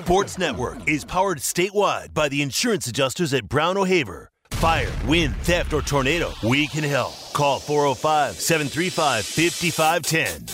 Sports 0.00 0.38
Network 0.38 0.88
is 0.88 1.04
powered 1.04 1.36
statewide 1.38 2.14
by 2.14 2.30
the 2.30 2.40
insurance 2.40 2.86
adjusters 2.86 3.34
at 3.34 3.46
Brown 3.46 3.76
O'Haver. 3.76 4.30
Fire, 4.52 4.90
wind, 5.06 5.36
theft, 5.42 5.74
or 5.74 5.82
tornado, 5.82 6.32
we 6.42 6.66
can 6.68 6.82
help. 6.82 7.12
Call 7.34 7.58
405 7.58 8.40
735 8.40 9.26
5510. 9.26 10.46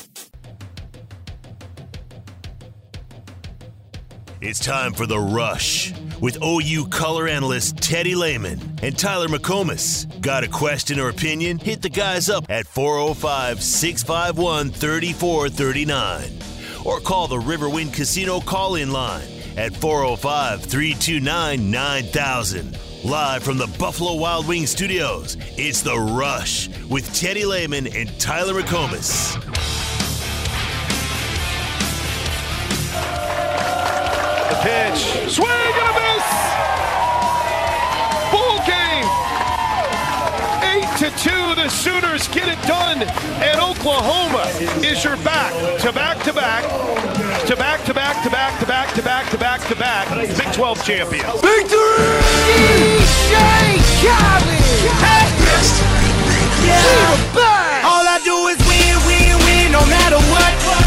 It's 4.41 4.59
time 4.59 4.93
for 4.93 5.07
The 5.07 5.19
Rush 5.19 5.95
with 6.21 6.43
OU 6.43 6.89
color 6.89 7.29
analyst 7.29 7.77
Teddy 7.79 8.17
Lehman 8.17 8.61
and 8.83 8.99
Tyler 8.99 9.29
McComas. 9.29 10.21
Got 10.21 10.43
a 10.43 10.49
question 10.49 10.99
or 10.99 11.09
opinion? 11.09 11.59
Hit 11.59 11.83
the 11.83 11.89
guys 11.89 12.29
up 12.29 12.47
at 12.49 12.67
405 12.67 13.63
651 13.63 14.71
3439 14.71 16.33
or 16.85 17.01
call 17.01 17.29
the 17.29 17.37
Riverwind 17.37 17.95
Casino 17.95 18.41
call 18.41 18.75
in 18.75 18.91
line 18.91 19.36
at 19.57 19.75
405 19.77 20.63
329 20.63 21.71
9000. 21.71 22.79
Live 23.05 23.43
from 23.43 23.59
the 23.59 23.67
Buffalo 23.79 24.15
Wild 24.15 24.49
Wings 24.49 24.71
studios, 24.71 25.37
it's 25.57 25.83
The 25.83 25.97
Rush 25.97 26.69
with 26.89 27.13
Teddy 27.15 27.45
Lehman 27.45 27.87
and 27.87 28.19
Tyler 28.19 28.61
McComas. 28.61 29.35
The 34.51 34.57
pitch. 34.63 35.31
Swing 35.31 35.49
and 35.49 35.89
a 35.89 36.01
miss. 36.01 36.86
To 40.97 41.11
two. 41.19 41.55
The 41.55 41.69
Sooners 41.69 42.27
get 42.29 42.49
it 42.49 42.61
done, 42.67 43.03
and 43.03 43.61
Oklahoma 43.61 44.49
is 44.83 45.05
your 45.05 45.17
back 45.19 45.53
to 45.81 45.93
back 45.93 46.23
to 46.25 46.33
back 46.33 46.65
to 47.47 47.55
back 47.55 47.85
to 47.85 47.93
back 47.93 48.25
to 48.25 48.31
back 48.31 48.59
to 48.61 48.67
back 48.67 48.95
to 48.95 49.03
back 49.03 49.31
to 49.31 49.39
back 49.39 49.69
to 49.69 49.77
back 49.77 50.09
Big 50.39 50.53
12 50.55 50.85
champions. 50.85 51.27
All 57.85 58.07
I 58.09 58.19
do 58.25 58.49
is 58.49 58.59
win, 58.65 58.97
win, 59.07 59.37
win, 59.45 59.73
no 59.73 59.85
matter 59.87 60.17
what. 60.33 60.86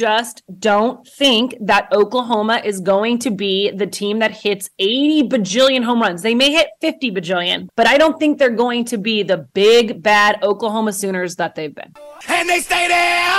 Just 0.00 0.42
don't 0.58 1.06
think 1.06 1.54
that 1.60 1.86
Oklahoma 1.92 2.62
is 2.64 2.80
going 2.80 3.18
to 3.18 3.30
be 3.30 3.70
the 3.70 3.86
team 3.86 4.18
that 4.20 4.30
hits 4.30 4.70
80 4.78 5.28
bajillion 5.28 5.84
home 5.84 6.00
runs. 6.00 6.22
They 6.22 6.34
may 6.34 6.50
hit 6.50 6.68
50 6.80 7.10
bajillion, 7.10 7.68
but 7.76 7.86
I 7.86 7.98
don't 7.98 8.18
think 8.18 8.38
they're 8.38 8.48
going 8.48 8.86
to 8.86 8.96
be 8.96 9.22
the 9.22 9.36
big, 9.36 10.02
bad 10.02 10.42
Oklahoma 10.42 10.94
Sooners 10.94 11.36
that 11.36 11.54
they've 11.54 11.74
been. 11.74 11.92
And 12.28 12.48
they 12.48 12.60
stay 12.60 12.88
there, 12.88 13.38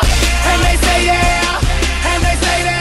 and 0.51 0.61
they 0.61 0.75
stay 0.77 1.05
there, 1.05 1.57
and 2.11 2.23
they 2.23 2.35
stay 2.37 2.59
there. 2.69 2.77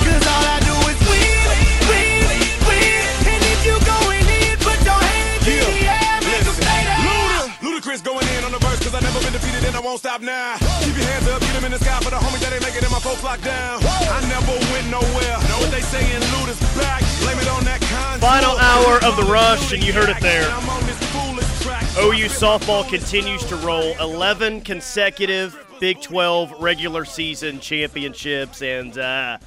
Cause 0.00 0.24
all 0.32 0.44
I 0.56 0.58
do 0.64 0.76
is 0.88 0.98
win, 1.04 1.44
win, 1.84 2.48
win. 2.64 3.04
And 3.28 3.42
if 3.44 3.60
you 3.68 3.76
going 3.84 4.24
in, 4.40 4.56
put 4.64 4.80
your 4.88 4.96
hands 4.96 5.46
in 5.46 5.68
the 5.68 5.84
air, 5.84 6.16
make 6.24 6.46
'em 6.48 6.56
stay 6.64 6.80
there. 6.88 7.04
Luda, 7.04 7.44
Ludacris 7.60 8.02
going 8.02 8.26
in 8.38 8.44
on 8.44 8.52
the 8.52 8.58
verse 8.64 8.80
cause 8.82 8.94
I 8.94 9.00
never 9.00 9.20
been 9.20 9.34
defeated 9.34 9.64
and 9.68 9.76
I 9.76 9.80
won't 9.80 9.98
stop 9.98 10.22
now. 10.22 10.56
Keep 11.60 11.68
your 11.68 11.78
hands 11.78 11.82
up, 11.82 12.00
get 12.00 12.00
them 12.00 12.00
in 12.00 12.00
the 12.00 12.00
sky 12.00 12.00
for 12.00 12.10
the 12.10 12.16
homies 12.16 12.40
that 12.40 12.52
ain't 12.52 12.62
making 12.62 12.84
it, 12.84 12.90
my 12.90 13.00
folks 13.00 13.22
locked 13.22 13.44
down. 13.44 13.80
I 13.84 14.20
never 14.28 14.52
went 14.72 14.88
nowhere. 14.88 15.36
Know 15.48 15.58
what 15.60 15.70
they 15.70 15.82
saying, 15.82 16.20
Luda's 16.32 16.60
back. 16.76 17.02
Blame 17.20 17.38
it 17.38 17.48
on 17.48 17.64
that 17.64 17.80
con. 17.82 18.18
Final 18.20 18.56
hour 18.56 18.96
of 19.04 19.16
the 19.16 19.30
rush, 19.30 19.72
and 19.72 19.84
you 19.84 19.92
heard 19.92 20.08
it 20.08 20.20
there. 20.20 20.48
I'm 20.50 20.68
on 20.68 20.86
this 20.86 20.98
foolish 21.12 21.60
track. 21.60 21.82
OU 21.98 22.28
softball 22.32 22.88
continues 22.88 23.44
to 23.44 23.56
roll 23.56 23.94
11 24.00 24.62
consecutive 24.62 25.58
Big 25.80 26.00
12 26.00 26.60
regular 26.60 27.04
season 27.04 27.60
championships, 27.60 28.62
and 28.62 28.96
uh, 28.98 29.38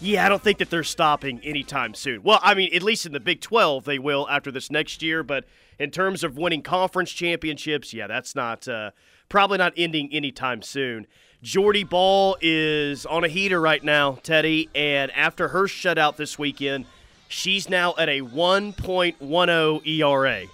yeah, 0.00 0.26
I 0.26 0.28
don't 0.28 0.42
think 0.42 0.58
that 0.58 0.70
they're 0.70 0.84
stopping 0.84 1.40
anytime 1.44 1.94
soon. 1.94 2.22
Well, 2.22 2.40
I 2.42 2.54
mean, 2.54 2.74
at 2.74 2.82
least 2.82 3.06
in 3.06 3.12
the 3.12 3.20
Big 3.20 3.40
12, 3.40 3.84
they 3.84 3.98
will 3.98 4.28
after 4.28 4.50
this 4.50 4.70
next 4.70 5.02
year, 5.02 5.22
but 5.22 5.44
in 5.78 5.90
terms 5.90 6.24
of 6.24 6.36
winning 6.36 6.62
conference 6.62 7.10
championships, 7.12 7.92
yeah, 7.92 8.06
that's 8.06 8.34
not 8.34 8.66
uh, 8.68 8.90
probably 9.28 9.58
not 9.58 9.72
ending 9.76 10.12
anytime 10.12 10.62
soon. 10.62 11.06
Jordy 11.42 11.82
Bahl 11.82 12.36
is 12.40 13.04
on 13.04 13.24
a 13.24 13.28
heater 13.28 13.60
right 13.60 13.82
now, 13.82 14.18
Teddy, 14.22 14.70
and 14.76 15.10
after 15.10 15.48
her 15.48 15.64
shutout 15.64 16.14
this 16.14 16.38
weekend, 16.38 16.84
she's 17.26 17.68
now 17.68 17.94
at 17.98 18.08
a 18.08 18.20
1.10 18.20 19.86
ERA. 19.86 20.44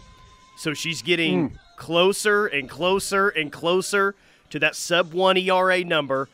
So 0.56 0.72
she's 0.72 1.02
getting 1.02 1.48
hmm. 1.48 1.56
closer 1.76 2.46
and 2.46 2.70
closer 2.70 3.28
and 3.28 3.52
closer 3.52 4.14
to 4.48 4.58
that 4.60 4.74
sub 4.74 5.12
1 5.12 5.36
ERA 5.36 5.84
number. 5.84 6.30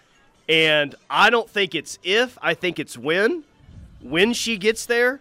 And 0.49 0.95
I 1.11 1.31
don't 1.31 1.51
think 1.51 1.75
it's 1.75 1.99
if, 2.05 2.39
I 2.41 2.55
think 2.55 2.79
it's 2.79 2.97
when. 2.97 3.43
When 4.01 4.33
she 4.33 4.57
gets 4.57 4.87
there, 4.87 5.21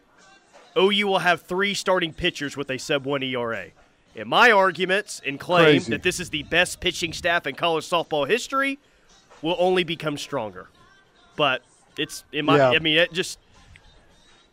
OU 0.77 1.07
will 1.07 1.19
have 1.19 1.41
three 1.41 1.73
starting 1.73 2.13
pitchers 2.13 2.55
with 2.55 2.69
a 2.69 2.77
sub 2.77 3.05
1 3.05 3.23
ERA. 3.23 3.69
And 4.15 4.29
my 4.29 4.51
arguments 4.51 5.23
and 5.25 5.39
claim 5.39 5.65
Crazy. 5.65 5.91
that 5.91 6.03
this 6.03 6.19
is 6.19 6.29
the 6.29 6.43
best 6.43 6.79
pitching 6.81 7.13
staff 7.13 7.47
in 7.47 7.55
college 7.55 7.89
softball 7.89 8.27
history 8.27 8.77
will 9.43 9.55
only 9.59 9.83
become 9.83 10.17
stronger. 10.17 10.67
But 11.35 11.61
it's 11.97 12.23
in 12.31 12.45
my 12.45 12.57
Yeah. 12.57 12.69
I 12.71 12.79
mean 12.79 12.97
it 12.97 13.13
just 13.13 13.37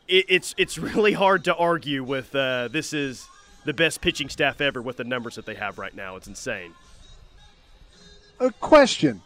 it, 0.06 0.26
it's 0.28 0.54
it's 0.58 0.76
really 0.76 1.14
hard 1.14 1.44
to 1.44 1.56
argue 1.56 2.04
with 2.04 2.34
uh, 2.34 2.68
this 2.68 2.92
is 2.92 3.26
the 3.64 3.72
best 3.72 4.00
pitching 4.02 4.28
staff 4.28 4.60
ever 4.60 4.82
with 4.82 4.98
the 4.98 5.04
numbers 5.04 5.36
that 5.36 5.46
they 5.46 5.54
have 5.54 5.78
right 5.78 5.94
now. 5.94 6.16
It's 6.16 6.26
insane. 6.26 6.74
A 8.40 8.50
question. 8.50 9.22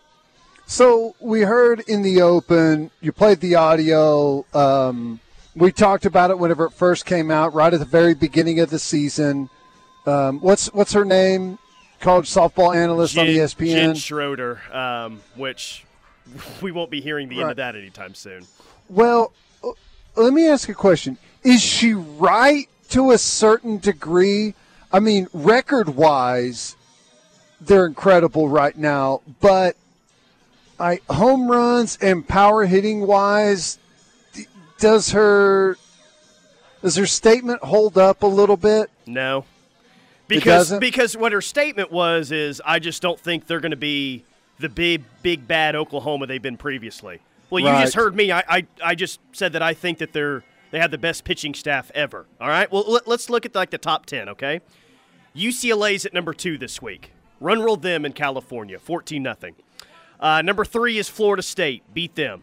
So 0.66 1.14
we 1.20 1.42
heard 1.42 1.80
in 1.80 2.02
the 2.02 2.22
open, 2.22 2.90
you 3.00 3.12
played 3.12 3.40
the 3.40 3.54
audio. 3.54 4.44
Um, 4.54 5.20
we 5.54 5.70
talked 5.70 6.04
about 6.06 6.30
it 6.30 6.38
whenever 6.38 6.64
it 6.64 6.72
first 6.72 7.06
came 7.06 7.30
out, 7.30 7.54
right 7.54 7.72
at 7.72 7.78
the 7.78 7.86
very 7.86 8.14
beginning 8.14 8.60
of 8.60 8.70
the 8.70 8.78
season. 8.78 9.50
Um, 10.06 10.40
what's 10.40 10.72
what's 10.74 10.92
her 10.92 11.04
name? 11.04 11.58
College 12.04 12.28
softball 12.28 12.76
analyst 12.76 13.16
on 13.16 13.24
ESPN. 13.24 13.72
Jen 13.72 13.94
Schroeder, 13.94 14.60
um, 14.70 15.22
which 15.36 15.86
we 16.60 16.70
won't 16.70 16.90
be 16.90 17.00
hearing 17.00 17.30
the 17.30 17.40
end 17.40 17.52
of 17.52 17.56
that 17.56 17.76
anytime 17.76 18.14
soon. 18.14 18.46
Well, 18.90 19.32
uh, 19.64 19.70
let 20.14 20.34
me 20.34 20.46
ask 20.46 20.68
a 20.68 20.74
question. 20.74 21.16
Is 21.42 21.62
she 21.62 21.94
right 21.94 22.68
to 22.90 23.12
a 23.12 23.16
certain 23.16 23.78
degree? 23.78 24.52
I 24.92 25.00
mean, 25.00 25.28
record 25.32 25.96
wise, 25.96 26.76
they're 27.58 27.86
incredible 27.86 28.50
right 28.50 28.76
now, 28.76 29.22
but 29.40 29.74
I 30.78 31.00
home 31.08 31.50
runs 31.50 31.96
and 32.02 32.28
power 32.28 32.66
hitting 32.66 33.06
wise, 33.06 33.78
does 34.78 35.12
her 35.12 35.78
does 36.82 36.96
her 36.96 37.06
statement 37.06 37.62
hold 37.62 37.96
up 37.96 38.22
a 38.22 38.26
little 38.26 38.58
bit? 38.58 38.90
No. 39.06 39.46
Because 40.28 40.78
because 40.78 41.16
what 41.16 41.32
her 41.32 41.40
statement 41.40 41.90
was 41.92 42.32
is 42.32 42.62
I 42.64 42.78
just 42.78 43.02
don't 43.02 43.20
think 43.20 43.46
they're 43.46 43.60
going 43.60 43.70
to 43.70 43.76
be 43.76 44.24
the 44.58 44.68
big 44.68 45.02
big 45.22 45.46
bad 45.46 45.76
Oklahoma 45.76 46.26
they've 46.26 46.40
been 46.40 46.56
previously. 46.56 47.20
Well, 47.50 47.60
you 47.60 47.68
just 47.82 47.94
heard 47.94 48.16
me. 48.16 48.32
I, 48.32 48.42
I 48.48 48.66
I 48.82 48.94
just 48.94 49.20
said 49.32 49.52
that 49.52 49.62
I 49.62 49.74
think 49.74 49.98
that 49.98 50.12
they're 50.12 50.42
they 50.74 50.80
have 50.80 50.90
the 50.90 50.98
best 50.98 51.22
pitching 51.22 51.54
staff 51.54 51.92
ever. 51.94 52.26
All 52.40 52.48
right. 52.48 52.70
Well, 52.72 52.84
let, 52.88 53.06
let's 53.06 53.30
look 53.30 53.46
at 53.46 53.54
like 53.54 53.70
the 53.70 53.78
top 53.78 54.06
10, 54.06 54.28
okay? 54.30 54.60
UCLA's 55.36 56.04
at 56.04 56.12
number 56.12 56.34
2 56.34 56.58
this 56.58 56.82
week. 56.82 57.12
Run 57.38 57.60
rolled 57.60 57.82
them 57.82 58.04
in 58.04 58.12
California, 58.12 58.80
14 58.80 59.22
nothing. 59.22 59.54
Uh, 60.18 60.42
number 60.42 60.64
3 60.64 60.98
is 60.98 61.08
Florida 61.08 61.44
State, 61.44 61.84
beat 61.94 62.16
them. 62.16 62.42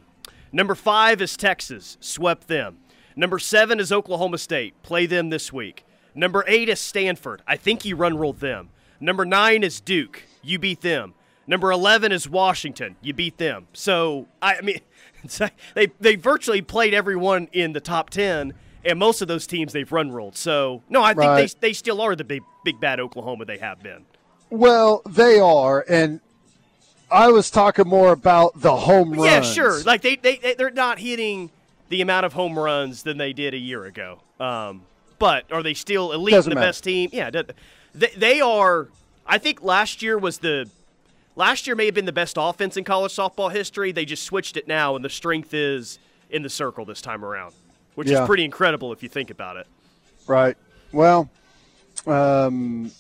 Number 0.54 0.76
5 0.76 1.22
is 1.22 1.36
Texas, 1.36 1.98
swept 2.00 2.48
them. 2.48 2.78
Number 3.18 3.38
7 3.38 3.82
is 3.82 3.92
Oklahoma 3.92 4.38
State, 4.38 4.82
play 4.82 5.06
them 5.06 5.30
this 5.30 5.52
week. 5.52 5.84
Number 6.14 6.44
8 6.48 6.70
is 6.70 6.80
Stanford. 6.80 7.42
I 7.48 7.56
think 7.58 7.86
you 7.86 7.96
run 7.96 8.18
rolled 8.18 8.40
them. 8.40 8.70
Number 9.00 9.26
9 9.26 9.64
is 9.64 9.80
Duke. 9.80 10.24
You 10.44 10.60
beat 10.60 10.82
them. 10.82 11.14
Number 11.48 11.72
11 11.72 12.12
is 12.12 12.30
Washington. 12.30 12.96
You 13.02 13.14
beat 13.14 13.38
them. 13.38 13.68
So, 13.74 14.28
I 14.42 14.58
I 14.58 14.62
mean, 14.62 14.80
they, 15.76 15.88
they 16.00 16.16
virtually 16.16 16.62
played 16.62 16.94
everyone 16.94 17.48
in 17.52 17.74
the 17.74 17.80
top 17.80 18.10
10, 18.10 18.54
and 18.86 19.00
most 19.00 19.22
of 19.22 19.28
those 19.28 19.48
teams 19.48 19.74
they've 19.74 19.92
run 19.92 20.12
rolled. 20.12 20.38
So, 20.38 20.82
no, 20.90 21.02
I 21.04 21.10
think 21.14 21.20
Right. 21.20 21.56
they, 21.62 21.70
they 21.70 21.74
still 21.74 22.02
are 22.02 22.16
the 22.16 22.24
big, 22.24 22.42
big 22.64 22.80
bad 22.80 23.00
Oklahoma 23.00 23.46
they 23.46 23.58
have 23.58 23.82
been. 23.82 24.06
Well, 24.50 25.02
they 25.10 25.40
are, 25.40 25.86
and 25.90 26.20
I 27.10 27.30
was 27.30 27.50
talking 27.50 27.88
more 27.88 28.12
about 28.12 28.60
the 28.62 28.76
home 28.76 29.12
runs. 29.14 29.26
Yeah, 29.26 29.42
sure. 29.42 29.82
Like, 29.84 30.02
they, 30.02 30.16
they, 30.18 30.56
they're 30.58 30.72
not 30.72 31.00
hitting 31.00 31.52
the 31.90 32.02
amount 32.02 32.26
of 32.26 32.34
home 32.34 32.58
runs 32.58 33.04
than 33.04 33.18
they 33.18 33.34
did 33.34 33.54
a 33.54 33.58
year 33.58 33.86
ago. 33.86 34.20
Um, 34.40 34.84
but 35.22 35.50
are 35.52 35.64
they 35.64 35.74
still 35.74 36.12
elite 36.12 36.34
Doesn't 36.34 36.50
the 36.50 36.56
matter. 36.56 36.68
best 36.68 36.84
team? 36.84 37.10
Yeah, 37.14 37.30
they, 37.94 38.08
they 38.18 38.42
are. 38.42 38.90
I 39.26 39.38
think 39.38 39.62
last 39.64 40.02
year 40.02 40.18
was 40.18 40.40
the 40.40 40.70
last 41.38 41.66
year 41.68 41.76
may 41.78 41.86
have 41.86 41.96
been 41.96 42.06
the 42.06 42.12
best 42.12 42.36
offense 42.40 42.76
in 42.76 42.84
college 42.84 43.14
softball 43.16 43.52
history. 43.52 43.92
They 43.94 44.04
just 44.04 44.24
switched 44.24 44.58
it 44.58 44.68
now, 44.68 44.96
and 44.98 45.06
the 45.06 45.10
strength 45.10 45.54
is 45.54 46.00
in 46.30 46.42
the 46.44 46.50
circle 46.50 46.84
this 46.86 47.02
time 47.02 47.24
around, 47.24 47.54
which 47.96 48.10
Yeah. 48.10 48.24
is 48.24 48.28
pretty 48.28 48.44
incredible 48.44 48.92
if 48.92 49.02
you 49.04 49.10
think 49.10 49.30
about 49.30 49.56
it. 49.58 49.68
Right. 50.28 50.58
Well, 50.92 51.30
Um, 52.08 52.92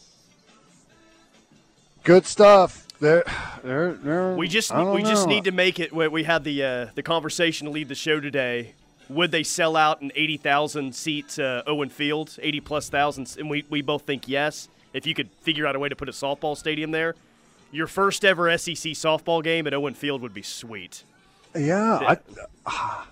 good 2.03 2.25
stuff. 2.25 2.87
They're, 2.99 3.23
they're, 3.63 3.93
they're, 3.93 4.35
We 4.35 4.47
just 4.47 4.71
we 4.75 5.01
just 5.01 5.27
need 5.27 5.45
to 5.45 5.51
make 5.51 5.79
it. 5.79 5.91
We 5.91 6.07
we 6.07 6.23
had 6.23 6.43
the 6.43 6.63
uh, 6.63 6.85
the 6.93 7.01
conversation 7.01 7.65
to 7.65 7.71
lead 7.71 7.89
the 7.89 7.95
show 7.95 8.19
today. 8.19 8.73
Would 9.13 9.31
they 9.31 9.43
sell 9.43 9.75
out 9.75 10.01
an 10.01 10.11
eighty 10.15 10.37
thousand 10.37 10.95
seat 10.95 11.37
uh, 11.37 11.63
Owen 11.67 11.89
Field, 11.89 12.37
eighty 12.41 12.59
plus 12.59 12.89
thousand? 12.89 13.35
And 13.37 13.49
we 13.49 13.65
we 13.69 13.81
both 13.81 14.03
think 14.03 14.27
yes. 14.27 14.69
If 14.93 15.05
you 15.05 15.13
could 15.13 15.29
figure 15.41 15.65
out 15.67 15.75
a 15.75 15.79
way 15.79 15.89
to 15.89 15.95
put 15.95 16.09
a 16.09 16.13
softball 16.13 16.57
stadium 16.57 16.91
there, 16.91 17.15
your 17.71 17.87
first 17.87 18.25
ever 18.25 18.57
SEC 18.57 18.75
softball 18.75 19.43
game 19.43 19.67
at 19.67 19.73
Owen 19.73 19.93
Field 19.93 20.21
would 20.21 20.33
be 20.33 20.41
sweet. 20.41 21.03
Yeah, 21.55 22.17
I, 22.65 23.05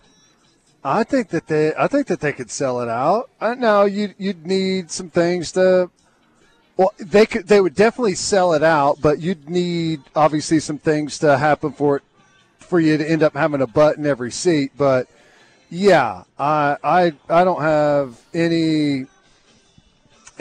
I 0.83 1.03
think 1.03 1.29
that 1.29 1.47
they, 1.47 1.73
I 1.75 1.87
think 1.87 2.07
that 2.07 2.19
they 2.19 2.33
could 2.33 2.49
sell 2.49 2.81
it 2.81 2.89
out. 2.89 3.29
I 3.39 3.55
know 3.55 3.85
you, 3.85 4.13
you'd 4.17 4.45
need 4.45 4.91
some 4.91 5.09
things 5.09 5.51
to. 5.53 5.89
Well, 6.77 6.93
they 6.97 7.25
could, 7.25 7.47
they 7.47 7.59
would 7.59 7.75
definitely 7.75 8.15
sell 8.15 8.53
it 8.53 8.63
out, 8.63 9.01
but 9.01 9.19
you'd 9.19 9.49
need 9.49 10.01
obviously 10.15 10.61
some 10.61 10.77
things 10.77 11.19
to 11.19 11.37
happen 11.37 11.73
for 11.73 11.97
it, 11.97 12.03
for 12.59 12.79
you 12.79 12.97
to 12.97 13.09
end 13.09 13.21
up 13.21 13.33
having 13.33 13.61
a 13.61 13.67
butt 13.67 13.97
in 13.97 14.05
every 14.05 14.31
seat. 14.31 14.71
But 14.77 15.09
yeah, 15.69 16.23
I, 16.37 16.77
I, 16.83 17.13
I 17.29 17.43
don't 17.43 17.61
have 17.61 18.19
any. 18.33 19.05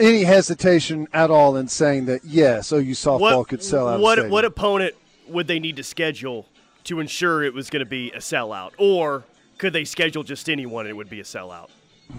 Any 0.01 0.23
hesitation 0.23 1.09
at 1.11 1.29
all 1.29 1.57
in 1.57 1.67
saying 1.67 2.05
that 2.05 2.23
yes, 2.23 2.71
OU 2.71 2.91
softball 2.91 3.45
could 3.45 3.61
sell 3.61 3.85
out. 3.85 3.99
What 3.99 4.29
what 4.29 4.45
opponent 4.45 4.95
would 5.27 5.45
they 5.47 5.59
need 5.59 5.75
to 5.75 5.83
schedule 5.83 6.45
to 6.85 7.01
ensure 7.01 7.43
it 7.43 7.53
was 7.53 7.69
going 7.69 7.81
to 7.81 7.85
be 7.85 8.09
a 8.11 8.19
sellout, 8.19 8.71
or 8.77 9.25
could 9.57 9.73
they 9.73 9.83
schedule 9.83 10.23
just 10.23 10.49
anyone 10.49 10.85
and 10.85 10.91
it 10.91 10.93
would 10.93 11.09
be 11.09 11.19
a 11.19 11.23
sellout? 11.23 11.69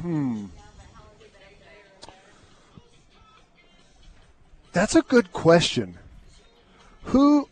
Hmm. 0.03 0.49
That's 4.73 4.95
a 4.95 5.01
good 5.01 5.33
question. 5.33 5.97
Who 7.05 7.49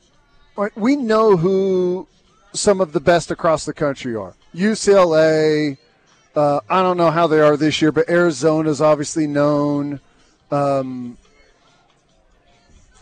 we 0.76 0.96
know 0.96 1.36
who 1.36 2.06
some 2.52 2.80
of 2.80 2.92
the 2.92 3.00
best 3.00 3.30
across 3.30 3.64
the 3.64 3.72
country 3.72 4.14
are. 4.14 4.34
UCLA. 4.54 5.76
Uh, 6.34 6.60
I 6.68 6.82
don't 6.82 6.96
know 6.96 7.10
how 7.10 7.26
they 7.26 7.40
are 7.40 7.56
this 7.56 7.80
year, 7.82 7.90
but 7.92 8.08
Arizona's 8.08 8.80
obviously 8.80 9.26
known. 9.26 10.00
Um, 10.50 11.16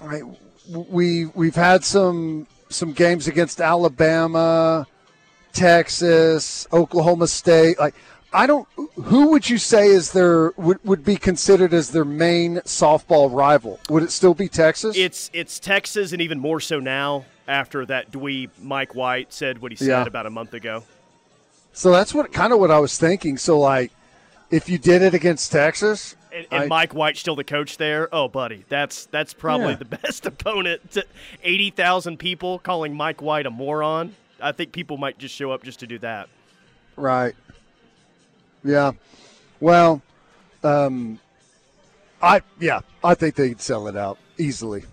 I, 0.02 0.22
we 0.72 1.26
we've 1.26 1.54
had 1.54 1.84
some 1.84 2.46
some 2.68 2.92
games 2.92 3.28
against 3.28 3.60
Alabama, 3.60 4.86
Texas, 5.52 6.66
Oklahoma 6.72 7.26
State. 7.26 7.78
Like 7.78 7.94
I 8.32 8.46
don't. 8.46 8.66
Who 9.04 9.28
would 9.30 9.48
you 9.48 9.58
say 9.58 9.88
is 9.88 10.12
their 10.12 10.52
would, 10.56 10.82
would 10.84 11.04
be 11.04 11.16
considered 11.16 11.72
as 11.72 11.90
their 11.90 12.04
main 12.04 12.56
softball 12.58 13.32
rival? 13.34 13.78
Would 13.88 14.02
it 14.02 14.10
still 14.12 14.34
be 14.34 14.48
Texas? 14.48 14.96
It's 14.96 15.30
it's 15.32 15.58
Texas, 15.58 16.12
and 16.12 16.20
even 16.20 16.38
more 16.40 16.60
so 16.60 16.80
now 16.80 17.24
after 17.48 17.86
that 17.86 18.10
dweeb 18.10 18.50
Mike 18.60 18.94
White 18.94 19.32
said 19.32 19.58
what 19.58 19.72
he 19.72 19.76
said 19.76 19.86
Yeah. 19.88 20.06
about 20.06 20.26
a 20.26 20.30
month 20.30 20.52
ago. 20.54 20.82
So 21.76 21.90
that's 21.92 22.14
what 22.14 22.32
kind 22.32 22.52
of 22.54 22.58
what 22.58 22.70
I 22.70 22.78
was 22.78 22.96
thinking. 22.98 23.36
So 23.36 23.58
like, 23.60 23.92
if 24.50 24.68
you 24.68 24.78
did 24.78 25.02
it 25.02 25.12
against 25.14 25.52
Texas, 25.52 26.16
And, 26.32 26.46
and 26.50 26.62
I- 26.64 26.66
Mike 26.66 26.94
White's 26.94 27.20
still 27.20 27.36
the 27.36 27.44
coach 27.44 27.76
there. 27.76 28.08
Oh, 28.12 28.28
buddy, 28.28 28.64
that's 28.68 29.06
that's 29.06 29.34
probably 29.34 29.70
Yeah. 29.72 29.76
the 29.76 29.84
best 30.02 30.24
opponent. 30.26 30.90
To 30.92 31.04
Eighty 31.42 31.70
thousand 31.70 32.18
people 32.18 32.58
calling 32.58 32.94
Mike 32.94 33.20
White 33.20 33.44
a 33.46 33.50
moron. 33.50 34.14
I 34.40 34.52
think 34.52 34.72
people 34.72 34.96
might 34.96 35.18
just 35.18 35.34
show 35.34 35.50
up 35.50 35.62
just 35.62 35.80
to 35.80 35.86
do 35.86 35.98
that. 36.00 36.28
Right. 36.96 37.34
Yeah. 38.64 38.92
Well, 39.60 40.02
um, 40.64 41.18
I 42.22 42.40
yeah, 42.60 42.80
I 43.04 43.14
think 43.14 43.34
they'd 43.34 43.60
sell 43.60 43.86
it 43.88 43.96
out 43.96 44.18
easily. 44.38 44.84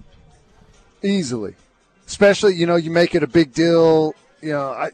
Easily. 1.02 1.56
Especially, 2.08 2.56
you 2.56 2.66
know, 2.66 2.76
you 2.76 2.92
make 2.92 3.16
it 3.16 3.24
a 3.24 3.28
big 3.28 3.54
deal. 3.54 4.14
You 4.42 4.52
know, 4.54 4.70
I 4.70 4.90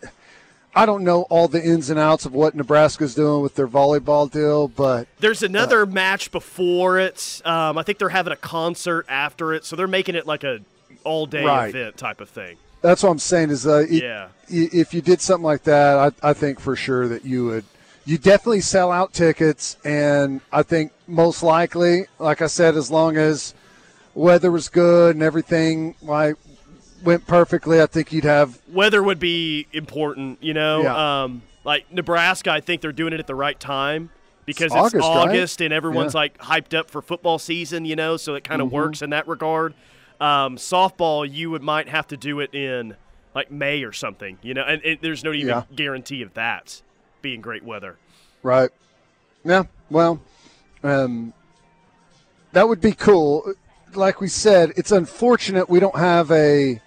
I 0.75 0.85
don't 0.85 1.03
know 1.03 1.23
all 1.23 1.47
the 1.47 1.63
ins 1.63 1.89
and 1.89 1.99
outs 1.99 2.25
of 2.25 2.33
what 2.33 2.53
Nebraska's 2.55 3.15
doing 3.15 3.41
with 3.41 3.55
their 3.55 3.67
volleyball 3.67 4.31
deal, 4.31 4.67
but 4.67 5.07
There's 5.19 5.41
another 5.43 5.85
match 5.85 6.31
before 6.31 6.99
it. 6.99 7.41
Um, 7.43 7.77
I 7.77 7.83
think 7.83 7.97
they're 7.97 8.09
having 8.09 8.31
a 8.33 8.37
concert 8.37 9.05
after 9.09 9.53
it, 9.53 9.65
so 9.65 9.75
they're 9.75 9.87
making 9.87 10.15
it 10.15 10.27
like 10.27 10.43
a 10.43 10.59
all 11.03 11.25
day 11.25 11.43
Right. 11.43 11.69
event 11.73 11.97
type 11.97 12.21
of 12.21 12.29
thing. 12.29 12.57
that's 12.81 13.03
what 13.03 13.09
I'm 13.09 13.19
saying 13.19 13.49
is 13.49 13.65
uh, 13.67 13.85
Yeah. 13.89 14.27
if 14.47 14.93
you 14.93 15.01
did 15.01 15.21
something 15.21 15.43
like 15.43 15.63
that, 15.63 15.97
I, 16.23 16.29
I 16.29 16.33
think 16.33 16.59
for 16.59 16.75
sure 16.75 17.07
that 17.07 17.25
you 17.25 17.45
would 17.45 17.65
you 18.05 18.17
definitely 18.17 18.61
sell 18.61 18.91
out 18.91 19.13
tickets, 19.13 19.77
and 19.85 20.41
I 20.51 20.63
think 20.63 20.91
most 21.07 21.43
likely, 21.43 22.05
like 22.17 22.41
I 22.41 22.47
said, 22.47 22.75
as 22.75 22.89
long 22.89 23.17
as 23.17 23.53
weather 24.15 24.51
was 24.51 24.67
good 24.69 25.15
and 25.15 25.23
everything 25.23 25.95
like 26.01 26.35
went 27.03 27.25
perfectly, 27.27 27.81
I 27.81 27.85
think 27.85 28.11
you'd 28.11 28.23
have 28.25 28.59
Weather 28.71 29.01
would 29.03 29.19
be 29.19 29.67
important, 29.73 30.41
you 30.43 30.53
know. 30.53 30.83
Yeah. 30.83 31.23
Um, 31.23 31.41
like 31.63 31.91
Nebraska, 31.91 32.51
I 32.51 32.61
think 32.61 32.81
they're 32.81 32.91
doing 32.91 33.13
it 33.13 33.19
at 33.19 33.27
the 33.27 33.35
right 33.35 33.59
time 33.59 34.09
because 34.45 34.73
It's 34.73 34.93
it's 34.95 35.05
August, 35.05 35.59
right? 35.59 35.65
And 35.65 35.73
everyone's 35.73 36.13
Yeah. 36.13 36.19
like 36.21 36.37
hyped 36.39 36.77
up 36.77 36.89
for 36.89 37.01
football 37.01 37.37
season, 37.39 37.85
you 37.85 37.95
know. 37.95 38.17
So 38.17 38.35
it 38.35 38.43
kind 38.43 38.61
of 38.61 38.69
Mhm. 38.69 38.71
works 38.71 39.01
in 39.01 39.09
that 39.11 39.27
regard. 39.27 39.73
Um, 40.19 40.57
softball, 40.57 41.29
you 41.29 41.49
would 41.51 41.61
might 41.63 41.87
have 41.89 42.07
to 42.07 42.17
do 42.17 42.39
it 42.39 42.53
in 42.53 42.95
like 43.35 43.51
May 43.51 43.83
or 43.83 43.93
something, 43.93 44.37
you 44.41 44.53
know. 44.53 44.63
And, 44.63 44.81
and 44.83 44.97
there's 45.01 45.23
no 45.23 45.31
even 45.33 45.49
Yeah. 45.49 45.63
guarantee 45.75 46.21
of 46.21 46.33
that 46.33 46.81
being 47.21 47.41
great 47.41 47.63
weather. 47.63 47.97
right. 48.43 48.69
Yeah, 49.45 49.63
well, 49.89 50.19
um, 50.83 51.33
that 52.51 52.67
would 52.67 52.81
be 52.81 52.91
cool. 52.91 53.53
Like 53.93 54.19
we 54.19 54.27
said, 54.27 54.73
it's 54.75 54.91
unfortunate 54.91 55.69
we 55.69 55.79
don't 55.79 55.97
have 55.97 56.29
a. 56.31 56.81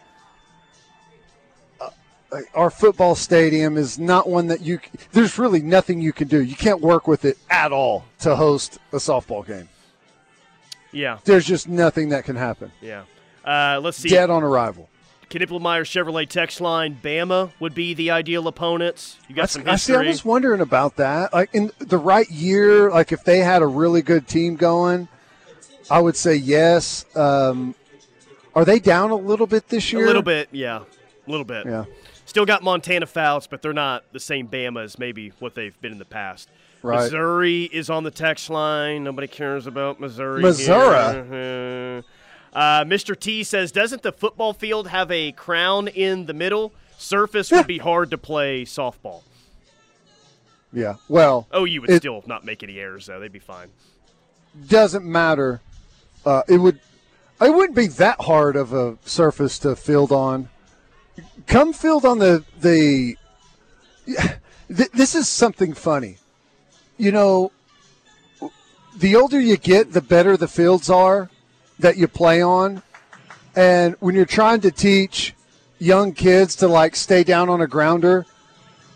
Our 2.55 2.70
football 2.70 3.14
stadium 3.14 3.76
is 3.76 3.99
not 3.99 4.29
one 4.29 4.46
that 4.46 4.62
you. 4.62 4.81
There's 5.12 5.38
really 5.38 5.61
nothing 5.61 6.00
you 6.00 6.12
can 6.12 6.29
do. 6.29 6.43
You 6.43 6.56
can't 6.56 6.81
work 6.81 7.06
with 7.06 7.25
it 7.25 7.37
at 7.50 7.73
all 7.73 8.05
to 8.20 8.34
host 8.37 8.79
a 8.93 8.96
softball 8.96 9.46
game. 9.46 9.69
Yeah, 10.93 11.19
There's 11.25 11.46
just 11.46 11.69
nothing 11.69 12.11
that 12.11 12.25
can 12.25 12.37
happen. 12.37 12.70
yeah. 12.82 13.05
Uh, 13.44 13.81
let's 13.82 13.96
see. 13.96 14.08
Dead 14.08 14.31
on 14.31 14.43
arrival. 14.43 14.88
Knippelmeyer 15.31 15.82
Chevrolet 15.82 16.29
text 16.29 16.61
line. 16.61 16.99
Bama 17.02 17.50
would 17.58 17.75
be 17.75 17.94
the 17.94 18.11
ideal 18.11 18.46
opponents. 18.46 19.17
You 19.29 19.34
got 19.34 19.43
That's, 19.43 19.52
some 19.55 19.69
I 19.69 19.76
see. 19.76 19.94
I 19.94 20.02
was 20.06 20.25
wondering 20.25 20.61
about 20.61 20.96
that. 20.96 21.32
Like 21.32 21.50
in 21.55 21.73
the 21.79 21.96
right 21.99 22.31
year, 22.31 22.90
like 22.90 23.11
if 23.11 23.25
they 23.25 23.38
had 23.38 23.62
a 23.62 23.67
really 23.67 24.02
good 24.02 24.29
team 24.29 24.56
going, 24.56 25.08
I 25.90 25.99
would 26.00 26.14
say 26.17 26.34
yes. 26.34 27.05
Um, 27.17 27.75
are 28.55 28.64
they 28.67 28.79
down 28.79 29.10
a 29.10 29.17
little 29.17 29.46
bit 29.46 29.69
this 29.69 29.93
year? 29.93 30.05
A 30.05 30.06
little 30.06 30.22
bit, 30.22 30.48
yeah, 30.53 30.82
a 31.27 31.31
little 31.31 31.46
bit. 31.46 31.65
Yeah. 31.67 31.86
Still 32.32 32.46
got 32.46 32.62
Montana 32.62 33.05
Fouts, 33.05 33.46
but 33.46 33.60
they're 33.60 33.74
not 33.74 34.05
the 34.12 34.19
same 34.19 34.48
Bama 34.48 34.82
as 34.84 34.98
maybe 34.98 35.34
what 35.39 35.55
they've 35.55 35.79
been 35.82 35.93
in 35.93 35.98
the 35.98 36.06
past. 36.06 36.48
Right. 36.81 37.03
Missouri 37.03 37.65
is 37.65 37.91
on 37.91 38.05
the 38.05 38.10
text 38.10 38.48
line. 38.48 39.05
Nobody 39.05 39.27
cares 39.29 39.67
about 39.67 40.01
Missouri. 40.01 40.41
Missouri? 40.41 42.03
Uh, 42.55 42.84
Mr. 42.84 43.15
T 43.20 43.44
says, 43.44 43.70
doesn't 43.70 44.01
the 44.01 44.12
football 44.12 44.55
field 44.55 44.89
have 44.89 45.10
a 45.10 45.32
crown 45.32 45.89
in 45.89 46.24
the 46.24 46.32
middle? 46.32 46.72
Surface 46.96 47.51
would 47.51 47.67
be 47.67 47.77
hard 47.91 48.10
to 48.12 48.17
play 48.17 48.65
softball. 48.65 49.20
Yeah. 50.72 50.94
Well, 51.10 51.46
Oh, 51.53 51.65
you 51.65 51.82
would 51.82 51.91
It- 51.91 51.98
still 51.98 52.24
not 52.27 52.46
make 52.46 52.62
any 52.62 52.79
errors 52.79 53.05
though. 53.05 53.20
They'd 53.20 53.31
be 53.31 53.41
fine. 53.41 53.69
doesn't 54.69 55.05
matter. 55.05 55.60
Uh, 56.24 56.44
it 56.48 56.56
would. 56.56 56.81
It 57.43 57.55
wouldn't 57.55 57.77
be 57.77 57.89
that 57.89 58.22
hard 58.22 58.56
of 58.56 58.72
a 58.72 58.96
surface 59.05 59.58
to 59.58 59.77
field 59.77 60.12
on. 60.12 60.48
Come 61.46 61.72
field 61.72 62.05
on 62.05 62.19
the 62.19 62.44
the. 62.61 63.17
Th- 64.06 64.91
this 64.93 65.15
is 65.15 65.29
something 65.29 65.75
funny. 65.75 66.19
You 66.96 67.13
know, 67.13 67.53
the 68.96 69.17
older 69.17 69.41
you 69.41 69.56
get, 69.56 69.93
the 69.93 70.01
better 70.01 70.37
the 70.37 70.49
fields 70.49 70.89
are 70.89 71.31
that 71.79 71.96
you 71.96 72.08
play 72.08 72.43
on. 72.43 72.82
And 73.55 73.96
when 74.01 74.15
you're 74.15 74.25
trying 74.25 74.61
to 74.63 74.70
teach 74.70 75.34
young 75.79 76.13
kids 76.13 76.56
to 76.56 76.69
like 76.69 76.96
stay 76.96 77.22
down 77.25 77.51
on 77.51 77.61
a 77.61 77.67
grounder, 77.67 78.25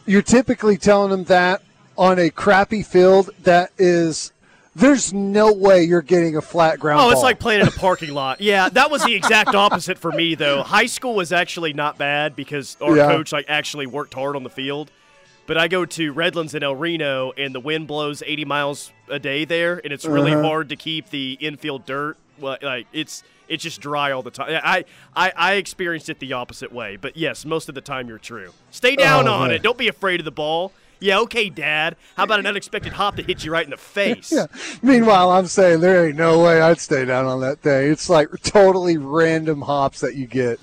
you're 0.07 0.23
typically 0.23 0.77
telling 0.77 1.11
them 1.11 1.25
that 1.25 1.63
on 1.99 2.19
a 2.19 2.31
crappy 2.31 2.83
field 2.83 3.31
that 3.43 3.71
is 3.77 4.33
there's 4.77 5.13
no 5.13 5.53
way 5.53 5.83
you're 5.83 6.03
getting 6.03 6.37
a 6.37 6.41
flat 6.43 6.79
ground 6.79 7.01
Oh, 7.01 7.07
it's 7.11 7.15
ball. 7.17 7.23
like 7.25 7.39
playing 7.39 7.63
in 7.63 7.69
a 7.69 7.73
parking 7.73 8.13
lot. 8.15 8.41
Yeah, 8.41 8.69
that 8.69 8.91
was 8.91 9.03
the 9.05 9.15
exact 9.15 9.55
opposite 9.55 9.99
for 9.99 10.13
me 10.13 10.35
though. 10.35 10.63
High 10.63 10.87
school 10.87 11.15
was 11.15 11.33
actually 11.33 11.73
not 11.73 11.99
bad 11.99 12.37
because 12.37 12.77
our 12.81 12.97
Yeah. 12.97 13.09
coach 13.09 13.33
like 13.33 13.47
actually 13.49 13.87
worked 13.87 14.15
hard 14.15 14.37
on 14.37 14.43
the 14.43 14.51
field. 14.51 14.91
But 15.47 15.57
I 15.57 15.69
go 15.69 15.85
to 15.87 16.13
Redlands 16.13 16.55
in 16.55 16.63
El 16.63 16.75
Reno 16.75 17.33
and 17.37 17.55
the 17.55 17.61
wind 17.61 17.87
blows 17.87 18.23
80 18.27 18.45
miles 18.45 18.91
a 19.09 19.19
day 19.21 19.45
there 19.45 19.81
and 19.83 19.93
it's 19.93 20.05
really 20.05 20.33
Uh-huh. 20.33 20.43
hard 20.43 20.69
to 20.71 20.77
keep 20.77 21.11
the 21.11 21.39
infield 21.41 21.87
dirt 21.87 22.17
well, 22.39 22.59
like 22.63 22.87
it's 22.93 23.23
it's 23.49 23.63
just 23.63 23.81
dry 23.81 24.11
all 24.11 24.23
the 24.25 24.31
time. 24.33 24.61
I, 24.63 24.85
I 25.15 25.33
I 25.37 25.53
experienced 25.55 26.09
it 26.11 26.19
the 26.19 26.33
opposite 26.33 26.73
way, 26.73 26.97
but 26.97 27.17
yes, 27.17 27.45
most 27.47 27.69
of 27.69 27.75
the 27.77 27.81
time 27.81 28.09
you're 28.09 28.19
true. 28.19 28.53
Stay 28.73 28.97
down 28.97 29.29
Oh, 29.29 29.33
on 29.35 29.47
man. 29.49 29.57
it. 29.57 29.63
Don't 29.63 29.79
be 29.79 29.87
afraid 29.89 30.21
of 30.21 30.25
the 30.25 30.33
ball. 30.33 30.73
Yeah, 30.99 31.19
okay, 31.21 31.51
Dad. 31.51 31.97
How 32.17 32.25
about 32.25 32.41
an 32.41 32.47
unexpected 32.47 32.95
hop 32.95 33.17
that 33.17 33.27
hits 33.27 33.45
you 33.45 33.53
right 33.53 33.65
in 33.65 33.71
the 33.71 33.77
face? 33.77 34.33
Yeah. 34.37 34.47
Meanwhile, 34.83 35.31
I'm 35.31 35.47
saying 35.47 35.81
there 35.81 36.07
ain't 36.09 36.17
no 36.17 36.43
way 36.43 36.61
I'd 36.61 36.79
stay 36.81 37.05
down 37.05 37.25
on 37.27 37.41
that 37.41 37.61
thing. 37.61 37.91
It's 37.91 38.11
like 38.11 38.29
totally 38.43 38.99
random 38.99 39.63
hops 39.63 40.01
that 40.01 40.15
you 40.15 40.27
get. 40.27 40.61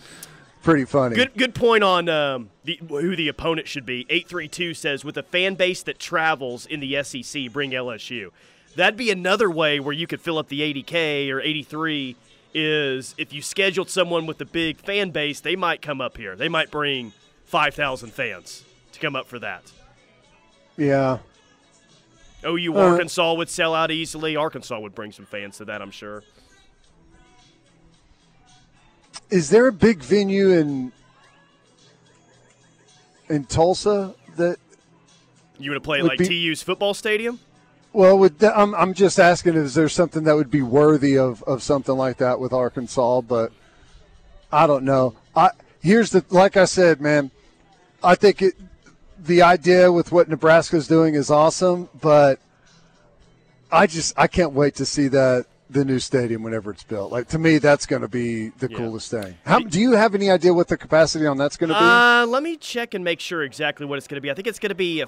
Pretty 0.62 0.86
funny. 0.86 1.16
Good, 1.16 1.34
good 1.36 1.56
point 1.56 1.84
on 1.84 2.08
um, 2.08 2.50
the, 2.64 2.80
who 2.88 3.16
the 3.16 3.28
opponent 3.30 3.68
should 3.68 3.86
be. 3.86 4.06
Eight 4.10 4.28
three 4.28 4.48
two 4.48 4.74
says 4.74 5.04
with 5.04 5.18
a 5.18 5.24
fan 5.24 5.56
base 5.56 5.82
that 5.84 5.98
travels 5.98 6.66
in 6.66 6.80
the 6.82 7.02
SEC, 7.04 7.52
bring 7.52 7.72
LSU. 7.72 8.30
That'd 8.76 8.98
be 8.98 9.12
another 9.12 9.50
way 9.50 9.80
where 9.80 9.94
you 9.94 10.08
could 10.08 10.22
fill 10.22 10.38
up 10.38 10.50
the 10.50 10.62
80k 10.62 11.30
or 11.32 11.42
83. 11.42 12.16
Is 12.56 13.16
if 13.18 13.34
you 13.34 13.42
scheduled 13.42 13.90
someone 13.90 14.28
with 14.28 14.40
a 14.40 14.46
big 14.46 14.78
fan 14.78 15.10
base, 15.10 15.40
they 15.40 15.56
might 15.56 15.82
come 15.82 16.00
up 16.00 16.18
here. 16.18 16.36
They 16.36 16.50
might 16.50 16.70
bring 16.70 17.12
5,000 17.46 18.14
fans 18.14 18.64
to 18.92 19.00
come 19.00 19.16
up 19.16 19.28
for 19.28 19.40
that. 19.40 19.64
Yeah. 20.78 21.20
OU 22.46 22.76
Uh, 22.78 22.92
Arkansas 22.92 23.34
would 23.34 23.50
sell 23.50 23.74
out 23.74 23.90
easily. 23.92 24.36
Arkansas 24.36 24.78
would 24.80 24.94
bring 24.96 25.12
some 25.12 25.26
fans 25.26 25.58
to 25.58 25.66
that, 25.66 25.82
I'm 25.82 25.92
sure. 25.92 26.24
Is 29.30 29.50
there 29.50 29.68
a 29.68 29.72
big 29.72 30.00
venue 30.00 30.52
in 30.52 30.92
in 33.30 33.46
Tulsa 33.46 34.14
that 34.36 34.58
You 35.58 35.72
would 35.72 35.84
play 35.84 36.02
like 36.02 36.20
be- 36.20 36.28
TU's 36.28 36.62
football 36.62 36.94
stadium? 36.94 37.40
well 37.94 38.28
I'm 38.42 38.76
I'm 38.76 38.94
just 38.94 39.20
asking 39.20 39.56
is 39.56 39.74
there 39.76 39.88
something 39.90 40.24
that 40.26 40.36
would 40.36 40.52
be 40.52 40.62
worthy 40.62 41.18
of 41.18 41.42
of 41.44 41.64
something 41.64 41.96
like 41.96 42.18
that 42.18 42.40
with 42.40 42.52
Arkansas 42.54 43.22
but 43.22 43.52
I 44.52 44.68
don't 44.68 44.84
know. 44.84 45.16
I 45.36 45.52
here's 45.82 46.10
the 46.12 46.26
like 46.30 46.58
I 46.58 46.66
said 46.66 47.00
man 47.02 47.32
I 48.04 48.16
think 48.16 48.42
it 48.42 48.56
the 49.26 49.42
idea 49.42 49.92
with 49.92 50.12
what 50.12 50.28
Nebraska's 50.30 50.88
doing 50.88 51.16
is 51.16 51.30
awesome 51.30 51.90
but 52.02 52.40
I 53.72 53.88
just 53.88 54.14
I 54.18 54.28
can't 54.28 54.54
wait 54.54 54.76
to 54.76 54.86
see 54.86 55.08
that 55.10 55.46
the 55.70 55.84
new 55.84 55.98
stadium 55.98 56.44
whenever 56.44 56.70
it's 56.70 56.84
built. 56.84 57.12
Like 57.12 57.30
to 57.30 57.40
me 57.40 57.58
that's 57.58 57.88
going 57.88 58.04
to 58.04 58.08
be 58.08 58.50
the 58.50 58.70
Yeah. 58.70 58.78
coolest 58.78 59.10
thing. 59.10 59.36
How 59.46 59.60
do 59.60 59.80
you 59.80 59.94
have 59.94 60.14
any 60.14 60.30
idea 60.30 60.54
what 60.54 60.68
the 60.68 60.78
capacity 60.78 61.26
on 61.26 61.38
that's 61.38 61.58
going 61.58 61.70
to 61.70 61.74
be? 61.74 61.80
Uh, 61.84 62.28
let 62.28 62.44
me 62.44 62.56
check 62.58 62.94
and 62.94 63.04
make 63.04 63.20
sure 63.20 63.42
exactly 63.42 63.86
what 63.88 63.98
it's 63.98 64.08
going 64.08 64.18
to 64.18 64.22
be. 64.22 64.30
I 64.30 64.36
think 64.36 64.46
it's 64.48 64.60
going 64.60 64.70
to 64.70 64.76
be 64.76 65.02
a 65.02 65.08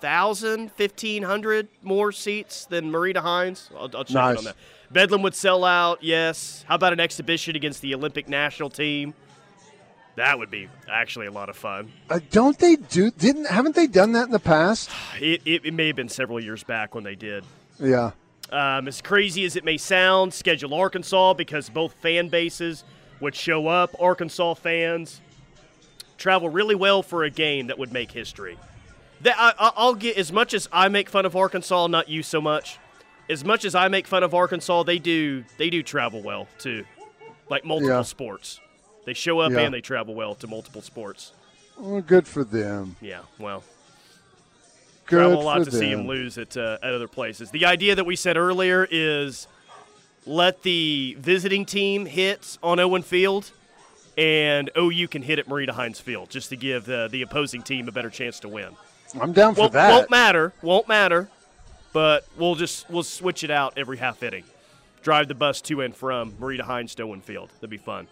thousand, 0.00 0.72
fifteen 0.72 1.22
hundred 1.24 1.68
more 1.82 2.12
seats 2.12 2.64
than 2.66 2.90
Marita 2.90 3.16
Hynes. 3.22 3.70
I'll, 3.74 3.90
I'll 3.94 4.04
check 4.04 4.14
Nice. 4.14 4.38
on 4.38 4.44
that. 4.44 4.56
Bedlam 4.90 5.20
would 5.22 5.34
sell 5.34 5.64
out. 5.64 6.02
Yes. 6.02 6.64
How 6.66 6.76
about 6.76 6.92
an 6.94 7.00
exhibition 7.00 7.54
against 7.56 7.82
the 7.82 7.94
Olympic 7.94 8.28
national 8.28 8.70
team? 8.70 9.12
That 10.16 10.38
would 10.38 10.50
be 10.50 10.68
actually 10.88 11.26
a 11.26 11.32
lot 11.32 11.48
of 11.48 11.56
fun. 11.56 11.90
Uh, 12.08 12.20
don't 12.30 12.56
they 12.58 12.76
do? 12.76 13.10
Didn't 13.10 13.46
haven't 13.48 13.74
they 13.74 13.86
done 13.88 14.12
that 14.12 14.26
in 14.26 14.30
the 14.32 14.38
past? 14.38 14.90
It, 15.20 15.42
it, 15.44 15.64
it 15.66 15.74
may 15.74 15.86
have 15.88 15.96
been 15.96 16.08
several 16.08 16.42
years 16.42 16.62
back 16.64 16.94
when 16.94 17.04
they 17.04 17.14
did. 17.14 17.44
Yeah. 17.80 18.10
Um, 18.50 18.86
as 18.88 19.00
crazy 19.00 19.44
as 19.44 19.56
it 19.56 19.64
may 19.64 19.76
sound, 19.78 20.34
schedule 20.34 20.74
Arkansas 20.74 21.34
because 21.34 21.68
both 21.68 21.94
fan 21.94 22.28
bases 22.28 22.84
would 23.20 23.34
show 23.34 23.66
up. 23.68 23.94
Arkansas 24.00 24.54
fans 24.54 25.20
travel 26.18 26.48
really 26.48 26.74
well 26.74 27.02
for 27.02 27.24
a 27.24 27.30
game 27.30 27.68
that 27.68 27.78
would 27.78 27.92
make 27.92 28.10
history. 28.12 28.58
That 29.22 29.36
I, 29.38 29.72
I'll 29.76 29.94
get 29.94 30.16
as 30.18 30.30
much 30.32 30.52
as 30.54 30.68
I 30.72 30.88
make 30.88 31.08
fun 31.08 31.24
of 31.26 31.34
Arkansas, 31.34 31.86
not 31.86 32.08
you 32.08 32.22
so 32.22 32.40
much. 32.40 32.78
As 33.30 33.44
much 33.44 33.64
as 33.64 33.74
I 33.74 33.88
make 33.88 34.06
fun 34.06 34.22
of 34.22 34.34
Arkansas, 34.34 34.82
they 34.82 34.98
do 34.98 35.44
they 35.56 35.70
do 35.70 35.82
travel 35.82 36.22
well 36.22 36.46
too, 36.58 36.84
like 37.48 37.64
multiple 37.64 37.94
Yeah. 37.96 38.02
sports. 38.02 38.60
They 39.04 39.14
show 39.14 39.40
up 39.40 39.52
Yeah. 39.52 39.60
and 39.60 39.74
they 39.74 39.80
travel 39.80 40.14
well 40.14 40.34
to 40.36 40.46
multiple 40.46 40.82
sports. 40.82 41.32
Well, 41.78 42.00
good 42.00 42.26
for 42.26 42.44
them. 42.44 42.96
Yeah, 43.00 43.20
well, 43.38 43.62
Good 45.06 45.16
travel 45.18 45.40
a 45.40 45.44
lot 45.44 45.58
to 45.64 45.64
them. 45.70 45.72
see 45.80 45.90
him 45.90 46.06
lose 46.06 46.38
at, 46.38 46.56
uh, 46.56 46.78
at 46.82 46.94
other 46.94 47.08
places. 47.08 47.50
The 47.50 47.66
idea 47.66 47.94
that 47.94 48.04
we 48.04 48.16
said 48.16 48.36
earlier 48.36 48.86
is 48.90 49.46
let 50.26 50.62
the 50.62 51.16
visiting 51.18 51.66
team 51.66 52.06
hit 52.06 52.56
on 52.62 52.80
Owen 52.80 53.02
Field, 53.02 53.50
and 54.16 54.70
OU 54.78 55.08
can 55.08 55.22
hit 55.22 55.38
at 55.38 55.46
Marita 55.46 55.70
Hynes 55.70 56.00
Field 56.00 56.30
just 56.30 56.48
to 56.50 56.56
give 56.56 56.86
the, 56.86 57.08
the 57.10 57.20
opposing 57.22 57.62
team 57.62 57.88
a 57.88 57.92
better 57.92 58.08
chance 58.10 58.40
to 58.40 58.48
win. 58.48 58.68
I'm 59.20 59.32
down 59.32 59.54
for 59.54 59.62
Won't, 59.62 59.72
that. 59.74 59.90
won't 59.92 60.10
matter, 60.10 60.52
won't 60.62 60.88
matter, 60.88 61.28
but 61.92 62.26
we'll 62.36 62.54
just 62.56 62.88
we'll 62.90 63.02
switch 63.04 63.44
it 63.44 63.50
out 63.50 63.74
every 63.76 63.98
half 63.98 64.22
inning. 64.22 64.44
Drive 65.02 65.28
the 65.28 65.34
bus 65.34 65.60
to 65.62 65.82
and 65.82 65.94
from 65.94 66.32
Marita 66.32 66.62
Hynes 66.62 66.94
to 66.96 67.02
Owen 67.02 67.20
Field. 67.20 67.50
That'd 67.56 67.68
be 67.70 67.76
fun. 67.76 68.06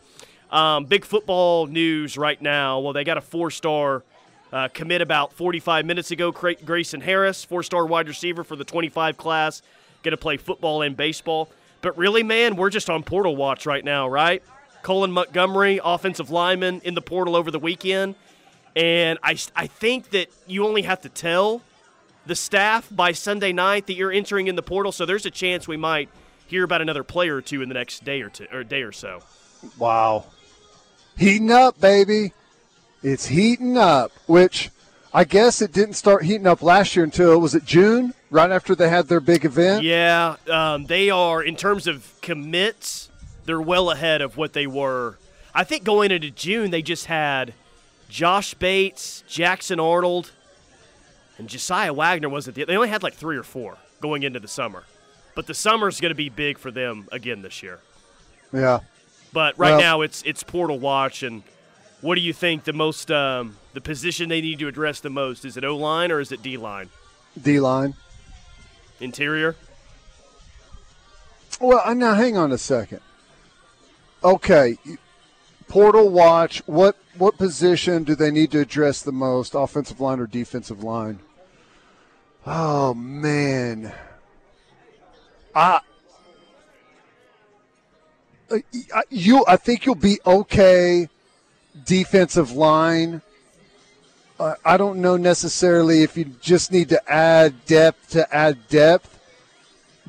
Um, 0.52 0.85
big 0.85 1.04
football 1.06 1.66
news 1.66 2.18
right 2.18 2.40
now. 2.40 2.78
Well, 2.78 2.92
they 2.92 3.04
got 3.04 3.16
a 3.16 3.23
four-star 3.23 4.04
uh, 4.52 4.68
commit 4.68 5.00
about 5.00 5.32
45 5.32 5.87
minutes 5.87 6.11
ago. 6.11 6.30
Grayson 6.30 7.00
Harris, 7.00 7.42
four-star 7.42 7.87
wide 7.87 8.06
receiver 8.06 8.44
for 8.44 8.54
the 8.54 8.64
25 8.64 9.16
class, 9.16 9.62
going 10.02 10.12
to 10.12 10.18
play 10.18 10.37
football 10.37 10.82
and 10.82 10.94
baseball. 10.94 11.49
But 11.80 11.97
really, 11.97 12.23
man, 12.23 12.56
we're 12.56 12.68
just 12.68 12.90
on 12.90 13.02
portal 13.02 13.35
watch 13.35 13.64
right 13.64 13.82
now, 13.82 14.06
right? 14.06 14.42
Colin 14.82 15.11
Montgomery, 15.11 15.80
offensive 15.82 16.30
lineman, 16.30 16.82
in 16.85 16.94
the 16.94 17.00
portal 17.00 17.35
over 17.35 17.50
the 17.50 17.59
weekend. 17.59 18.14
And 18.76 19.18
I, 19.23 19.38
I 19.56 19.66
think 19.66 20.11
that 20.11 20.28
you 20.47 20.66
only 20.66 20.82
have 20.82 21.00
to 21.02 21.09
tell 21.09 21.62
the 22.26 22.35
staff 22.35 22.88
by 22.90 23.12
Sunday 23.12 23.52
night 23.52 23.87
that 23.87 23.94
you're 23.94 24.12
entering 24.12 24.49
in 24.49 24.56
the 24.56 24.62
portal. 24.62 24.92
So 24.92 25.06
there's 25.06 25.26
a 25.26 25.30
chance 25.30 25.66
we 25.66 25.76
might 25.78 26.11
hear 26.47 26.62
about 26.62 26.82
another 26.82 27.04
player 27.04 27.37
or 27.37 27.40
two 27.40 27.62
in 27.62 27.68
the 27.68 27.75
next 27.75 28.04
day 28.04 28.21
or 28.21 28.28
two 28.28 28.47
or 28.52 28.64
day 28.64 28.82
or 28.82 28.92
so. 28.92 29.23
Wow. 29.78 30.26
Heating 31.16 31.50
up, 31.50 31.81
baby. 31.81 32.33
It's 33.02 33.26
heating 33.26 33.76
up, 33.76 34.12
which 34.26 34.71
I 35.14 35.25
guess 35.25 35.61
it 35.61 35.73
didn't 35.73 35.95
start 35.95 36.25
heating 36.25 36.47
up 36.47 36.62
last 36.62 36.97
year 36.97 37.04
until 37.04 37.38
was 37.40 37.54
it 37.54 37.64
June, 37.64 38.14
right 38.31 38.50
after 38.50 38.75
they 38.75 38.88
had 38.88 39.09
their 39.09 39.21
big 39.21 39.45
event. 39.45 39.85
Yeah, 39.85 40.37
um, 40.49 40.87
they 40.87 41.11
are 41.11 41.42
in 41.42 41.57
terms 41.57 41.87
of 41.87 42.14
commits. 42.23 43.11
They're 43.45 43.61
well 43.61 43.90
ahead 43.90 44.23
of 44.23 44.37
what 44.37 44.52
they 44.52 44.66
were. 44.66 45.19
I 45.54 45.64
think 45.64 45.85
going 45.85 46.11
into 46.11 46.31
June, 46.31 46.71
they 46.71 46.81
just 46.81 47.07
had 47.07 47.54
Josh 48.09 48.54
Bates, 48.54 49.23
Jackson 49.28 49.78
Arnold, 49.81 50.31
and 51.38 51.49
Josiah 51.49 51.92
Wagner. 51.92 52.28
Wasn't 52.28 52.57
the, 52.57 52.64
they 52.64 52.76
only 52.76 52.88
had 52.88 53.02
like 53.02 53.14
three 53.14 53.37
or 53.37 53.42
four 53.42 53.76
going 54.00 54.23
into 54.23 54.40
the 54.40 54.49
summer, 54.49 54.85
but 55.35 55.47
the 55.47 55.54
summer's 55.54 56.00
going 56.00 56.11
to 56.11 56.16
be 56.16 56.28
big 56.28 56.57
for 56.57 56.71
them 56.71 57.09
again 57.12 57.42
this 57.42 57.62
year. 57.62 57.81
Yeah. 58.52 58.81
But 59.33 59.59
right 59.59 59.73
Well- 59.73 59.81
now, 59.81 60.01
it's 60.03 60.23
it's 60.25 60.43
portal 60.43 60.79
watch. 60.79 61.23
And 61.23 61.43
what 62.01 62.17
do 62.17 62.21
you 62.21 62.33
think 62.33 62.65
the 62.65 62.73
most 62.73 63.11
um, 63.11 63.57
the 63.73 63.81
position 63.81 64.29
they 64.29 64.41
need 64.41 64.59
to 64.59 64.69
address 64.69 65.01
the 65.01 65.11
most? 65.11 65.45
Is 65.45 65.57
it 65.57 65.65
O 65.65 65.77
line 65.77 66.12
or 66.12 66.21
is 66.21 66.33
it 66.33 66.43
D 66.43 66.57
line? 66.57 66.91
D 67.41 67.61
line. 67.61 67.95
Interior. 69.01 69.57
Well, 71.61 71.81
uh, 71.85 71.95
now 71.95 72.15
hang 72.15 72.37
on 72.37 72.53
a 72.53 72.59
second. 72.59 73.01
Okay, 74.25 74.79
portal 75.69 76.09
watch. 76.11 76.62
What 76.67 76.97
what 77.17 77.39
position 77.39 78.05
do 78.05 78.15
they 78.15 78.31
need 78.31 78.51
to 78.53 78.61
address 78.61 79.03
the 79.03 79.12
most? 79.12 79.55
Offensive 79.55 80.01
line 80.01 80.21
or 80.21 80.27
defensive 80.27 80.83
line? 80.83 81.21
Oh 82.47 82.95
man, 82.95 83.93
I. 85.55 85.81
uh, 88.52 88.59
I- 88.94 89.02
You, 89.11 89.44
I 89.47 89.56
think 89.56 89.87
you'll 89.87 89.94
be 89.94 90.21
okay. 90.26 91.09
Defensive 91.85 92.52
line. 92.52 93.23
Uh, 94.38 94.54
I 94.64 94.76
don't 94.76 95.00
know 95.00 95.16
necessarily 95.16 96.02
if 96.02 96.16
you 96.16 96.25
just 96.40 96.71
need 96.73 96.88
to 96.90 97.11
add 97.12 97.64
depth 97.66 98.11
to 98.11 98.35
add 98.35 98.68
depth, 98.68 99.18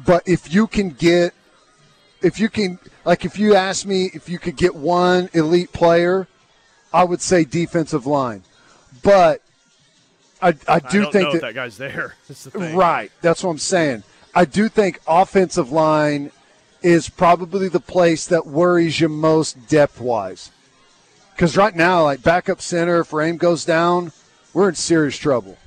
but 0.05 0.23
if 0.27 0.53
you 0.53 0.67
can 0.67 0.89
get 0.89 1.33
if 2.21 2.39
you 2.39 2.49
can 2.49 2.79
like 3.05 3.25
if 3.25 3.37
you 3.37 3.53
ask 3.55 3.85
me 3.85 4.09
if 4.13 4.27
you 4.29 4.39
could 4.39 4.55
get 4.55 4.73
one 4.73 5.29
elite 5.33 5.71
player 5.73 6.25
i 6.93 7.03
would 7.03 7.19
say 7.21 7.43
defensive 7.43 8.05
line 8.05 8.41
but 9.03 9.41
i, 10.41 10.47
I 10.47 10.53
I 10.67 10.79
do 10.79 11.01
don't 11.01 11.11
think 11.11 11.31
that, 11.33 11.41
that 11.41 11.53
guy's 11.53 11.77
there. 11.77 12.15
That's 12.27 12.45
the 12.45 12.57
right 12.59 13.11
that's 13.21 13.43
what 13.43 13.51
i'm 13.51 13.57
saying 13.57 14.03
i 14.33 14.45
do 14.45 14.69
think 14.69 14.99
offensive 15.05 15.71
line 15.71 16.31
is 16.83 17.09
probably 17.09 17.69
the 17.69 17.79
place 17.79 18.27
that 18.27 18.45
worries 18.45 18.99
you 18.99 19.09
most 19.09 19.67
depth 19.67 19.99
wise 19.99 20.51
because 21.33 21.57
right 21.57 21.75
now 21.75 22.03
like 22.03 22.21
backup 22.21 22.61
center 22.61 22.99
if 22.99 23.11
Raym 23.11 23.37
goes 23.37 23.65
down 23.65 24.11
we're 24.53 24.69
in 24.69 24.75
serious 24.75 25.17
trouble 25.17 25.57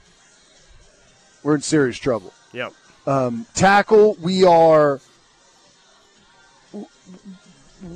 we're 1.43 1.55
in 1.55 1.63
serious 1.63 1.99
trouble 1.99 2.33
Yep. 2.57 2.73
Um, 3.07 3.47
tackle, 3.55 4.17
we 4.21 4.45
are 4.45 4.99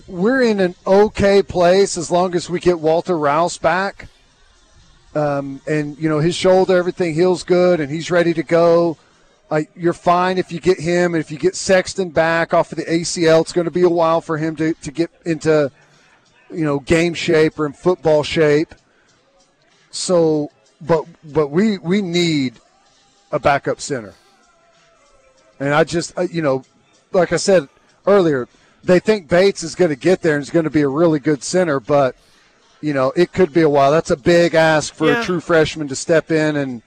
we're 0.07 0.43
in 0.43 0.61
an 0.61 0.75
okay 0.87 1.43
place 1.43 1.97
as 1.97 2.11
long 2.11 2.35
as 2.35 2.51
we 2.51 2.61
get 2.61 2.79
Walter 2.79 3.17
Rouse 3.17 3.57
back. 3.57 4.09
Um, 5.15 5.63
and 5.67 5.99
you 5.99 6.09
know 6.11 6.21
his 6.21 6.37
shoulder, 6.37 6.77
everything 6.77 7.15
heals 7.15 7.43
good, 7.43 7.81
and 7.81 7.91
he's 7.91 8.11
ready 8.11 8.35
to 8.35 8.43
go. 8.43 8.99
Uh, 9.51 9.63
you're 9.75 9.93
fine 9.93 10.39
if 10.39 10.53
you 10.53 10.61
get 10.61 10.79
him, 10.79 11.15
if 11.15 11.31
you 11.31 11.39
get 11.39 11.57
Sexton 11.57 12.11
back 12.11 12.55
off 12.55 12.71
of 12.71 12.79
the 12.79 12.85
ACL, 12.85 13.41
it's 13.41 13.53
going 13.53 13.65
to 13.65 13.71
be 13.71 13.83
a 13.83 13.89
while 13.89 14.21
for 14.21 14.39
him 14.39 14.55
to, 14.57 14.75
to 14.75 14.93
get 14.93 15.11
into 15.27 15.71
you 16.53 16.65
know 16.65 16.79
game 16.81 17.15
shape 17.15 17.59
or 17.59 17.67
in 17.67 17.73
football 17.73 18.23
shape. 18.23 18.75
So 19.91 20.51
but 20.81 21.05
but 21.25 21.49
we 21.49 21.79
we 21.79 22.01
need 22.01 22.61
a 23.33 23.39
backup 23.39 23.81
center. 23.81 24.15
And 25.59 25.75
I 25.75 25.85
just 25.85 26.17
uh, 26.17 26.23
you 26.23 26.43
know, 26.43 26.65
like 27.13 27.33
I 27.33 27.37
said 27.37 27.69
earlier, 28.07 28.49
they 28.85 29.01
think 29.01 29.29
Bates 29.29 29.63
is 29.63 29.75
going 29.75 29.91
to 29.91 29.97
get 29.97 30.23
there 30.23 30.37
and 30.37 30.43
is 30.43 30.51
going 30.51 30.65
to 30.65 30.71
be 30.71 30.83
a 30.83 30.89
really 30.89 31.19
good 31.19 31.43
center, 31.43 31.81
but 31.81 32.15
you 32.81 32.93
know 32.95 33.13
it 33.17 33.33
could 33.33 33.53
be 33.53 33.63
a 33.63 33.69
while. 33.69 33.91
That's 33.91 34.13
a 34.13 34.17
big 34.17 34.55
ask 34.55 34.95
for 34.95 35.09
Yeah. 35.09 35.21
a 35.21 35.25
true 35.25 35.41
freshman 35.41 35.89
to 35.89 35.97
step 35.97 36.31
in 36.31 36.55
and 36.55 36.83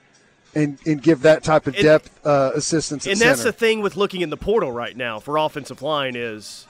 and, 0.54 0.78
and 0.86 1.02
give 1.02 1.22
that 1.22 1.42
type 1.42 1.66
of 1.66 1.74
And- 1.74 1.82
depth 1.82 2.26
uh, 2.26 2.52
assistance. 2.54 3.06
At 3.06 3.12
and 3.12 3.20
that's 3.20 3.40
center. 3.40 3.52
the 3.52 3.58
thing 3.58 3.80
with 3.80 3.96
looking 3.96 4.20
in 4.20 4.30
the 4.30 4.36
portal 4.36 4.72
right 4.72 4.96
now 4.96 5.18
for 5.18 5.36
offensive 5.36 5.82
line 5.82 6.16
is, 6.16 6.66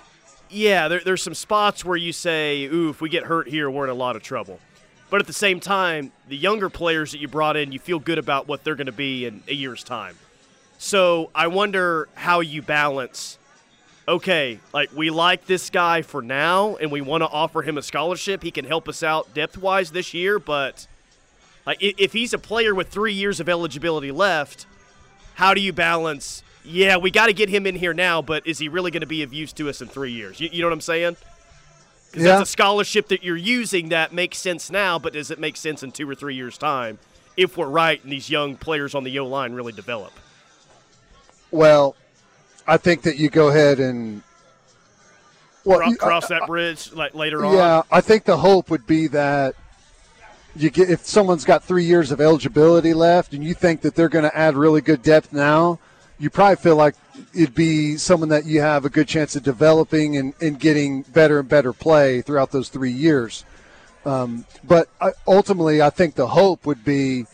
yeah, 0.50 0.88
there, 0.88 1.00
there's 1.04 1.22
some 1.22 1.34
spots 1.34 1.84
where 1.84 1.96
you 1.96 2.12
say, 2.12 2.64
ooh, 2.64 2.90
if 2.90 3.00
we 3.00 3.08
get 3.08 3.24
hurt 3.24 3.48
here, 3.48 3.70
we're 3.70 3.84
in 3.84 3.90
a 3.90 3.94
lot 3.94 4.16
of 4.16 4.22
trouble. 4.22 4.60
But 5.10 5.20
at 5.20 5.26
the 5.26 5.32
same 5.32 5.60
time, 5.60 6.12
the 6.28 6.36
younger 6.36 6.68
players 6.68 7.12
that 7.12 7.18
you 7.18 7.28
brought 7.28 7.56
in, 7.56 7.72
you 7.72 7.78
feel 7.78 7.98
good 7.98 8.18
about 8.18 8.48
what 8.48 8.64
they're 8.64 8.74
going 8.74 8.86
to 8.86 8.92
be 8.92 9.26
in 9.26 9.42
a 9.48 9.54
year's 9.54 9.84
time. 9.84 10.16
So 10.78 11.30
I 11.34 11.46
wonder 11.46 12.08
how 12.14 12.40
you 12.40 12.62
balance. 12.62 13.38
Okay, 14.06 14.58
like 14.74 14.90
we 14.94 15.08
like 15.08 15.46
this 15.46 15.70
guy 15.70 16.02
for 16.02 16.20
now, 16.20 16.76
and 16.76 16.90
we 16.92 17.00
want 17.00 17.22
to 17.22 17.28
offer 17.28 17.62
him 17.62 17.78
a 17.78 17.82
scholarship. 17.82 18.42
He 18.42 18.50
can 18.50 18.66
help 18.66 18.86
us 18.88 19.02
out 19.02 19.32
depth 19.32 19.56
wise 19.56 19.92
this 19.92 20.12
year, 20.12 20.38
but 20.38 20.86
like 21.66 21.78
if 21.80 22.12
he's 22.12 22.32
a 22.32 22.38
player 22.38 22.74
with 22.74 22.88
three 22.88 23.12
years 23.12 23.40
of 23.40 23.48
eligibility 23.48 24.10
left, 24.10 24.66
how 25.34 25.54
do 25.54 25.60
you 25.60 25.72
balance? 25.72 26.42
Yeah, 26.64 26.96
we 26.96 27.10
got 27.10 27.26
to 27.26 27.32
get 27.32 27.48
him 27.48 27.66
in 27.66 27.74
here 27.76 27.92
now, 27.94 28.22
but 28.22 28.46
is 28.46 28.58
he 28.58 28.68
really 28.68 28.90
going 28.90 29.02
to 29.02 29.06
be 29.06 29.22
of 29.22 29.32
use 29.34 29.52
to 29.54 29.68
us 29.68 29.82
in 29.82 29.88
three 29.88 30.12
years? 30.12 30.40
You, 30.40 30.48
you 30.52 30.62
know 30.62 30.68
what 30.68 30.72
I'm 30.74 30.80
saying? 30.80 31.16
'Cause 32.12 32.22
Yeah. 32.22 32.36
that's 32.38 32.48
a 32.48 32.52
scholarship 32.52 33.08
that 33.08 33.22
you're 33.24 33.36
using 33.36 33.88
that 33.90 34.12
makes 34.12 34.38
sense 34.38 34.70
now, 34.70 34.98
but 34.98 35.12
does 35.14 35.30
it 35.30 35.38
make 35.38 35.56
sense 35.56 35.82
in 35.82 35.90
two 35.92 36.08
or 36.08 36.14
three 36.14 36.34
years' 36.36 36.56
time 36.56 36.98
if 37.36 37.56
we're 37.56 37.66
right 37.66 38.02
and 38.02 38.12
these 38.12 38.30
young 38.30 38.56
players 38.56 38.94
on 38.94 39.02
the 39.04 39.18
O 39.18 39.26
line 39.26 39.52
really 39.52 39.72
develop? 39.72 40.12
Well, 41.50 41.96
I 42.66 42.76
think 42.76 43.02
that 43.02 43.16
you 43.16 43.28
go 43.30 43.48
ahead 43.48 43.78
and 43.80 44.22
well, 45.64 45.80
cross 45.96 46.30
I- 46.30 46.38
that 46.38 46.46
bridge 46.46 46.92
like 46.92 47.14
later 47.14 47.44
on. 47.44 47.54
Yeah, 47.54 47.82
I 47.90 48.00
think 48.00 48.24
the 48.24 48.36
hope 48.38 48.70
would 48.70 48.86
be 48.86 49.06
that 49.08 49.54
you 50.56 50.70
get 50.70 50.90
if 50.90 51.04
someone's 51.04 51.44
got 51.44 51.64
three 51.64 51.84
years 51.84 52.10
of 52.12 52.20
eligibility 52.20 52.94
left, 52.94 53.32
and 53.34 53.44
you 53.44 53.54
think 53.54 53.80
that 53.82 53.94
they're 53.94 54.08
going 54.08 54.24
to 54.24 54.36
add 54.36 54.56
really 54.56 54.80
good 54.80 55.02
depth 55.02 55.32
now, 55.32 55.78
you 56.18 56.30
probably 56.30 56.56
feel 56.56 56.76
like 56.76 56.94
it'd 57.34 57.54
be 57.54 57.96
someone 57.96 58.28
that 58.28 58.46
you 58.46 58.60
have 58.60 58.84
a 58.84 58.90
good 58.90 59.08
chance 59.08 59.34
of 59.36 59.42
developing 59.42 60.16
and, 60.16 60.34
and 60.40 60.60
getting 60.60 61.02
better 61.02 61.40
and 61.40 61.48
better 61.48 61.72
play 61.72 62.22
throughout 62.22 62.52
those 62.52 62.68
three 62.68 62.92
years. 62.92 63.44
Um, 64.04 64.44
but 64.62 64.88
I, 65.00 65.12
ultimately, 65.26 65.82
I 65.82 65.90
think 65.90 66.14
the 66.14 66.28
hope 66.28 66.66
would 66.66 66.84
be 66.84 67.26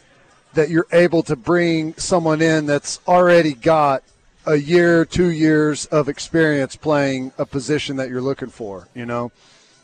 that 0.54 0.70
you're 0.70 0.86
able 0.92 1.22
to 1.24 1.36
bring 1.36 1.94
someone 1.94 2.42
in 2.42 2.66
that's 2.66 3.00
already 3.06 3.54
got 3.54 4.02
a 4.46 4.56
year, 4.56 5.04
two 5.04 5.30
years 5.30 5.86
of 5.86 6.08
experience 6.08 6.74
playing 6.76 7.32
a 7.38 7.46
position 7.46 7.96
that 7.96 8.08
you're 8.08 8.22
looking 8.22 8.48
for, 8.48 8.88
you 8.94 9.06
know. 9.06 9.30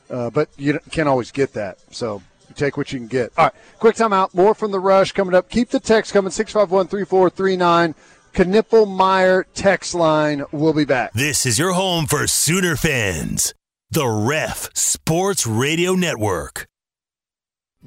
Uh, 0.08 0.30
but 0.30 0.48
you 0.56 0.78
can't 0.90 1.08
always 1.08 1.30
get 1.30 1.52
that. 1.52 1.78
So 1.90 2.22
you 2.48 2.54
take 2.54 2.76
what 2.76 2.92
you 2.92 2.98
can 2.98 3.08
get. 3.08 3.32
All 3.36 3.44
right, 3.44 3.54
quick 3.78 3.96
timeout. 3.96 4.34
More 4.34 4.54
from 4.54 4.72
the 4.72 4.80
rush 4.80 5.12
coming 5.12 5.34
up. 5.34 5.48
Keep 5.48 5.70
the 5.70 5.80
text 5.80 6.12
coming 6.12 6.30
651 6.30 6.88
3439. 6.88 7.94
Knippelmeyer 8.34 9.44
text 9.54 9.94
line. 9.94 10.44
We'll 10.52 10.74
be 10.74 10.84
back. 10.84 11.12
This 11.14 11.46
is 11.46 11.58
your 11.58 11.72
home 11.72 12.06
for 12.06 12.26
Sooner 12.26 12.76
fans. 12.76 13.54
The 13.90 14.06
Ref 14.06 14.68
Sports 14.74 15.46
Radio 15.46 15.94
Network. 15.94 16.66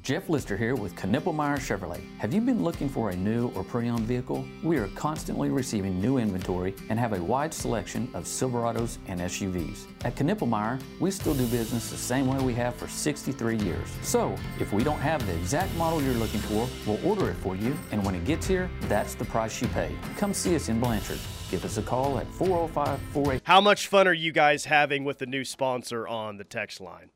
Jeff 0.01 0.29
Lister 0.29 0.56
here 0.56 0.75
with 0.75 0.96
Knippelmeyer 0.96 1.58
Chevrolet. 1.58 2.01
Have 2.20 2.34
you 2.34 2.41
been 2.41 2.63
looking 2.63 2.88
for 2.88 3.10
a 3.10 3.15
new 3.15 3.50
or 3.50 3.63
pre-owned 3.63 4.06
vehicle? 4.06 4.46
We 4.63 4.77
are 4.77 4.88
constantly 4.89 5.50
receiving 5.50 6.00
new 6.00 6.18
inventory 6.18 6.74
and 6.89 6.98
have 6.98 7.13
a 7.13 7.22
wide 7.22 7.53
selection 7.53 8.10
of 8.13 8.24
Silverados 8.24 8.98
and 9.08 9.20
SUVs. 9.20 9.88
At 10.06 10.15
Knippelmeyer, 10.15 10.82
we 11.00 11.12
still 11.12 11.34
do 11.34 11.46
business 11.48 11.89
the 11.89 11.98
same 11.98 12.27
way 12.27 12.41
we 12.44 12.53
have 12.53 12.75
for 12.75 12.88
63 12.88 13.58
years. 13.58 13.88
So, 14.01 14.36
if 14.60 14.72
we 14.72 14.83
don't 14.83 15.00
have 15.00 15.25
the 15.27 15.35
exact 15.35 15.75
model 15.75 16.01
you're 16.01 16.14
looking 16.14 16.42
for, 16.42 16.68
we'll 16.85 17.05
order 17.05 17.29
it 17.29 17.38
for 17.38 17.55
you, 17.55 17.75
and 17.92 18.03
when 18.05 18.16
it 18.16 18.25
gets 18.25 18.48
here, 18.48 18.70
that's 18.83 19.16
the 19.16 19.25
price 19.25 19.62
you 19.62 19.68
pay. 19.70 19.94
Come 20.18 20.33
see 20.33 20.55
us 20.55 20.70
in 20.70 20.79
Blanchard. 20.79 21.20
Give 21.51 21.66
us 21.66 21.77
a 21.77 21.81
call 21.81 22.20
at 22.20 22.27
405 22.33 23.00
48 23.12 23.42
How 23.44 23.59
much 23.59 23.88
fun 23.88 24.07
are 24.07 24.14
you 24.14 24.31
guys 24.31 24.66
having 24.66 25.03
with 25.03 25.18
the 25.18 25.25
new 25.25 25.44
sponsor 25.44 26.07
on 26.07 26.38
the 26.38 26.44
text 26.44 26.79
line? 26.79 27.09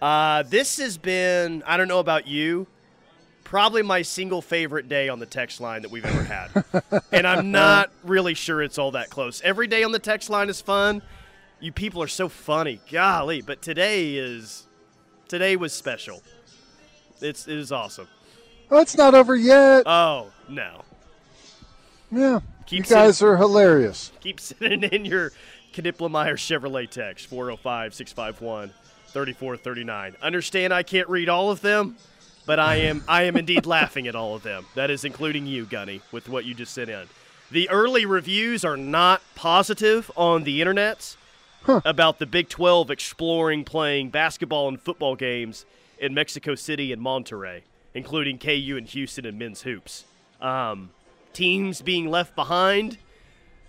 Uh, 0.00 0.42
this 0.44 0.78
has 0.78 0.98
been, 0.98 1.62
I 1.66 1.76
don't 1.76 1.88
know 1.88 2.00
about 2.00 2.26
you, 2.26 2.66
probably 3.44 3.82
my 3.82 4.02
single 4.02 4.42
favorite 4.42 4.88
day 4.88 5.08
on 5.08 5.18
the 5.18 5.26
text 5.26 5.60
line 5.60 5.82
that 5.82 5.90
we've 5.90 6.04
ever 6.04 6.24
had. 6.24 6.64
and 7.12 7.26
I'm 7.26 7.50
not 7.50 7.90
really 8.04 8.34
sure 8.34 8.62
it's 8.62 8.78
all 8.78 8.90
that 8.92 9.08
close. 9.08 9.40
Every 9.42 9.66
day 9.66 9.84
on 9.84 9.92
the 9.92 9.98
text 9.98 10.28
line 10.28 10.48
is 10.48 10.60
fun. 10.60 11.02
You 11.60 11.72
people 11.72 12.02
are 12.02 12.08
so 12.08 12.28
funny. 12.28 12.80
Golly, 12.90 13.40
but 13.40 13.62
today 13.62 14.16
is 14.16 14.66
today 15.28 15.56
was 15.56 15.72
special. 15.72 16.22
It's 17.20 17.48
it 17.48 17.56
is 17.56 17.72
awesome. 17.72 18.08
Oh, 18.70 18.80
it's 18.80 18.96
not 18.96 19.14
over 19.14 19.36
yet. 19.36 19.84
Oh, 19.86 20.32
no. 20.48 20.82
yeah. 22.10 22.40
keep 22.66 22.80
you 22.80 22.94
guys 22.94 23.22
are 23.22 23.36
hilarious. 23.36 24.10
Keep 24.20 24.40
sending 24.40 24.82
in 24.82 25.04
your 25.04 25.32
Knippelmeyer 25.72 26.34
Chevrolet 26.34 26.90
text 26.90 27.28
405 27.28 27.94
651 27.94 28.72
3439. 29.16 30.16
Understand 30.20 30.74
I 30.74 30.82
can't 30.82 31.08
read 31.08 31.30
all 31.30 31.50
of 31.50 31.62
them, 31.62 31.96
but 32.44 32.60
I 32.60 32.76
am 32.76 33.02
I 33.08 33.22
am 33.22 33.38
indeed 33.38 33.64
laughing 33.76 34.06
at 34.06 34.14
all 34.14 34.34
of 34.34 34.42
them. 34.42 34.66
That 34.74 34.90
is 34.90 35.06
including 35.06 35.46
you, 35.46 35.64
Gunny, 35.64 36.02
with 36.12 36.28
what 36.28 36.44
you 36.44 36.52
just 36.52 36.74
sent 36.74 36.90
in. 36.90 37.06
The 37.50 37.70
early 37.70 38.04
reviews 38.04 38.62
are 38.62 38.76
not 38.76 39.22
positive 39.34 40.10
on 40.18 40.44
the 40.44 40.60
internet 40.60 41.16
about 41.66 42.18
the 42.18 42.26
Big 42.26 42.50
12 42.50 42.90
exploring 42.90 43.64
playing 43.64 44.10
basketball 44.10 44.68
and 44.68 44.78
football 44.78 45.16
games 45.16 45.64
in 45.98 46.12
Mexico 46.12 46.54
City 46.54 46.92
and 46.92 47.00
Monterrey, 47.00 47.62
including 47.94 48.38
KU 48.38 48.74
and 48.76 48.86
Houston 48.86 49.24
and 49.24 49.38
men's 49.38 49.62
hoops. 49.62 50.04
Um, 50.42 50.90
teams 51.32 51.80
being 51.80 52.10
left 52.10 52.36
behind 52.36 52.98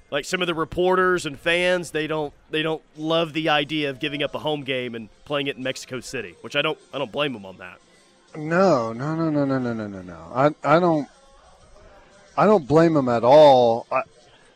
like 0.10 0.26
some 0.26 0.42
of 0.42 0.48
the 0.48 0.54
reporters 0.54 1.26
and 1.26 1.38
fans 1.40 1.92
they 1.92 2.08
don't 2.08 2.34
they 2.50 2.62
don't 2.62 2.82
love 2.96 3.34
the 3.34 3.50
idea 3.50 3.90
of 3.90 4.00
giving 4.00 4.24
up 4.24 4.34
a 4.36 4.40
home 4.40 4.64
game 4.64 4.96
and 4.96 5.10
playing 5.26 5.48
it 5.48 5.58
in 5.58 5.64
Mexico 5.64 6.00
City 6.00 6.36
which 6.42 6.56
I 6.56 6.62
don't 6.62 6.78
I 6.94 6.98
don't 6.98 7.12
blame 7.12 7.34
them 7.34 7.46
on 7.46 7.58
that 7.58 7.80
No, 8.36 8.94
no, 8.94 9.16
no, 9.16 9.30
no, 9.30 9.46
no, 9.46 9.58
no, 9.58 9.74
no, 9.74 9.88
no, 9.88 10.02
no. 10.02 10.32
I, 10.34 10.52
I 10.64 10.80
don't, 10.80 11.08
I 12.38 12.46
don't 12.46 12.68
blame 12.68 12.94
them 12.94 13.10
at 13.10 13.24
all. 13.24 13.88
I, 13.92 14.02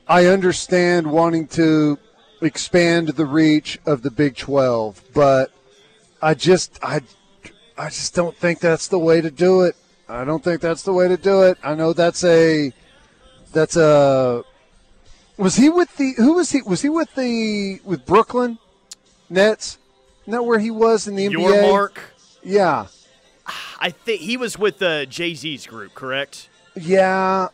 I 0.07 0.25
understand 0.27 1.09
wanting 1.11 1.47
to 1.49 1.97
expand 2.41 3.09
the 3.09 3.25
reach 3.25 3.79
of 3.85 4.03
the 4.03 4.11
Big 4.11 4.35
Twelve, 4.35 5.01
but 5.13 5.51
I 6.21 6.33
just, 6.35 6.77
I, 6.83 7.01
I 7.77 7.85
just 7.89 8.13
don't 8.13 8.35
think 8.35 8.59
that's 8.59 8.87
the 8.87 8.99
way 8.99 9.21
to 9.21 9.31
do 9.31 9.61
it. 9.61 9.75
I 10.07 10.25
don't 10.25 10.43
think 10.43 10.61
that's 10.61 10.83
the 10.83 10.93
way 10.93 11.07
to 11.07 11.17
do 11.17 11.43
it. 11.43 11.57
I 11.63 11.73
know 11.73 11.93
that's 11.93 12.23
a, 12.23 12.71
that's 13.53 13.77
a. 13.77 14.43
Was 15.41 15.55
he 15.55 15.69
with 15.69 15.97
the? 15.97 16.13
Who 16.17 16.33
was 16.33 16.51
he? 16.51 16.61
Was 16.61 16.83
he 16.83 16.89
with 16.89 17.15
the 17.15 17.81
with 17.83 18.05
Brooklyn 18.05 18.59
Nets? 19.27 19.79
Isn't 20.21 20.33
that 20.33 20.43
where 20.43 20.59
he 20.59 20.69
was 20.69 21.07
in 21.07 21.15
the 21.15 21.27
NBA? 21.27 21.33
Yormark 21.33 21.97
Yeah. 22.43 22.85
I 23.79 23.89
think 23.89 24.21
he 24.21 24.37
was 24.37 24.59
with 24.59 24.77
the 24.77 25.07
Jay 25.09 25.33
Z's 25.33 25.65
group 25.65 25.95
correct 25.95 26.47
Yeah, 26.75 27.47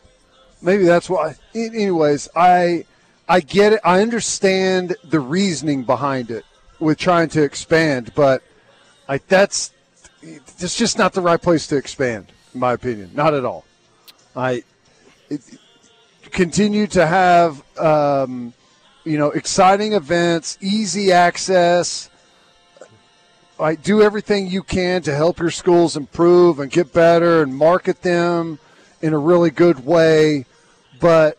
maybe 0.60 0.84
that's 0.84 1.08
why. 1.08 1.36
Anyways, 1.54 2.28
I 2.36 2.84
I 3.26 3.40
get 3.40 3.72
it. 3.72 3.80
I 3.82 4.02
understand 4.02 4.94
the 5.02 5.20
reasoning 5.20 5.84
behind 5.84 6.30
it 6.30 6.44
with 6.78 6.98
trying 6.98 7.30
to 7.30 7.42
expand, 7.42 8.12
but 8.14 8.42
I 9.08 9.16
that's 9.28 9.72
it's 10.20 10.76
just 10.76 10.98
not 10.98 11.14
the 11.14 11.22
right 11.22 11.40
place 11.40 11.66
to 11.68 11.76
expand, 11.76 12.32
in 12.52 12.60
my 12.60 12.74
opinion. 12.74 13.12
Not 13.14 13.32
at 13.32 13.46
all. 13.46 13.64
I 14.36 14.62
it, 15.30 15.40
continue 16.30 16.86
to 16.88 17.06
have 17.06 17.62
um, 17.78 18.52
you 19.04 19.18
know 19.18 19.30
exciting 19.30 19.92
events, 19.92 20.58
easy 20.60 21.12
access. 21.12 22.10
I 23.60 23.74
do 23.74 24.02
everything 24.02 24.46
you 24.46 24.62
can 24.62 25.02
to 25.02 25.14
help 25.14 25.40
your 25.40 25.50
schools 25.50 25.96
improve 25.96 26.60
and 26.60 26.70
get 26.70 26.92
better 26.92 27.42
and 27.42 27.56
market 27.56 28.02
them 28.02 28.60
in 29.02 29.12
a 29.12 29.18
really 29.18 29.50
good 29.50 29.84
way, 29.84 30.46
but 31.00 31.38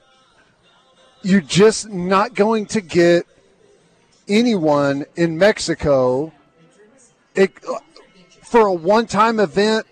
you're 1.22 1.40
just 1.40 1.90
not 1.90 2.34
going 2.34 2.66
to 2.68 2.82
get 2.82 3.26
anyone 4.28 5.06
in 5.16 5.38
Mexico 5.38 6.34
it, 7.36 7.52
for 8.44 8.68
a 8.68 8.74
one-time 8.74 9.40
event. 9.40 9.86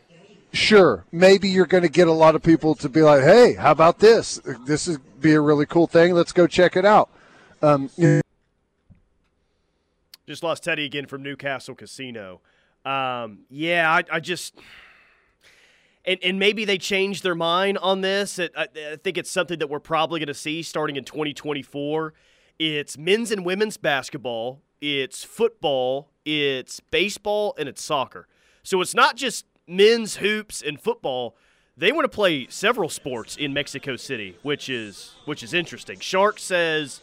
Sure, 0.57 1.05
maybe 1.11 1.49
you're 1.49 1.65
going 1.65 1.83
to 1.83 1.89
get 1.89 2.07
a 2.07 2.11
lot 2.11 2.35
of 2.35 2.43
people 2.43 2.75
to 2.75 2.89
be 2.89 3.01
like, 3.01 3.21
"Hey, 3.21 3.53
how 3.53 3.71
about 3.71 3.99
this? 3.99 4.41
This 4.65 4.87
is 4.87 4.97
be 4.97 5.33
a 5.33 5.41
really 5.41 5.65
cool 5.65 5.87
thing. 5.87 6.13
Let's 6.13 6.31
go 6.31 6.47
check 6.47 6.75
it 6.75 6.85
out." 6.85 7.09
Um, 7.61 7.89
just 10.27 10.43
lost 10.43 10.63
Teddy 10.63 10.85
again 10.85 11.05
from 11.05 11.23
Newcastle 11.23 11.73
Casino 11.73 12.41
um, 12.87 13.39
yeah 13.49 13.91
I, 13.91 14.15
I 14.15 14.19
just 14.19 14.55
and, 16.05 16.19
and 16.23 16.39
maybe 16.39 16.63
they 16.63 16.77
change 16.77 17.21
their 17.21 17.35
mind 17.35 17.77
on 17.79 17.99
this. 17.99 18.39
It, 18.39 18.53
I, 18.55 18.67
I 18.93 18.95
think 18.95 19.17
it's 19.17 19.29
something 19.29 19.59
that 19.59 19.69
we're 19.69 19.81
probably 19.81 20.21
going 20.21 20.27
to 20.27 20.33
see 20.33 20.63
starting 20.63 20.95
in 20.95 21.03
2024. 21.03 22.13
It's 22.59 22.97
men's 22.97 23.29
and 23.29 23.43
women's 23.43 23.75
basketball, 23.75 24.61
it's 24.79 25.25
football, 25.25 26.09
it's 26.23 26.79
baseball, 26.79 27.53
and 27.59 27.67
it's 27.67 27.83
soccer. 27.83 28.27
So 28.63 28.79
it's 28.79 28.95
not 28.95 29.17
just 29.17 29.45
men's 29.67 30.17
hoops 30.17 30.61
and 30.65 30.79
football. 30.79 31.35
They 31.75 31.91
want 31.91 32.05
to 32.05 32.09
play 32.09 32.47
several 32.49 32.89
sports 32.89 33.35
in 33.35 33.53
Mexico 33.53 33.95
City, 33.97 34.37
which 34.41 34.69
is 34.69 35.13
which 35.25 35.43
is 35.43 35.53
interesting. 35.53 35.99
Shark 35.99 36.39
says 36.39 37.01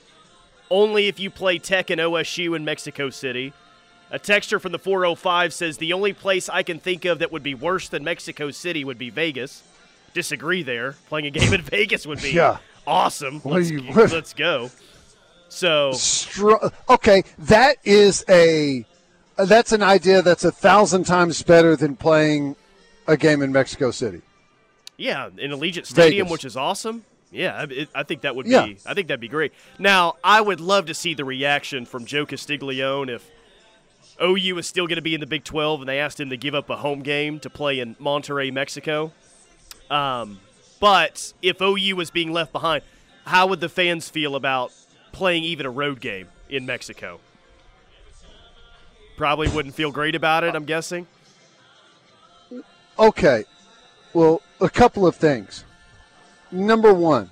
only 0.70 1.06
if 1.06 1.20
you 1.20 1.30
play 1.30 1.58
Tech 1.58 1.90
and 1.90 2.00
OSU 2.00 2.56
in 2.56 2.64
Mexico 2.64 3.10
City. 3.10 3.52
A 4.10 4.18
texture 4.18 4.58
from 4.60 4.72
the 4.72 4.78
405 4.78 5.52
says 5.52 5.78
the 5.78 5.92
only 5.92 6.12
place 6.12 6.48
I 6.48 6.62
can 6.62 6.78
think 6.78 7.04
of 7.04 7.18
that 7.20 7.32
would 7.32 7.42
be 7.42 7.54
worse 7.54 7.88
than 7.88 8.04
Mexico 8.04 8.50
City 8.50 8.84
would 8.84 8.98
be 8.98 9.10
Vegas. 9.10 9.62
Disagree 10.12 10.62
there. 10.62 10.92
Playing 11.08 11.26
a 11.26 11.30
game 11.30 11.52
in 11.52 11.62
Vegas 11.62 12.06
would 12.06 12.20
be 12.22 12.30
Yeah. 12.32 12.58
awesome. 12.86 13.40
Let's, 13.44 13.70
you- 13.70 13.90
let's 13.94 14.32
go. 14.34 14.70
So 15.48 15.92
Str- 15.92 16.52
okay, 16.88 17.24
that 17.40 17.76
is 17.84 18.24
a 18.28 18.84
that's 19.36 19.72
an 19.72 19.82
idea 19.82 20.22
that's 20.22 20.44
a 20.44 20.52
thousand 20.52 21.04
times 21.04 21.42
better 21.42 21.76
than 21.76 21.96
playing 21.96 22.56
a 23.06 23.16
game 23.16 23.42
in 23.42 23.52
Mexico 23.52 23.90
City. 23.90 24.22
Yeah, 24.96 25.28
in 25.36 25.50
Allegiant 25.50 25.86
Stadium, 25.86 26.26
Vegas. 26.26 26.32
which 26.32 26.44
is 26.44 26.56
awesome. 26.56 27.04
Yeah, 27.32 27.56
I- 27.56 27.64
it, 27.64 27.88
I 27.94 28.02
think 28.04 28.20
that 28.22 28.36
would 28.36 28.44
be. 28.46 28.52
Yeah. 28.52 28.66
I 28.86 28.94
think 28.94 29.08
that'd 29.08 29.20
be 29.20 29.28
great. 29.28 29.52
Now, 29.78 30.14
I 30.22 30.40
would 30.40 30.60
love 30.60 30.86
to 30.86 30.94
see 30.94 31.14
the 31.14 31.24
reaction 31.24 31.84
from 31.84 32.04
Joe 32.06 32.24
Castiglione 32.26 33.12
if 33.12 33.28
OU 34.22 34.58
is 34.58 34.66
still 34.68 34.86
going 34.86 34.96
to 34.96 35.02
be 35.02 35.14
in 35.14 35.20
the 35.20 35.26
Big 35.26 35.42
12 35.42 35.80
and 35.80 35.88
they 35.88 35.98
asked 35.98 36.20
him 36.20 36.30
to 36.30 36.36
give 36.36 36.54
up 36.54 36.70
a 36.70 36.76
home 36.76 37.02
game 37.02 37.40
to 37.40 37.50
play 37.50 37.80
in 37.80 37.96
Monterrey, 37.96 38.52
Mexico. 38.52 39.12
Um, 39.90 40.38
but 40.80 41.32
if 41.42 41.60
OU 41.60 41.96
was 41.96 42.10
being 42.10 42.32
left 42.32 42.52
behind, 42.52 42.84
how 43.26 43.48
would 43.48 43.60
the 43.60 43.68
fans 43.68 44.08
feel 44.08 44.36
about 44.36 44.72
playing 45.12 45.42
even 45.44 45.66
a 45.66 45.70
road 45.70 46.00
game 46.00 46.28
in 46.48 46.66
Mexico? 46.66 47.18
Probably 49.16 49.48
wouldn't 49.48 49.74
feel 49.74 49.92
great 49.92 50.14
about 50.14 50.44
it. 50.44 50.54
I'm 50.54 50.64
guessing. 50.64 51.06
Okay, 52.98 53.44
well, 54.12 54.40
a 54.60 54.68
couple 54.68 55.06
of 55.06 55.16
things. 55.16 55.64
Number 56.50 56.94
one, 56.94 57.30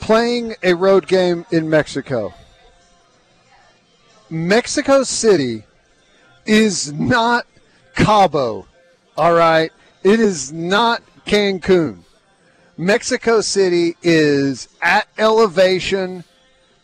playing 0.00 0.54
a 0.62 0.74
road 0.74 1.06
game 1.06 1.46
in 1.52 1.70
Mexico. 1.70 2.34
Mexico 4.30 5.04
City 5.04 5.64
is 6.46 6.92
not 6.92 7.46
Cabo, 7.94 8.66
all 9.16 9.34
right? 9.34 9.72
It 10.02 10.20
is 10.20 10.52
not 10.52 11.02
Cancun. 11.26 11.98
Mexico 12.76 13.40
City 13.40 13.96
is 14.02 14.68
at 14.82 15.08
elevation 15.18 16.24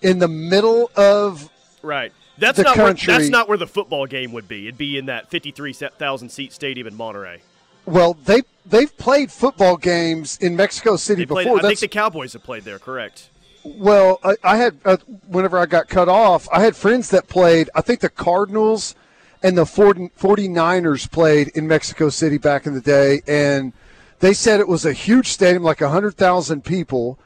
in 0.02 0.18
the 0.18 0.28
middle 0.28 0.90
of 0.96 1.48
Right. 1.84 2.12
That's 2.38 2.58
not 2.58 2.76
where, 2.76 2.94
that's 2.94 3.28
not 3.28 3.48
where 3.48 3.58
the 3.58 3.66
football 3.66 4.06
game 4.06 4.32
would 4.32 4.48
be. 4.48 4.66
It'd 4.66 4.78
be 4.78 4.98
in 4.98 5.06
that 5.06 5.30
53,000 5.30 6.28
seat 6.30 6.52
stadium 6.52 6.86
in 6.86 6.94
Monterrey. 6.94 7.40
well, 7.86 8.14
they 8.14 8.42
they've 8.66 8.96
played 8.96 9.30
football 9.30 9.76
games 9.76 10.38
in 10.38 10.56
Mexico 10.56 10.96
City 10.96 11.26
played, 11.26 11.44
before. 11.44 11.58
I 11.58 11.62
think 11.68 11.80
the 11.80 11.88
Cowboys 11.88 12.32
have 12.32 12.42
played 12.42 12.64
there, 12.64 12.78
correct? 12.78 13.28
Well, 13.62 14.18
I, 14.24 14.34
I 14.42 14.56
had 14.56 14.78
uh, 14.84 14.96
whenever 15.28 15.58
I 15.58 15.66
got 15.66 15.88
cut 15.88 16.08
off, 16.08 16.48
I 16.52 16.62
had 16.62 16.74
friends 16.74 17.10
that 17.10 17.28
played. 17.28 17.70
I 17.74 17.82
think 17.82 18.00
the 18.00 18.08
Cardinals 18.08 18.94
and 19.42 19.56
the 19.56 19.66
40, 19.66 20.08
49ers 20.18 21.10
played 21.10 21.48
in 21.48 21.68
Mexico 21.68 22.08
City 22.08 22.38
back 22.38 22.66
in 22.66 22.74
the 22.74 22.80
day, 22.80 23.20
and 23.26 23.72
they 24.20 24.32
said 24.32 24.58
it 24.58 24.68
was 24.68 24.86
a 24.86 24.92
huge 24.92 25.28
stadium, 25.28 25.62
like 25.62 25.80
hundred 25.80 26.16
thousand 26.16 26.64
people, 26.64 27.18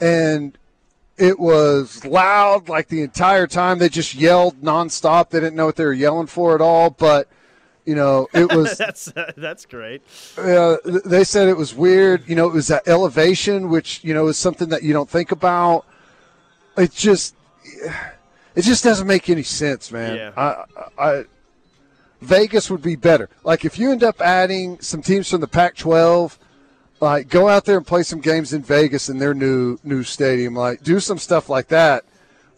and 0.00 0.56
it 1.18 1.38
was 1.38 2.04
loud 2.04 2.68
like 2.68 2.88
the 2.88 3.02
entire 3.02 3.46
time. 3.46 3.78
They 3.78 3.88
just 3.88 4.14
yelled 4.14 4.60
nonstop. 4.60 5.30
They 5.30 5.40
didn't 5.40 5.56
know 5.56 5.66
what 5.66 5.76
they 5.76 5.84
were 5.84 5.92
yelling 5.92 6.26
for 6.26 6.54
at 6.54 6.60
all, 6.60 6.90
but 6.90 7.28
you 7.86 7.94
know, 7.94 8.28
it 8.34 8.52
was 8.52 8.76
that's 8.78 9.12
that's 9.36 9.64
great. 9.64 10.02
uh, 10.36 10.76
they 10.84 11.24
said 11.24 11.48
it 11.48 11.56
was 11.56 11.74
weird. 11.74 12.28
You 12.28 12.34
know, 12.34 12.46
it 12.46 12.52
was 12.52 12.68
that 12.68 12.86
elevation, 12.86 13.70
which 13.70 14.02
you 14.04 14.12
know 14.12 14.26
is 14.26 14.36
something 14.36 14.68
that 14.68 14.82
you 14.82 14.92
don't 14.92 15.08
think 15.08 15.32
about. 15.32 15.86
It 16.76 16.92
just, 16.92 17.34
it 18.54 18.62
just 18.62 18.84
doesn't 18.84 19.06
make 19.06 19.30
any 19.30 19.42
sense, 19.42 19.90
man. 19.90 20.16
Yeah. 20.16 20.32
I, 20.36 21.02
I, 21.02 21.24
Vegas 22.20 22.70
would 22.70 22.82
be 22.82 22.96
better. 22.96 23.30
Like 23.44 23.64
if 23.64 23.78
you 23.78 23.90
end 23.92 24.02
up 24.02 24.20
adding 24.20 24.78
some 24.80 25.00
teams 25.00 25.30
from 25.30 25.40
the 25.40 25.48
Pac-12, 25.48 26.36
like 27.00 27.28
go 27.28 27.48
out 27.48 27.64
there 27.64 27.76
and 27.76 27.86
play 27.86 28.02
some 28.02 28.20
games 28.20 28.52
in 28.52 28.62
Vegas 28.62 29.08
in 29.08 29.18
their 29.18 29.34
new 29.34 29.78
new 29.84 30.02
stadium. 30.02 30.54
Like 30.54 30.82
do 30.82 31.00
some 31.00 31.18
stuff 31.18 31.48
like 31.48 31.68
that. 31.68 32.04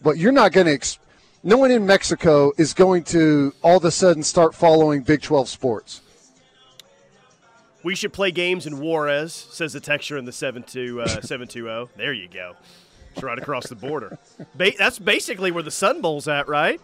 But 0.01 0.17
you're 0.17 0.31
not 0.31 0.51
going 0.51 0.67
to. 0.67 0.73
Ex- 0.73 0.99
no 1.43 1.57
one 1.57 1.71
in 1.71 1.85
Mexico 1.85 2.51
is 2.57 2.73
going 2.73 3.03
to 3.05 3.53
all 3.61 3.77
of 3.77 3.85
a 3.85 3.91
sudden 3.91 4.23
start 4.23 4.53
following 4.53 5.01
Big 5.03 5.21
12 5.21 5.47
sports. 5.47 6.01
We 7.81 7.95
should 7.95 8.11
play 8.11 8.31
games 8.31 8.67
in 8.67 8.79
Juarez, 8.79 9.33
says 9.33 9.71
the 9.71 9.79
texture 9.79 10.17
in 10.17 10.25
the 10.25 10.33
72, 10.33 11.01
uh, 11.01 11.07
720. 11.21 11.89
There 11.95 12.11
you 12.11 12.27
go. 12.27 12.55
It's 13.13 13.23
right 13.23 13.37
across 13.37 13.67
the 13.67 13.75
border. 13.75 14.17
Ba- 14.55 14.73
that's 14.77 14.99
basically 14.99 15.51
where 15.51 15.63
the 15.63 15.71
Sun 15.71 16.01
Bowl's 16.01 16.27
at, 16.27 16.47
right? 16.49 16.79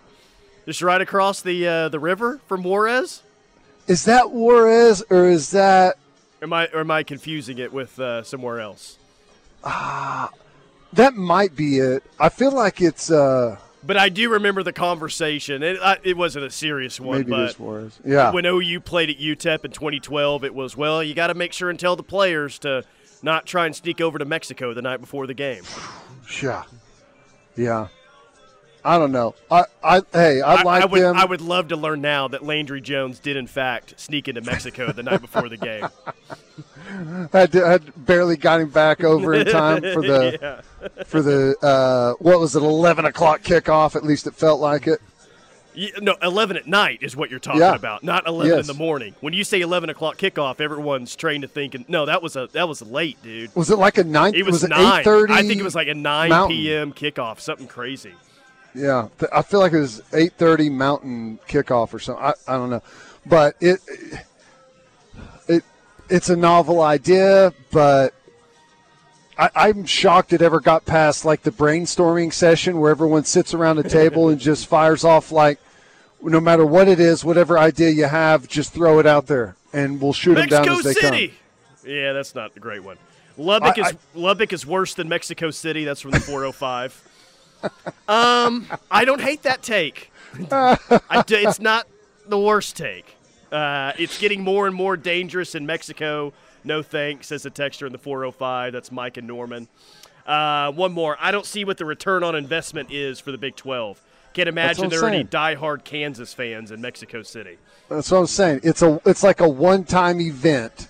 Just 0.66 0.82
right 0.82 1.02
across 1.02 1.42
the 1.42 1.68
uh, 1.68 1.90
the 1.90 2.00
river 2.00 2.40
from 2.48 2.64
Juarez. 2.64 3.22
Is 3.88 4.06
that 4.06 4.32
Juarez 4.32 5.04
or 5.10 5.30
is 5.30 5.52
that 5.52 5.96
Am 6.46 6.54
I 6.54 6.68
or 6.68 6.82
am 6.82 6.92
I 6.92 7.02
confusing 7.02 7.58
it 7.58 7.74
with 7.74 8.00
uh, 8.00 8.22
somewhere 8.22 8.60
else? 8.60 9.00
Ah, 9.64 10.30
that 10.94 11.16
might 11.16 11.56
be 11.56 11.80
it? 11.80 12.04
I 12.20 12.30
feel 12.30 12.52
like 12.52 12.82
it's 12.82 13.10
uh 13.10 13.58
But 13.84 13.98
I 13.98 14.10
do 14.10 14.30
remember 14.30 14.62
the 14.62 14.72
conversation. 14.72 15.64
It, 15.64 15.80
I, 15.82 15.98
it 16.04 16.16
wasn't 16.16 16.46
a 16.46 16.52
serious 16.52 17.00
one, 17.00 17.22
maybe 17.22 17.32
but 17.32 17.40
it 17.40 17.50
is 17.50 17.60
Juarez. 17.60 18.00
Yeah. 18.06 18.32
when 18.32 18.46
OU 18.46 18.80
played 18.82 19.10
at 19.10 19.18
UTEP 19.18 19.66
in 19.66 19.72
2012, 19.72 20.44
it 20.44 20.54
was 20.54 20.78
well, 20.78 21.02
you 21.02 21.16
got 21.16 21.28
to 21.28 21.34
make 21.34 21.52
sure 21.52 21.72
and 21.72 21.80
tell 21.80 21.96
the 21.96 22.04
players 22.04 22.60
to 22.60 22.84
not 23.24 23.48
try 23.48 23.66
and 23.66 23.76
sneak 23.76 24.00
over 24.00 24.20
to 24.20 24.26
Mexico 24.26 24.76
the 24.76 24.84
night 24.84 25.02
before 25.02 25.26
the 25.26 25.34
game. 25.34 25.64
yeah. 26.44 26.66
Yeah. 27.56 27.88
I 28.86 29.00
don't 29.00 29.12
know. 29.12 29.34
I, 29.50 29.64
I 29.84 30.02
hey, 30.14 30.42
I, 30.42 30.62
like 30.62 30.84
I 30.84 30.86
would 30.86 31.02
them. 31.02 31.18
I 31.18 31.26
would 31.26 31.42
love 31.42 31.70
to 31.70 31.76
learn 31.76 32.02
now 32.02 32.28
that 32.28 32.44
Landry 32.44 32.82
Jones 32.82 33.18
did 33.18 33.36
in 33.36 33.48
fact 33.48 34.00
sneak 34.00 34.28
into 34.28 34.42
Mexico 34.42 34.92
the 34.92 35.02
night 35.02 35.22
before 35.22 35.50
the 35.50 35.58
game. 35.58 35.88
to, 37.32 37.66
had 37.66 38.06
barely 38.06 38.38
got 38.38 38.62
him 38.62 38.70
back 38.70 39.04
over 39.04 39.34
in 39.34 39.48
time 39.48 39.82
for 39.82 40.02
the 40.04 40.64
for 41.08 41.24
the 41.24 41.56
uh, 41.64 42.14
what 42.20 42.40
was 42.40 42.56
it 42.56 42.62
eleven 42.62 43.06
o'clock 43.06 43.42
kickoff? 43.42 43.96
At 43.96 44.04
least 44.04 44.28
it 44.28 44.36
felt 44.36 44.62
like 44.62 44.86
it. 44.86 45.00
You- 45.74 45.92
no, 46.00 46.16
11 46.22 46.56
at 46.56 46.68
night 46.68 47.00
is 47.02 47.18
what 47.18 47.30
you're 47.30 47.40
talking 47.40 47.60
Yeah. 47.60 47.76
about, 47.76 48.02
not 48.02 48.26
11 48.28 48.50
Yes. 48.50 48.70
in 48.70 48.78
the 48.78 48.82
morning. 48.82 49.14
When 49.20 49.34
you 49.34 49.44
say 49.44 49.60
11 49.60 49.90
o'clock 49.90 50.18
kickoff, 50.18 50.62
everyone's 50.62 51.14
trained 51.18 51.42
to 51.42 51.50
thinking, 51.50 51.84
no, 51.90 52.06
that 52.06 52.22
was 52.24 52.38
a 52.38 52.48
that 52.54 52.70
was 52.70 52.82
late, 52.82 53.22
dude. 53.22 53.54
Was 53.58 53.70
it 53.70 53.78
like 53.78 53.98
a 53.98 54.06
nine? 54.06 54.36
It 54.36 54.46
was, 54.46 54.64
it 54.64 54.70
nine. 54.70 55.00
eight 55.02 55.04
thirty? 55.04 55.34
I 55.34 55.42
think 55.42 55.60
it 55.60 55.64
was 55.64 55.76
like 55.76 55.90
a 55.90 55.94
9 55.94 56.30
Mountain. 56.30 56.56
p.m. 56.56 56.94
kickoff, 56.94 57.42
something 57.42 57.68
crazy. 57.68 58.14
Yeah, 58.76 59.08
I 59.32 59.42
feel 59.42 59.62
like 59.62 59.74
it 59.74 59.80
was 59.80 60.02
eight 60.14 60.34
thirty 60.34 60.70
Mountain 60.70 61.40
kickoff 61.48 61.94
or 61.94 62.00
something. 62.00 62.24
I, 62.24 62.34
I 62.48 62.58
don't 62.58 62.70
know, 62.70 62.84
but 63.26 63.56
it 63.62 63.80
it 65.48 65.64
it's 66.10 66.30
a 66.30 66.36
novel 66.36 66.82
idea, 66.82 67.54
but 67.72 68.14
I, 69.38 69.50
I'm 69.56 69.86
shocked 69.86 70.34
it 70.34 70.42
ever 70.42 70.60
got 70.60 70.86
past 70.86 71.24
like 71.24 71.44
the 71.44 71.52
brainstorming 71.52 72.34
session 72.34 72.80
where 72.80 72.92
everyone 72.92 73.24
sits 73.24 73.54
around 73.54 73.80
a 73.80 73.84
table 73.84 74.30
and 74.30 74.40
just 74.40 74.68
fires 74.68 75.04
off 75.04 75.32
like 75.32 75.60
no 76.22 76.40
matter 76.40 76.66
what 76.66 76.88
it 76.88 77.00
is, 77.00 77.24
whatever 77.24 77.58
idea 77.58 77.90
you 77.90 78.06
have, 78.06 78.48
just 78.48 78.74
throw 78.74 79.00
it 79.00 79.06
out 79.06 79.28
there 79.28 79.56
and 79.74 80.02
we'll 80.02 80.14
shoot 80.14 80.36
them 80.36 80.48
down 80.48 80.68
as 80.68 80.84
they 80.84 80.94
City. 80.94 81.28
come. 81.30 81.38
Yeah, 81.92 82.14
that's 82.14 82.34
not 82.34 82.52
a 82.56 82.60
great 82.60 82.84
one. 82.84 82.98
Lubbock 83.38 83.78
I- 83.78 83.90
is 83.90 83.96
Lubbock 84.14 84.54
is 84.54 84.66
worse 84.66 84.94
than 84.94 85.10
Mexico 85.10 85.52
City. 85.52 85.84
That's 85.84 86.02
from 86.02 86.12
the 86.12 86.20
405. 86.20 87.04
Um, 88.08 88.68
I 88.92 89.06
don't 89.06 89.22
hate 89.22 89.44
that 89.44 89.62
take. 89.62 90.12
D- 90.38 90.46
it's 90.48 91.60
not 91.60 91.88
the 92.28 92.40
worst 92.40 92.76
take. 92.76 93.16
Uh, 93.52 93.94
it's 93.98 94.20
getting 94.20 94.42
more 94.42 94.68
and 94.68 94.76
more 94.76 94.98
dangerous 94.98 95.56
in 95.56 95.66
Mexico. 95.66 96.34
No 96.64 96.82
thanks, 96.82 97.28
says 97.28 97.44
the 97.44 97.50
texture 97.50 97.86
in 97.86 97.92
the 97.92 97.98
405. 97.98 98.74
That's 98.74 98.92
Mike 98.92 99.18
and 99.18 99.28
Norman. 99.28 99.68
Uh, 100.26 100.72
one 100.72 100.92
more. 100.92 101.16
I 101.20 101.32
don't 101.32 101.46
see 101.46 101.64
what 101.64 101.78
the 101.78 101.86
return 101.86 102.24
on 102.24 102.36
investment 102.36 102.92
is 102.92 103.20
for 103.20 103.32
the 103.32 103.38
Big 103.38 103.56
12. 103.56 104.02
Can't 104.34 104.50
imagine 104.50 104.86
I'm 104.86 104.90
there 104.90 105.06
are 105.06 105.08
any 105.08 105.24
diehard 105.24 105.86
Kansas 105.86 106.34
fans 106.34 106.72
in 106.72 106.82
Mexico 106.82 107.24
City. 107.24 107.58
That's 107.88 108.12
what 108.12 108.18
I'm 108.18 108.28
saying. 108.28 108.62
It's 108.64 108.82
a 108.82 109.00
it's 109.06 109.24
like 109.24 109.40
a 109.40 109.48
one 109.48 109.86
time 109.86 110.20
event 110.20 110.90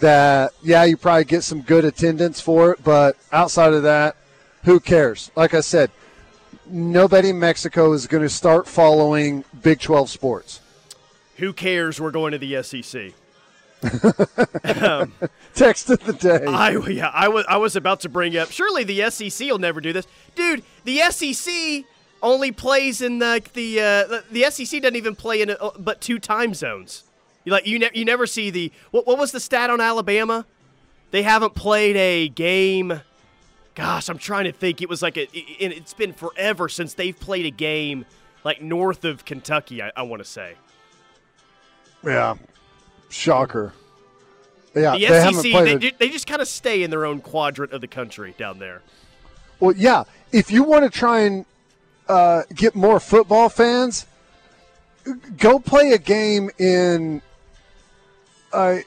that 0.00 0.52
yeah, 0.64 0.82
you 0.82 0.96
probably 0.96 1.24
get 1.24 1.44
some 1.44 1.60
good 1.60 1.84
attendance 1.84 2.40
for 2.40 2.72
it, 2.72 2.82
but 2.82 3.16
outside 3.30 3.72
of 3.72 3.84
that, 3.84 4.16
who 4.64 4.80
cares? 4.80 5.30
Like 5.36 5.54
I 5.54 5.60
said, 5.60 5.92
nobody 6.66 7.30
in 7.30 7.38
Mexico 7.38 7.92
is 7.92 8.06
going 8.06 8.22
to 8.22 8.28
start 8.28 8.66
following 8.66 9.44
Big 9.62 9.80
12 9.80 10.10
sports. 10.10 10.60
Who 11.36 11.52
cares? 11.52 12.00
We're 12.00 12.10
going 12.10 12.32
to 12.32 12.38
the 12.38 12.62
SEC. 12.62 13.12
um, 14.82 15.12
Text 15.54 15.90
of 15.90 16.04
the 16.04 16.12
day. 16.12 16.44
I 16.46 16.70
yeah, 16.88 17.10
I 17.12 17.28
was 17.28 17.44
I 17.48 17.56
was 17.56 17.74
about 17.74 18.00
to 18.00 18.08
bring 18.08 18.36
up. 18.36 18.52
Surely 18.52 18.84
the 18.84 19.10
SEC 19.10 19.48
will 19.48 19.58
never 19.58 19.80
do 19.80 19.92
this, 19.92 20.06
dude. 20.36 20.62
The 20.84 20.98
SEC 21.10 21.84
only 22.22 22.52
plays 22.52 23.02
in 23.02 23.18
the 23.18 23.42
the 23.54 23.80
uh, 23.80 24.20
the 24.30 24.44
SEC 24.50 24.82
doesn't 24.82 24.94
even 24.94 25.16
play 25.16 25.42
in 25.42 25.50
a, 25.50 25.56
but 25.78 26.00
two 26.00 26.20
time 26.20 26.54
zones. 26.54 27.02
You 27.44 27.50
like 27.50 27.66
you 27.66 27.80
ne- 27.80 27.90
you 27.92 28.04
never 28.04 28.26
see 28.26 28.50
the 28.50 28.72
what 28.92 29.06
what 29.06 29.18
was 29.18 29.32
the 29.32 29.40
stat 29.40 29.68
on 29.68 29.80
Alabama? 29.80 30.46
They 31.10 31.22
haven't 31.22 31.54
played 31.54 31.96
a 31.96 32.28
game. 32.28 33.00
Gosh, 33.74 34.08
I'm 34.08 34.18
trying 34.18 34.44
to 34.44 34.52
think. 34.52 34.82
It 34.82 34.88
was 34.88 35.02
like 35.02 35.16
a, 35.16 35.22
it, 35.22 35.72
it's 35.72 35.94
been 35.94 36.12
forever 36.12 36.68
since 36.68 36.94
they've 36.94 37.18
played 37.18 37.46
a 37.46 37.50
game 37.50 38.04
like 38.44 38.60
north 38.60 39.04
of 39.04 39.24
Kentucky. 39.24 39.82
I, 39.82 39.92
I 39.96 40.02
want 40.02 40.22
to 40.22 40.28
say. 40.28 40.54
Yeah, 42.04 42.34
shocker. 43.08 43.72
Yeah, 44.74 44.96
the 44.96 45.06
they 45.06 45.32
SEC 45.32 45.80
they, 45.80 45.90
they 45.98 46.08
just 46.08 46.26
kind 46.26 46.42
of 46.42 46.48
stay 46.48 46.82
in 46.82 46.90
their 46.90 47.04
own 47.04 47.20
quadrant 47.20 47.72
of 47.72 47.80
the 47.80 47.86
country 47.86 48.34
down 48.38 48.58
there. 48.58 48.82
Well, 49.60 49.74
yeah. 49.76 50.04
If 50.32 50.50
you 50.50 50.64
want 50.64 50.84
to 50.84 50.90
try 50.90 51.20
and 51.20 51.44
uh, 52.08 52.42
get 52.54 52.74
more 52.74 52.98
football 52.98 53.48
fans, 53.48 54.06
go 55.36 55.58
play 55.58 55.92
a 55.92 55.98
game 55.98 56.50
in 56.58 57.22
uh, 58.52 58.78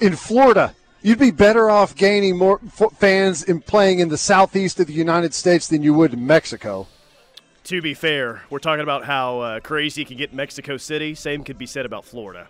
in 0.00 0.14
Florida. 0.14 0.74
You'd 1.06 1.20
be 1.20 1.30
better 1.30 1.70
off 1.70 1.94
gaining 1.94 2.36
more 2.36 2.58
fans 2.98 3.44
in 3.44 3.60
playing 3.60 4.00
in 4.00 4.08
the 4.08 4.18
southeast 4.18 4.80
of 4.80 4.88
the 4.88 4.92
United 4.92 5.34
States 5.34 5.68
than 5.68 5.84
you 5.84 5.94
would 5.94 6.12
in 6.12 6.26
Mexico. 6.26 6.88
To 7.62 7.80
be 7.80 7.94
fair, 7.94 8.42
we're 8.50 8.58
talking 8.58 8.82
about 8.82 9.04
how 9.04 9.38
uh, 9.38 9.60
crazy 9.60 10.02
it 10.02 10.08
can 10.08 10.16
get 10.16 10.30
in 10.30 10.36
Mexico 10.36 10.76
City. 10.76 11.14
Same 11.14 11.44
could 11.44 11.58
be 11.58 11.66
said 11.66 11.86
about 11.86 12.04
Florida 12.04 12.48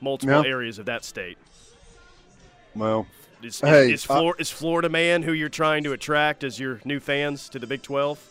multiple 0.00 0.42
yeah. 0.42 0.48
areas 0.48 0.78
of 0.78 0.86
that 0.86 1.04
state. 1.04 1.36
Well, 2.74 3.06
is, 3.42 3.60
hey, 3.60 3.92
is, 3.92 4.00
is, 4.00 4.04
Flor- 4.04 4.36
is, 4.38 4.50
Florida 4.50 4.88
man 4.88 5.22
who 5.22 5.32
you're 5.32 5.50
trying 5.50 5.84
to 5.84 5.92
attract 5.92 6.44
as 6.44 6.58
your 6.58 6.80
new 6.86 6.98
fans 6.98 7.50
to 7.50 7.58
the 7.58 7.66
Big 7.66 7.82
12? 7.82 8.26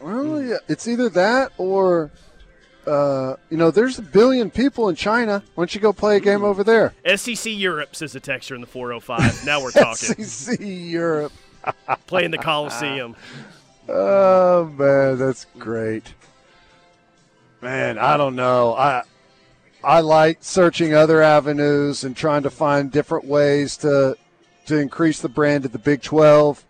Well, 0.00 0.40
yeah, 0.40 0.58
it's 0.68 0.86
either 0.86 1.08
that 1.10 1.50
or, 1.58 2.12
uh, 2.86 3.36
you 3.50 3.56
know, 3.56 3.70
there's 3.70 3.98
a 3.98 4.02
billion 4.02 4.50
people 4.50 4.88
in 4.88 4.96
China. 4.96 5.42
Why 5.54 5.62
don't 5.62 5.74
you 5.74 5.80
go 5.80 5.92
play 5.92 6.16
a 6.16 6.20
game 6.20 6.44
over 6.44 6.64
there? 6.64 6.94
SEC 7.16 7.52
Europe 7.52 7.94
says 7.94 8.12
the 8.12 8.20
texture 8.20 8.54
in 8.54 8.60
the 8.60 8.66
405. 8.66 9.44
Now 9.44 9.62
we're 9.62 9.70
talking. 9.70 9.94
SEC 10.24 10.58
Europe. 10.60 11.32
Playing 12.06 12.30
the 12.30 12.38
Coliseum. 12.38 13.16
Oh 13.92 14.66
man, 14.78 15.18
that's 15.18 15.46
great. 15.58 16.14
Man, 17.60 17.98
I 17.98 18.16
don't 18.16 18.36
know. 18.36 18.74
I 18.74 19.02
I 19.82 20.00
like 20.00 20.38
searching 20.42 20.94
other 20.94 21.22
avenues 21.22 22.04
and 22.04 22.16
trying 22.16 22.44
to 22.44 22.50
find 22.50 22.92
different 22.92 23.24
ways 23.24 23.76
to 23.78 24.16
to 24.66 24.76
increase 24.76 25.20
the 25.20 25.28
brand 25.28 25.64
of 25.64 25.72
the 25.72 25.78
Big 25.78 26.02
12. 26.02 26.64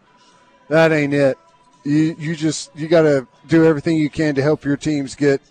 That 0.68 0.92
ain't 0.92 1.12
it. 1.12 1.36
You 1.84 2.16
you 2.18 2.34
just 2.34 2.70
you 2.74 2.88
got 2.88 3.02
to 3.02 3.26
do 3.48 3.66
everything 3.66 3.98
you 3.98 4.08
can 4.08 4.34
to 4.36 4.42
help 4.42 4.64
your 4.64 4.78
teams 4.78 5.14
get 5.14 5.42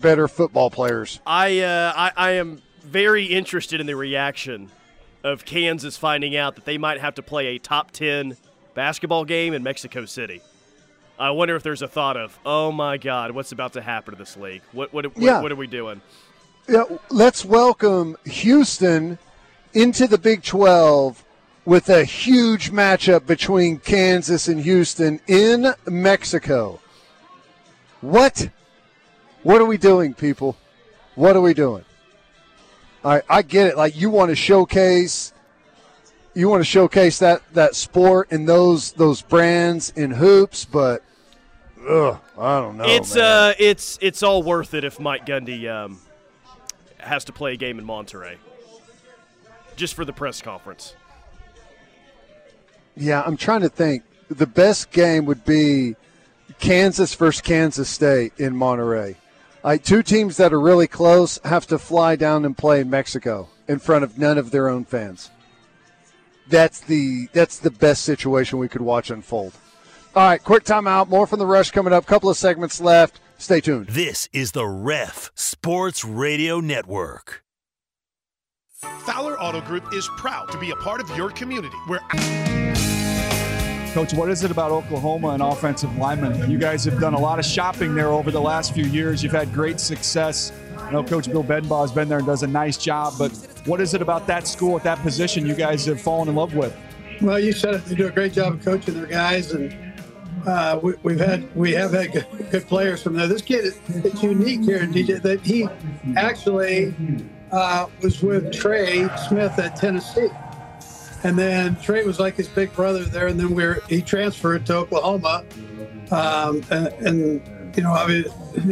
better 0.00 0.28
football 0.28 0.70
players. 0.70 1.20
I 1.26 1.60
uh, 1.60 1.92
I, 1.94 2.12
I 2.16 2.30
am 2.32 2.62
very 2.82 3.26
interested 3.26 3.80
in 3.80 3.86
the 3.86 3.96
reaction 3.96 4.70
of 5.24 5.44
Kansas 5.44 5.96
finding 5.96 6.36
out 6.36 6.56
that 6.56 6.64
they 6.64 6.78
might 6.78 7.00
have 7.00 7.14
to 7.14 7.22
play 7.22 7.48
a 7.48 7.58
top 7.58 7.92
10 7.92 8.36
basketball 8.74 9.24
game 9.24 9.54
in 9.54 9.62
Mexico 9.62 10.04
City. 10.04 10.40
I 11.18 11.30
wonder 11.30 11.54
if 11.54 11.62
there's 11.62 11.82
a 11.82 11.88
thought 11.88 12.16
of, 12.16 12.36
oh 12.44 12.72
my 12.72 12.96
God, 12.96 13.30
what's 13.30 13.52
about 13.52 13.74
to 13.74 13.82
happen 13.82 14.14
to 14.14 14.18
this 14.18 14.36
league? 14.36 14.62
What 14.72 14.92
what, 14.92 15.04
what, 15.04 15.22
yeah. 15.22 15.40
what 15.40 15.52
are 15.52 15.56
we 15.56 15.66
doing? 15.66 16.00
Yeah, 16.68 16.84
let's 17.10 17.44
welcome 17.44 18.16
Houston 18.24 19.18
into 19.72 20.06
the 20.06 20.18
Big 20.18 20.42
12 20.42 21.24
with 21.64 21.88
a 21.88 22.04
huge 22.04 22.72
matchup 22.72 23.26
between 23.26 23.78
Kansas 23.78 24.48
and 24.48 24.60
Houston 24.60 25.20
in 25.26 25.74
Mexico. 25.86 26.80
What? 28.00 28.48
What 29.42 29.60
are 29.60 29.66
we 29.66 29.76
doing, 29.76 30.14
people? 30.14 30.56
What 31.14 31.36
are 31.36 31.40
we 31.40 31.54
doing? 31.54 31.84
I 33.04 33.22
I 33.28 33.42
get 33.42 33.66
it. 33.66 33.76
Like 33.76 33.96
you 33.96 34.10
want 34.10 34.30
to 34.30 34.36
showcase 34.36 35.32
you 36.34 36.48
want 36.48 36.60
to 36.60 36.64
showcase 36.64 37.18
that 37.18 37.42
that 37.54 37.74
sport 37.74 38.28
and 38.30 38.48
those 38.48 38.92
those 38.92 39.22
brands 39.22 39.92
in 39.96 40.12
hoops, 40.12 40.64
but 40.64 41.02
Ugh, 41.88 42.18
I 42.38 42.60
don't 42.60 42.76
know. 42.76 42.84
It's 42.86 43.14
man. 43.14 43.24
uh, 43.24 43.54
it's 43.58 43.98
it's 44.00 44.22
all 44.22 44.42
worth 44.42 44.74
it 44.74 44.84
if 44.84 45.00
Mike 45.00 45.26
Gundy 45.26 45.68
um, 45.68 46.00
has 46.98 47.24
to 47.24 47.32
play 47.32 47.54
a 47.54 47.56
game 47.56 47.78
in 47.78 47.84
Monterrey 47.84 48.36
just 49.76 49.94
for 49.94 50.04
the 50.04 50.12
press 50.12 50.40
conference. 50.40 50.94
Yeah, 52.96 53.22
I'm 53.22 53.36
trying 53.36 53.62
to 53.62 53.68
think. 53.68 54.04
The 54.28 54.46
best 54.46 54.92
game 54.92 55.26
would 55.26 55.44
be 55.44 55.96
Kansas 56.58 57.14
versus 57.14 57.40
Kansas 57.40 57.88
State 57.88 58.32
in 58.38 58.54
Monterrey. 58.54 59.16
Like 59.64 59.84
two 59.84 60.02
teams 60.02 60.36
that 60.38 60.52
are 60.52 60.60
really 60.60 60.88
close 60.88 61.38
have 61.44 61.66
to 61.68 61.78
fly 61.78 62.16
down 62.16 62.44
and 62.44 62.56
play 62.56 62.80
in 62.80 62.90
Mexico 62.90 63.48
in 63.68 63.78
front 63.78 64.02
of 64.02 64.18
none 64.18 64.36
of 64.36 64.50
their 64.50 64.68
own 64.68 64.84
fans. 64.84 65.30
That's 66.48 66.80
the 66.80 67.28
that's 67.32 67.58
the 67.58 67.70
best 67.70 68.02
situation 68.02 68.58
we 68.58 68.68
could 68.68 68.82
watch 68.82 69.10
unfold. 69.10 69.52
All 70.14 70.24
right, 70.24 70.42
quick 70.42 70.64
timeout. 70.64 71.08
More 71.08 71.26
from 71.26 71.38
the 71.38 71.46
rush 71.46 71.70
coming 71.70 71.92
up. 71.92 72.04
Couple 72.06 72.28
of 72.28 72.36
segments 72.36 72.80
left. 72.80 73.20
Stay 73.38 73.60
tuned. 73.60 73.86
This 73.86 74.28
is 74.32 74.52
the 74.52 74.66
Ref 74.66 75.30
Sports 75.34 76.04
Radio 76.04 76.60
Network. 76.60 77.44
Fowler 79.06 79.40
Auto 79.40 79.60
Group 79.60 79.94
is 79.94 80.08
proud 80.16 80.50
to 80.50 80.58
be 80.58 80.72
a 80.72 80.76
part 80.76 81.00
of 81.00 81.16
your 81.16 81.30
community 81.30 81.76
where. 81.86 82.61
Coach, 83.92 84.14
what 84.14 84.30
is 84.30 84.42
it 84.42 84.50
about 84.50 84.72
Oklahoma 84.72 85.28
and 85.30 85.42
offensive 85.42 85.94
linemen? 85.98 86.50
You 86.50 86.56
guys 86.56 86.82
have 86.86 86.98
done 86.98 87.12
a 87.12 87.20
lot 87.20 87.38
of 87.38 87.44
shopping 87.44 87.94
there 87.94 88.08
over 88.08 88.30
the 88.30 88.40
last 88.40 88.72
few 88.72 88.86
years. 88.86 89.22
You've 89.22 89.32
had 89.32 89.52
great 89.52 89.78
success. 89.78 90.50
I 90.78 90.90
know 90.90 91.04
Coach 91.04 91.26
Bill 91.26 91.44
Bedenbaugh 91.44 91.82
has 91.82 91.92
been 91.92 92.08
there 92.08 92.16
and 92.16 92.26
does 92.26 92.42
a 92.42 92.46
nice 92.46 92.78
job, 92.78 93.12
but 93.18 93.30
what 93.66 93.82
is 93.82 93.92
it 93.92 94.00
about 94.00 94.26
that 94.28 94.46
school 94.46 94.78
at 94.78 94.82
that 94.84 94.98
position 95.00 95.44
you 95.44 95.54
guys 95.54 95.84
have 95.84 96.00
fallen 96.00 96.30
in 96.30 96.34
love 96.34 96.54
with? 96.54 96.74
Well, 97.20 97.38
you 97.38 97.52
said 97.52 97.74
it. 97.74 97.84
They 97.84 97.94
do 97.94 98.06
a 98.06 98.10
great 98.10 98.32
job 98.32 98.54
of 98.54 98.64
coaching 98.64 98.94
their 98.94 99.04
guys, 99.04 99.52
and 99.52 99.76
uh, 100.46 100.80
we, 100.82 101.18
have 101.18 101.28
had 101.28 101.54
we 101.54 101.72
have 101.72 101.92
had 101.92 102.12
good, 102.12 102.26
good, 102.50 102.66
players 102.66 103.02
from 103.02 103.12
there. 103.12 103.26
This 103.26 103.42
kid, 103.42 103.74
it's 103.88 104.22
unique 104.22 104.62
here 104.62 104.78
in 104.78 104.90
DJ 104.90 105.20
that 105.20 105.42
he 105.42 105.68
actually 106.16 106.94
uh, 107.52 107.88
was 108.00 108.22
with 108.22 108.54
Trey 108.54 109.06
Smith 109.28 109.58
at 109.58 109.76
Tennessee, 109.76 110.28
and 111.24 111.38
then 111.38 111.76
Trey 111.76 112.04
was 112.04 112.18
like 112.18 112.36
his 112.36 112.48
big 112.48 112.72
brother 112.74 113.04
there, 113.04 113.28
and 113.28 113.38
then 113.38 113.54
we 113.54 113.64
he 113.88 114.02
transferred 114.02 114.66
to 114.66 114.76
Oklahoma, 114.76 115.44
um, 116.10 116.62
and, 116.70 116.88
and, 117.06 117.76
you 117.76 117.82
know, 117.82 117.92
I 117.92 118.06
mean, 118.06 118.24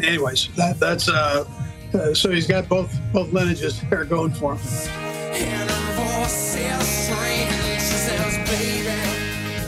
anyways, 0.05 0.49
that 0.57 0.79
that's 0.79 1.09
uh, 1.09 1.45
uh, 1.95 2.15
so 2.15 2.31
he's 2.31 2.47
got 2.47 2.69
both 2.69 2.97
both 3.13 3.33
lineages 3.33 3.81
there 3.83 4.05
going 4.05 4.33
for 4.33 4.57
him. 4.57 4.61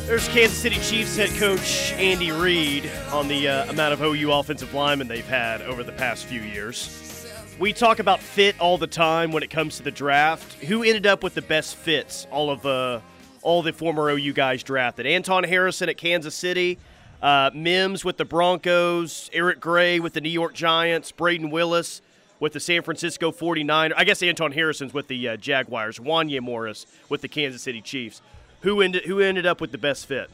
There's 0.07 0.29
Kansas 0.29 0.59
City 0.59 0.77
Chiefs 0.81 1.17
head 1.17 1.31
coach 1.39 1.93
Andy 1.93 2.33
Reid 2.33 2.91
on 3.13 3.29
the 3.29 3.49
uh, 3.49 3.71
amount 3.71 3.95
of 3.95 4.03
OU 4.03 4.31
offensive 4.33 4.75
linemen 4.75 5.09
they've 5.09 5.27
had 5.27 5.63
over 5.63 5.83
the 5.83 5.93
past 5.93 6.27
few 6.27 6.43
years. 6.43 7.12
We 7.59 7.73
talk 7.73 7.99
about 7.99 8.21
fit 8.21 8.59
all 8.59 8.79
the 8.79 8.87
time 8.87 9.31
when 9.31 9.43
it 9.43 9.51
comes 9.51 9.77
to 9.77 9.83
the 9.83 9.91
draft. 9.91 10.55
Who 10.65 10.83
ended 10.83 11.07
up 11.07 11.23
with 11.23 11.35
the 11.35 11.43
best 11.43 11.77
fits? 11.77 12.27
All 12.31 12.51
of 12.51 12.63
the 12.63 13.03
all 13.43 13.63
the 13.63 13.73
former 13.73 14.09
OU 14.11 14.33
guys 14.33 14.63
drafted. 14.63 15.07
Anton 15.07 15.45
Harrison 15.45 15.89
at 15.89 15.97
Kansas 15.97 16.35
City, 16.35 16.79
uh, 17.21 17.51
Mims 17.53 18.05
with 18.05 18.17
the 18.17 18.25
Broncos, 18.25 19.29
Eric 19.33 19.61
Gray 19.61 20.01
with 20.01 20.13
the 20.13 20.21
New 20.21 20.29
York 20.31 20.55
Giants, 20.55 21.13
Brayden 21.13 21.51
Willis 21.51 22.01
with 22.41 22.53
the 22.53 22.61
San 22.61 22.83
Francisco 22.83 23.31
49ers. 23.31 23.93
I 23.97 24.05
guess 24.05 24.23
Anton 24.23 24.53
Harrison's 24.53 24.95
with 24.95 25.09
the 25.09 25.29
uh, 25.29 25.37
Jaguars, 25.37 25.99
Wanya 25.99 26.41
Morris 26.41 26.87
with 27.09 27.21
the 27.21 27.29
Kansas 27.29 27.63
City 27.63 27.81
Chiefs. 27.81 28.23
Who 28.63 28.81
ended 28.81 29.05
who 29.05 29.21
ended 29.21 29.45
up 29.45 29.61
with 29.61 29.73
the 29.73 29.79
best 29.79 30.07
fit? 30.07 30.31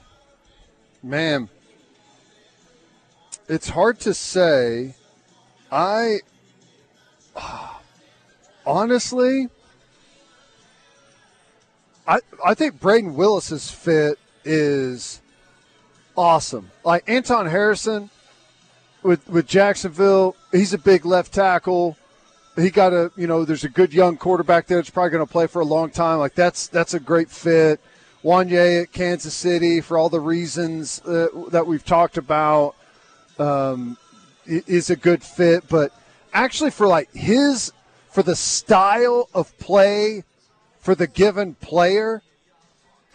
Man, 1.03 1.49
it's 3.49 3.71
hard 3.71 4.01
to 4.01 4.15
say. 4.15 4.95
I 5.71 6.21
honestly, 8.67 9.49
I 12.07 12.21
I 12.45 12.55
think 12.55 12.81
Brayden 12.81 13.15
Willis's 13.15 13.71
fit 13.71 14.19
is 14.45 15.21
awesome. 16.17 16.71
Like 16.85 17.09
Anton 17.09 17.47
Harrison 17.47 18.11
with 19.03 19.29
with 19.29 19.47
Jacksonville, 19.47 20.37
he's 20.53 20.73
a 20.73 20.79
big 20.79 21.05
left 21.05 21.33
tackle. 21.33 21.97
He 22.57 22.71
got 22.71 22.93
a 22.93 23.13
you 23.17 23.27
know, 23.27 23.45
there's 23.45 23.65
a 23.65 23.69
good 23.69 23.93
young 23.93 24.17
quarterback 24.17 24.67
there 24.67 24.79
that's 24.79 24.91
probably 24.91 25.11
going 25.11 25.27
to 25.27 25.33
play 25.33 25.47
for 25.47 25.61
a 25.61 25.65
long 25.65 25.91
time. 25.91 26.19
Like 26.19 26.35
that's 26.35 26.67
that's 26.69 26.95
a 26.95 27.01
great 27.01 27.31
fit. 27.31 27.81
Wanya 28.25 28.83
at 28.83 28.93
Kansas 28.93 29.35
City 29.35 29.81
for 29.81 29.97
all 29.97 30.09
the 30.09 30.21
reasons 30.21 31.01
uh, 31.07 31.29
that 31.51 31.67
we've 31.67 31.85
talked 31.85 32.19
about 32.19 32.75
um, 33.39 33.97
is 34.45 34.91
a 34.91 34.97
good 34.97 35.23
fit, 35.23 35.69
but 35.69 35.93
actually 36.33 36.71
for 36.71 36.87
like 36.87 37.13
his 37.13 37.73
for 38.11 38.23
the 38.23 38.37
style 38.37 39.29
of 39.35 39.57
play 39.59 40.25
for 40.81 40.95
the 40.95 41.07
given 41.07 41.55
player, 41.57 42.23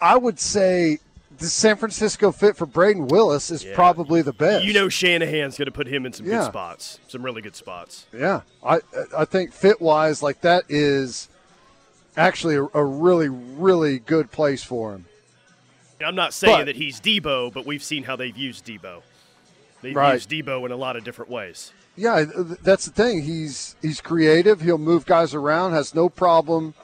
I 0.00 0.16
would 0.16 0.38
say 0.38 0.98
the 1.38 1.46
San 1.46 1.76
Francisco 1.76 2.30
fit 2.30 2.56
for 2.56 2.66
Brayden 2.66 3.08
Willis 3.10 3.50
is 3.50 3.64
Yeah. 3.64 3.74
probably 3.74 4.22
the 4.22 4.32
best. 4.32 4.64
You 4.64 4.72
know 4.72 4.88
Shanahan's 4.88 5.58
going 5.58 5.66
to 5.66 5.72
put 5.72 5.88
him 5.88 6.06
in 6.06 6.12
some 6.12 6.26
Yeah. 6.26 6.38
good 6.38 6.44
spots, 6.46 7.00
some 7.08 7.22
really 7.24 7.42
good 7.42 7.56
spots. 7.56 8.06
Yeah, 8.16 8.42
I 8.64 8.80
I 9.16 9.24
think 9.24 9.52
fit 9.52 9.80
wise, 9.80 10.22
like 10.22 10.40
that 10.42 10.64
is 10.68 11.28
actually 12.16 12.54
a, 12.54 12.64
a 12.74 12.84
really 12.84 13.28
really 13.28 13.98
good 13.98 14.30
place 14.30 14.62
for 14.62 14.92
him. 14.92 15.06
I'm 16.04 16.14
not 16.14 16.34
saying 16.34 16.58
But- 16.60 16.64
that 16.66 16.76
he's 16.76 17.00
Deebo, 17.00 17.52
but 17.52 17.66
we've 17.66 17.82
seen 17.82 18.04
how 18.04 18.14
they've 18.16 18.36
used 18.36 18.64
Deebo. 18.66 19.02
They've 19.82 19.94
Right. 19.96 20.14
used 20.14 20.28
Deebo 20.30 20.64
in 20.66 20.72
a 20.72 20.76
lot 20.76 20.96
of 20.96 21.04
different 21.04 21.30
ways. 21.30 21.72
Yeah, 21.96 22.24
that's 22.62 22.86
the 22.86 22.90
thing. 22.92 23.22
He's 23.22 23.76
he's 23.80 24.00
creative. 24.00 24.60
He'll 24.60 24.78
move 24.78 25.06
guys 25.06 25.32
around. 25.34 25.72
Has 25.72 25.94
no 25.94 26.08
problem 26.08 26.74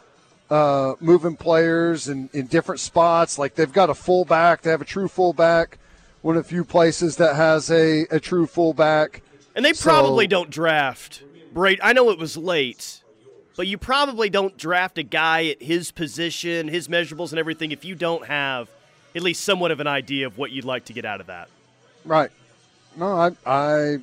uh, 0.50 0.94
moving 1.00 1.36
players 1.36 2.08
in, 2.08 2.30
in 2.32 2.46
different 2.46 2.80
spots. 2.80 3.38
Like 3.38 3.54
they've 3.56 3.72
got 3.72 3.90
a 3.90 3.94
fullback. 3.94 4.62
They 4.62 4.70
have 4.70 4.80
a 4.80 4.84
true 4.86 5.08
fullback. 5.08 5.78
One 6.22 6.36
of 6.36 6.44
the 6.44 6.48
few 6.48 6.64
places 6.64 7.16
that 7.16 7.34
has 7.36 7.70
a, 7.70 8.02
a 8.10 8.20
true 8.20 8.46
fullback. 8.46 9.22
And 9.56 9.64
they 9.64 9.72
So- 9.72 9.90
probably 9.90 10.26
don't 10.26 10.50
draft 10.50 11.22
Brady. 11.52 11.80
I 11.82 11.92
know 11.92 12.10
it 12.10 12.18
was 12.18 12.36
late, 12.36 13.02
but 13.56 13.66
you 13.66 13.78
probably 13.78 14.30
don't 14.30 14.56
draft 14.56 14.96
a 14.98 15.02
guy 15.02 15.46
at 15.46 15.60
his 15.62 15.90
position, 15.90 16.68
his 16.68 16.86
measurables, 16.88 17.30
and 17.30 17.38
everything 17.38 17.72
if 17.72 17.84
you 17.84 17.94
don't 17.96 18.26
have 18.26 18.68
at 19.16 19.22
least 19.22 19.42
somewhat 19.42 19.72
of 19.72 19.80
an 19.80 19.88
idea 19.88 20.26
of 20.28 20.38
what 20.38 20.52
you'd 20.52 20.64
like 20.64 20.84
to 20.84 20.92
get 20.92 21.04
out 21.04 21.20
of 21.20 21.26
that. 21.26 21.48
Right. 22.04 22.30
No, 22.96 23.06
I 23.16 23.30
I 23.44 23.98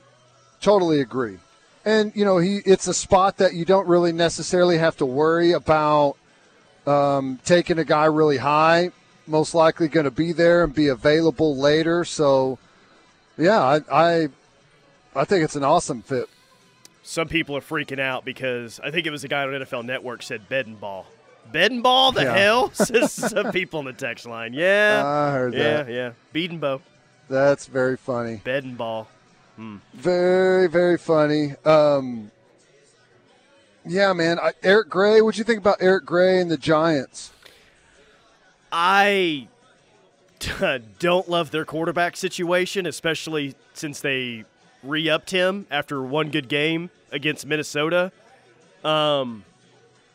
totally 0.62 1.00
agree. 1.02 1.40
And 1.86 2.12
you 2.16 2.26
know, 2.26 2.38
he 2.38 2.58
it's 2.66 2.88
a 2.88 2.94
spot 2.94 3.38
that 3.38 3.54
you 3.54 3.64
don't 3.66 3.88
really 3.88 4.12
necessarily 4.12 4.78
have 4.78 4.98
to 4.98 5.06
worry 5.06 5.52
about 5.54 6.16
um, 6.86 7.40
taking 7.46 7.80
a 7.80 7.86
guy 7.86 8.06
really 8.06 8.38
high. 8.38 8.92
Most 9.26 9.54
likely 9.54 9.88
going 9.88 10.06
to 10.06 10.12
be 10.12 10.32
there 10.32 10.64
and 10.64 10.74
be 10.74 10.88
available 10.88 11.56
later. 11.58 12.06
So, 12.06 12.60
yeah, 13.38 13.62
I 13.62 13.80
I, 13.92 14.28
I 15.16 15.24
think 15.26 15.44
it's 15.44 15.56
an 15.56 15.64
awesome 15.64 16.02
fit. 16.02 16.28
Some 17.04 17.30
people 17.30 17.56
are 17.56 17.62
freaking 17.62 18.00
out 18.00 18.26
because 18.26 18.82
I 18.84 18.92
think 18.92 19.08
it 19.08 19.12
was 19.12 19.24
a 19.24 19.30
guy 19.30 19.44
on 19.44 19.50
NFL 19.50 19.86
Network 19.86 20.22
said 20.24 20.50
bed 20.50 20.68
and 20.68 20.80
ball. 20.80 21.06
Bed 21.54 21.72
and 21.72 21.82
ball? 21.82 22.12
The 22.12 22.24
Yeah. 22.24 22.38
hell? 22.38 22.72
Says 22.74 23.14
some 23.14 23.54
people 23.54 23.80
on 23.80 23.86
the 23.86 23.94
text 23.94 24.26
line. 24.26 24.52
Yeah. 24.54 25.02
I 25.06 25.32
heard 25.32 25.54
yeah, 25.54 25.84
that. 25.84 25.90
yeah. 25.90 26.12
Bead 26.34 26.52
and 26.52 26.60
bow. 26.60 26.82
That's 27.30 27.68
very 27.68 27.96
funny. 27.96 28.42
Bed 28.44 28.66
and 28.66 28.78
ball. 28.78 29.08
Very 29.94 30.68
very 30.70 30.98
funny. 30.98 31.54
Um, 31.66 32.32
yeah, 33.86 34.14
man. 34.14 34.40
I, 34.40 34.52
Eric 34.64 34.90
Gray. 34.90 35.22
What'd 35.22 35.38
you 35.38 35.44
think 35.44 35.60
about 35.60 35.78
Eric 35.80 36.06
Gray 36.06 36.40
and 36.40 36.52
the 36.52 36.58
Giants? 36.58 37.32
I 38.72 39.48
don't 41.00 41.30
love 41.30 41.52
their 41.52 41.66
quarterback 41.66 42.18
situation, 42.18 42.86
especially 42.86 43.56
since 43.74 44.02
they 44.02 44.46
re-upped 44.84 45.32
him 45.32 45.66
after 45.72 46.02
one 46.04 46.30
good 46.30 46.48
game 46.50 46.90
against 47.12 47.46
Minnesota. 47.46 48.12
Um, 48.84 49.44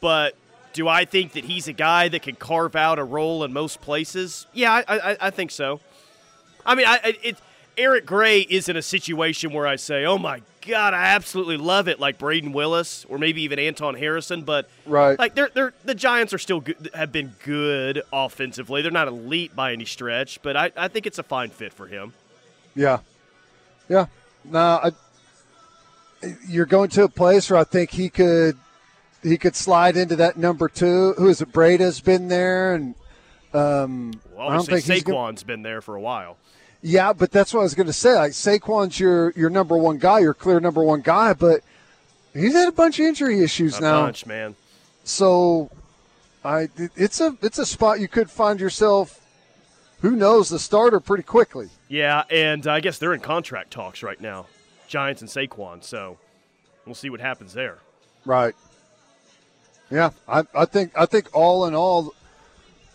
but 0.01 0.35
do 0.73 0.87
I 0.87 1.05
think 1.05 1.33
that 1.33 1.45
he's 1.45 1.67
a 1.67 1.73
guy 1.73 2.09
that 2.09 2.23
can 2.23 2.37
carve 2.37 2.77
out 2.77 2.99
a 2.99 3.05
role 3.05 3.43
in 3.45 3.53
most 3.53 3.81
places? 3.81 4.47
Yeah, 4.53 4.83
I, 4.87 4.99
I, 5.13 5.17
I 5.21 5.31
think 5.31 5.51
so. 5.51 5.81
I 6.65 6.75
mean, 6.75 6.87
I- 6.87 7.17
it, 7.23 7.39
Eric 7.77 8.05
Gray 8.07 8.41
isn't 8.49 8.77
a 8.77 8.83
situation 8.83 9.53
where 9.53 9.67
I 9.67 9.77
say, 9.77 10.05
"Oh 10.05 10.19
my 10.19 10.43
God, 10.67 10.95
I 10.95 11.07
absolutely 11.07 11.57
love 11.57 11.89
it," 11.89 11.99
like 11.99 12.19
Brayden 12.19 12.53
Willis 12.53 13.05
or 13.09 13.19
maybe 13.19 13.43
even 13.43 13.59
Anton 13.59 13.95
Harrison. 13.95 14.43
But 14.43 14.69
Right. 14.87 15.19
like 15.19 15.35
they're 15.35 15.51
they're 15.55 15.73
the 15.85 15.95
Giants 15.95 16.33
are 16.35 16.39
still 16.39 16.61
good, 16.61 16.91
have 16.95 17.13
been 17.13 17.35
good 17.45 18.03
offensively. 18.13 18.83
They're 18.83 18.91
not 18.91 19.09
elite 19.09 19.57
by 19.57 19.73
any 19.73 19.85
stretch, 19.87 20.41
but 20.43 20.57
I, 20.57 20.71
I 20.77 20.89
think 20.89 21.07
it's 21.07 21.19
a 21.19 21.23
fine 21.23 21.51
fit 21.51 21.73
for 21.73 21.87
him. 21.87 22.13
Yeah, 22.75 22.99
yeah. 23.89 24.07
Now 24.45 24.81
I, 24.85 24.91
you're 26.49 26.67
going 26.67 26.91
to 26.91 27.05
a 27.05 27.09
place 27.09 27.51
where 27.51 27.59
I 27.59 27.65
think 27.65 27.91
he 27.91 28.09
could 28.09 28.57
he 29.23 29.39
could 29.39 29.57
slide 29.57 29.97
into 29.97 30.17
that 30.17 30.37
number 30.37 30.69
two. 30.69 31.15
Who 31.17 31.29
is 31.29 31.41
it? 31.41 31.53
Brady's 31.53 32.01
been 32.01 32.29
there, 32.29 32.75
and 32.75 32.95
um, 33.55 34.13
Well, 34.37 34.49
I 34.49 34.57
don't 34.57 34.67
think 34.67 34.85
he's 34.85 35.03
gonna- 35.03 35.17
Saquon's 35.33 35.43
been 35.43 35.63
there 35.63 35.81
for 35.81 35.95
a 35.97 36.01
while. 36.01 36.37
Yeah, 36.83 37.13
but 37.13 37.31
that's 37.31 37.55
what 37.55 37.61
I 37.61 37.63
was 37.63 37.75
going 37.75 37.87
to 37.87 37.93
say. 37.93 38.15
Like 38.15 38.33
Saquon's 38.33 38.99
your 39.01 39.31
your 39.33 39.51
number 39.51 39.77
one 39.77 39.99
guy, 39.99 40.19
your 40.21 40.35
clear 40.35 40.61
number 40.61 40.83
one 40.83 41.01
guy, 41.01 41.33
but 41.33 41.63
he's 42.35 42.53
had 42.53 42.69
a 42.69 42.73
bunch 42.73 42.99
of 42.99 43.07
injury 43.07 43.43
issues 43.43 43.79
A 43.79 43.83
now. 43.83 44.03
bunch, 44.03 44.27
man. 44.27 44.57
So, 45.05 45.71
I 46.45 46.69
it's 46.97 47.21
a 47.21 47.37
it's 47.43 47.59
a 47.59 47.67
spot 47.67 48.01
you 48.01 48.09
could 48.09 48.31
find 48.31 48.61
yourself. 48.61 49.21
Who 50.01 50.17
knows 50.17 50.49
the 50.49 50.59
starter 50.59 50.99
pretty 50.99 51.23
quickly. 51.23 51.69
Yeah, 51.89 52.25
and 52.29 52.67
I 52.67 52.81
guess 52.81 52.99
they're 52.99 53.15
in 53.15 53.21
contract 53.21 53.71
talks 53.71 54.03
right 54.03 54.21
now, 54.21 54.47
Giants 54.89 55.23
and 55.23 55.31
Saquon. 55.31 55.85
So 55.85 56.19
we'll 56.85 56.97
see 56.97 57.09
what 57.11 57.21
happens 57.21 57.53
there. 57.53 57.79
Right. 58.25 58.55
Yeah, 59.91 60.11
I, 60.27 60.43
I 60.55 60.65
think 60.65 60.93
I 60.97 61.07
think 61.07 61.29
all 61.33 61.67
in 61.67 61.75
all, 61.75 62.15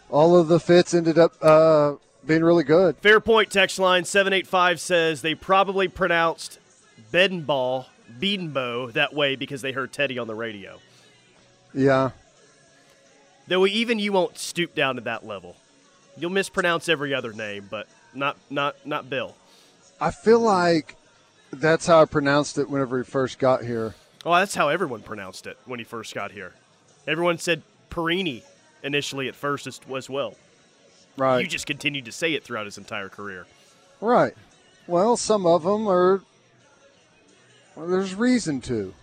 all 0.09 0.35
of 0.35 0.47
the 0.47 0.59
fits 0.59 0.93
ended 0.93 1.17
up 1.17 1.33
uh, 1.41 1.93
being 2.27 2.43
really 2.43 2.63
good. 2.63 2.97
Fair 2.97 3.19
point. 3.19 3.49
Text 3.49 3.79
line 3.79 4.05
seven 4.05 4.33
eight 4.33 4.47
five 4.47 4.79
says 4.79 5.21
they 5.21 5.35
probably 5.35 5.87
pronounced 5.87 6.59
Bedenball 7.11 7.85
Bedenbo 8.19 8.91
that 8.93 9.13
way 9.13 9.35
because 9.35 9.61
they 9.61 9.71
heard 9.71 9.91
Teddy 9.91 10.19
on 10.19 10.27
the 10.27 10.35
radio. 10.35 10.79
Yeah, 11.73 12.11
Though 13.47 13.65
even 13.65 13.97
you 13.97 14.11
won't 14.11 14.37
stoop 14.37 14.75
down 14.75 14.95
to 14.95 15.01
that 15.01 15.25
level. 15.25 15.55
You'll 16.17 16.31
mispronounce 16.31 16.89
every 16.89 17.13
other 17.13 17.31
name, 17.31 17.67
but 17.69 17.87
not 18.13 18.37
not 18.49 18.75
not 18.85 19.09
Bill. 19.09 19.35
I 20.01 20.11
feel 20.11 20.39
like 20.39 20.95
that's 21.51 21.85
how 21.87 22.01
I 22.01 22.05
pronounced 22.05 22.57
it 22.57 22.69
whenever 22.69 22.97
he 22.97 23.03
first 23.03 23.39
got 23.39 23.63
here. 23.63 23.95
Oh, 24.25 24.35
that's 24.35 24.55
how 24.55 24.67
everyone 24.67 25.01
pronounced 25.01 25.47
it 25.47 25.57
when 25.65 25.79
he 25.79 25.85
first 25.85 26.13
got 26.13 26.31
here. 26.31 26.53
Everyone 27.07 27.37
said 27.37 27.61
Perini 27.89 28.43
initially 28.83 29.29
at 29.29 29.35
first 29.35 29.65
as, 29.65 29.79
as 29.95 30.09
well. 30.09 30.35
Right. 31.17 31.41
You 31.41 31.47
just 31.47 31.65
continued 31.65 32.05
to 32.05 32.11
say 32.11 32.33
it 32.33 32.43
throughout 32.43 32.65
his 32.65 32.77
entire 32.77 33.09
career. 33.09 33.47
Right. 33.99 34.33
Well, 34.85 35.17
some 35.17 35.45
of 35.45 35.63
them 35.63 35.87
are. 35.87 36.21
Well, 37.75 37.87
there's 37.87 38.15
reason 38.15 38.61
to. 38.61 38.93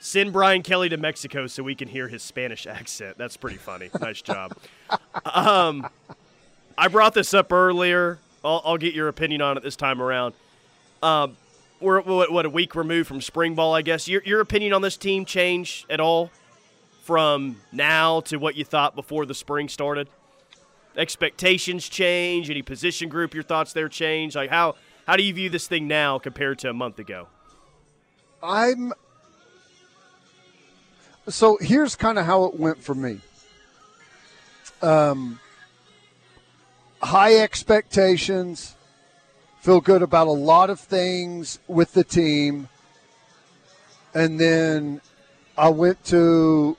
Send 0.00 0.32
Brian 0.32 0.62
Kelly 0.62 0.88
to 0.88 0.96
Mexico 0.96 1.46
so 1.46 1.62
we 1.62 1.74
can 1.74 1.88
hear 1.88 2.08
his 2.08 2.22
Spanish 2.22 2.66
accent. 2.66 3.18
That's 3.18 3.36
pretty 3.36 3.56
funny. 3.56 3.90
nice 4.00 4.22
job. 4.22 4.56
Um, 5.24 5.88
I 6.78 6.86
brought 6.88 7.14
this 7.14 7.34
up 7.34 7.52
earlier. 7.52 8.18
I'll, 8.44 8.62
I'll 8.64 8.76
get 8.76 8.94
your 8.94 9.08
opinion 9.08 9.42
on 9.42 9.56
it 9.56 9.64
this 9.64 9.74
time 9.74 10.00
around. 10.00 10.34
Um, 11.02 11.36
we're 11.80 12.00
what, 12.02 12.30
what 12.30 12.46
a 12.46 12.50
week 12.50 12.74
removed 12.74 13.08
from 13.08 13.20
spring 13.20 13.54
ball, 13.54 13.74
I 13.74 13.82
guess. 13.82 14.06
Your 14.06 14.22
your 14.24 14.40
opinion 14.40 14.72
on 14.72 14.82
this 14.82 14.96
team 14.96 15.24
change 15.24 15.84
at 15.90 16.00
all 16.00 16.30
from 17.02 17.56
now 17.72 18.20
to 18.20 18.36
what 18.36 18.56
you 18.56 18.64
thought 18.64 18.94
before 18.94 19.26
the 19.26 19.34
spring 19.34 19.68
started? 19.68 20.08
Expectations 20.96 21.88
change. 21.88 22.48
Any 22.50 22.62
position 22.62 23.08
group 23.08 23.34
your 23.34 23.42
thoughts 23.42 23.72
there 23.72 23.88
change? 23.88 24.34
Like 24.34 24.50
how 24.50 24.76
how 25.06 25.16
do 25.16 25.22
you 25.22 25.32
view 25.32 25.50
this 25.50 25.68
thing 25.68 25.86
now 25.86 26.18
compared 26.18 26.58
to 26.60 26.70
a 26.70 26.72
month 26.72 26.98
ago? 26.98 27.28
I'm. 28.42 28.92
So 31.28 31.58
here's 31.60 31.96
kind 31.96 32.18
of 32.18 32.26
how 32.26 32.44
it 32.44 32.58
went 32.58 32.82
for 32.82 32.94
me. 32.94 33.20
Um, 34.82 35.40
high 37.02 37.36
expectations, 37.36 38.76
feel 39.60 39.80
good 39.80 40.02
about 40.02 40.26
a 40.26 40.32
lot 40.32 40.70
of 40.70 40.78
things 40.78 41.58
with 41.66 41.92
the 41.92 42.04
team, 42.04 42.68
and 44.14 44.38
then 44.38 45.00
I 45.58 45.70
went 45.70 46.04
to 46.06 46.76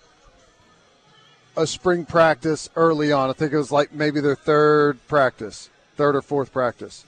a 1.57 1.65
spring 1.65 2.05
practice 2.05 2.69
early 2.75 3.11
on. 3.11 3.29
I 3.29 3.33
think 3.33 3.51
it 3.51 3.57
was 3.57 3.71
like 3.71 3.91
maybe 3.91 4.21
their 4.21 4.35
third 4.35 5.05
practice, 5.07 5.69
third 5.95 6.15
or 6.15 6.21
fourth 6.21 6.53
practice. 6.53 7.03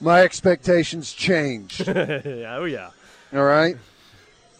My 0.00 0.22
expectations 0.22 1.12
changed. 1.12 1.86
oh 1.88 2.64
yeah. 2.64 2.90
All 3.34 3.44
right. 3.44 3.76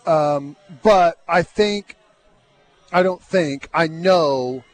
Um, 0.04 0.56
but 0.82 1.18
I 1.28 1.42
think, 1.42 1.96
I 2.92 3.04
don't 3.04 3.22
think, 3.22 3.68
I 3.72 3.86
know, 3.86 4.64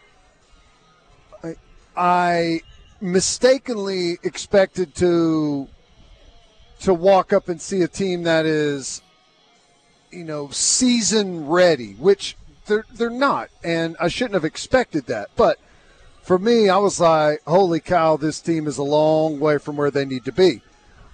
I, 1.44 1.56
I 1.94 2.60
mistakenly 3.00 4.18
expected 4.22 4.94
to 4.96 5.68
to 6.80 6.94
walk 6.94 7.32
up 7.32 7.48
and 7.48 7.60
see 7.60 7.82
a 7.82 7.88
team 7.88 8.22
that 8.22 8.46
is, 8.46 9.02
you 10.12 10.22
know, 10.24 10.48
season 10.50 11.48
ready, 11.48 11.94
which 11.94 12.36
they're 12.68 12.84
they're 12.94 13.10
not, 13.10 13.50
and 13.64 13.96
I 13.98 14.08
shouldn't 14.08 14.34
have 14.34 14.44
expected 14.44 15.06
that. 15.06 15.30
But 15.34 15.58
for 16.22 16.38
me, 16.38 16.68
I 16.68 16.76
was 16.76 17.00
like, 17.00 17.42
holy 17.46 17.80
cow, 17.80 18.16
this 18.16 18.40
team 18.40 18.66
is 18.66 18.78
a 18.78 18.82
long 18.82 19.40
way 19.40 19.58
from 19.58 19.76
where 19.76 19.90
they 19.90 20.04
need 20.04 20.24
to 20.26 20.32
be. 20.32 20.62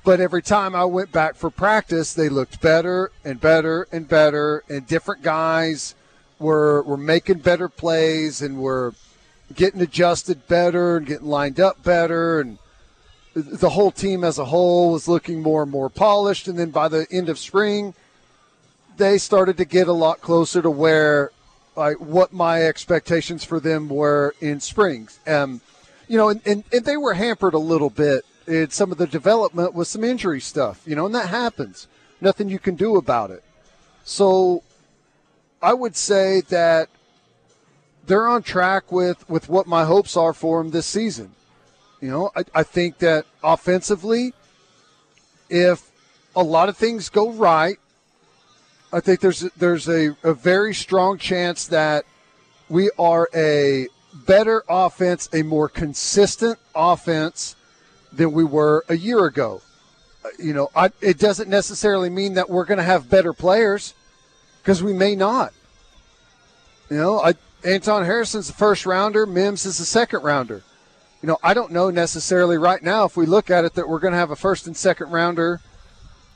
But 0.04 0.20
every 0.20 0.42
time 0.42 0.74
I 0.74 0.84
went 0.84 1.12
back 1.12 1.34
for 1.34 1.48
practice, 1.50 2.12
they 2.12 2.28
looked 2.28 2.60
better 2.60 3.10
and 3.24 3.40
better 3.40 3.88
and 3.90 4.06
better, 4.06 4.62
and 4.68 4.86
different 4.86 5.22
guys 5.22 5.94
were 6.38 6.82
were 6.82 6.98
making 6.98 7.38
better 7.38 7.68
plays 7.68 8.42
and 8.42 8.58
were 8.58 8.94
getting 9.54 9.80
adjusted 9.80 10.46
better 10.46 10.96
and 10.98 11.06
getting 11.06 11.28
lined 11.28 11.60
up 11.60 11.82
better, 11.82 12.40
and 12.40 12.58
the 13.34 13.70
whole 13.70 13.90
team 13.90 14.24
as 14.24 14.38
a 14.38 14.44
whole 14.44 14.92
was 14.92 15.08
looking 15.08 15.40
more 15.42 15.62
and 15.62 15.72
more 15.72 15.88
polished. 15.88 16.48
And 16.48 16.58
then 16.58 16.70
by 16.70 16.88
the 16.88 17.06
end 17.10 17.28
of 17.28 17.38
spring, 17.38 17.94
they 18.96 19.18
started 19.18 19.56
to 19.56 19.64
get 19.64 19.88
a 19.88 19.92
lot 19.92 20.20
closer 20.20 20.62
to 20.62 20.70
where 20.70 21.30
like 21.76 21.98
what 21.98 22.32
my 22.32 22.62
expectations 22.62 23.44
for 23.44 23.60
them 23.60 23.88
were 23.88 24.34
in 24.40 24.60
spring. 24.60 25.08
Um, 25.26 25.60
you 26.08 26.16
know, 26.16 26.28
and, 26.28 26.40
and, 26.46 26.64
and 26.72 26.84
they 26.84 26.96
were 26.96 27.14
hampered 27.14 27.54
a 27.54 27.58
little 27.58 27.90
bit 27.90 28.24
in 28.46 28.70
some 28.70 28.92
of 28.92 28.98
the 28.98 29.06
development 29.06 29.74
with 29.74 29.88
some 29.88 30.04
injury 30.04 30.40
stuff, 30.40 30.82
you 30.86 30.94
know, 30.94 31.06
and 31.06 31.14
that 31.14 31.28
happens. 31.28 31.88
Nothing 32.20 32.48
you 32.48 32.58
can 32.58 32.74
do 32.74 32.96
about 32.96 33.30
it. 33.30 33.42
So 34.04 34.62
I 35.62 35.72
would 35.72 35.96
say 35.96 36.42
that 36.42 36.88
they're 38.06 38.28
on 38.28 38.42
track 38.42 38.92
with, 38.92 39.28
with 39.28 39.48
what 39.48 39.66
my 39.66 39.84
hopes 39.84 40.16
are 40.16 40.34
for 40.34 40.62
them 40.62 40.70
this 40.70 40.86
season. 40.86 41.32
You 42.00 42.10
know, 42.10 42.30
I, 42.36 42.44
I 42.54 42.62
think 42.62 42.98
that 42.98 43.24
offensively, 43.42 44.34
if 45.48 45.90
a 46.36 46.42
lot 46.42 46.68
of 46.68 46.76
things 46.76 47.08
go 47.08 47.30
right, 47.30 47.78
I 48.94 49.00
think 49.00 49.18
there's 49.18 49.40
there's 49.56 49.88
a, 49.88 50.16
a 50.22 50.32
very 50.32 50.72
strong 50.72 51.18
chance 51.18 51.66
that 51.66 52.04
we 52.68 52.90
are 52.96 53.28
a 53.34 53.88
better 54.24 54.62
offense, 54.68 55.28
a 55.32 55.42
more 55.42 55.68
consistent 55.68 56.60
offense 56.76 57.56
than 58.12 58.30
we 58.30 58.44
were 58.44 58.84
a 58.88 58.96
year 58.96 59.24
ago. 59.24 59.62
Uh, 60.24 60.28
You 60.38 60.54
know, 60.54 60.70
I, 60.76 60.90
it 61.00 61.18
doesn't 61.18 61.50
necessarily 61.50 62.08
mean 62.08 62.34
that 62.34 62.48
we're 62.48 62.64
going 62.64 62.78
to 62.78 62.84
have 62.84 63.10
better 63.10 63.32
players 63.32 63.94
because 64.62 64.80
we 64.80 64.92
may 64.92 65.16
not. 65.16 65.52
You 66.88 66.98
know, 66.98 67.20
I, 67.20 67.34
Anton 67.64 68.04
Harrison's 68.04 68.46
the 68.46 68.52
first 68.52 68.86
rounder, 68.86 69.26
Mims 69.26 69.66
is 69.66 69.78
the 69.78 69.84
second 69.84 70.22
rounder. 70.22 70.62
You 71.20 71.26
know, 71.26 71.38
I 71.42 71.52
don't 71.52 71.72
know 71.72 71.90
necessarily 71.90 72.58
right 72.58 72.82
now 72.82 73.06
if 73.06 73.16
we 73.16 73.26
look 73.26 73.50
at 73.50 73.64
it 73.64 73.74
that 73.74 73.88
we're 73.88 73.98
going 73.98 74.12
to 74.12 74.18
have 74.18 74.30
a 74.30 74.36
first 74.36 74.68
and 74.68 74.76
second 74.76 75.10
rounder. 75.10 75.60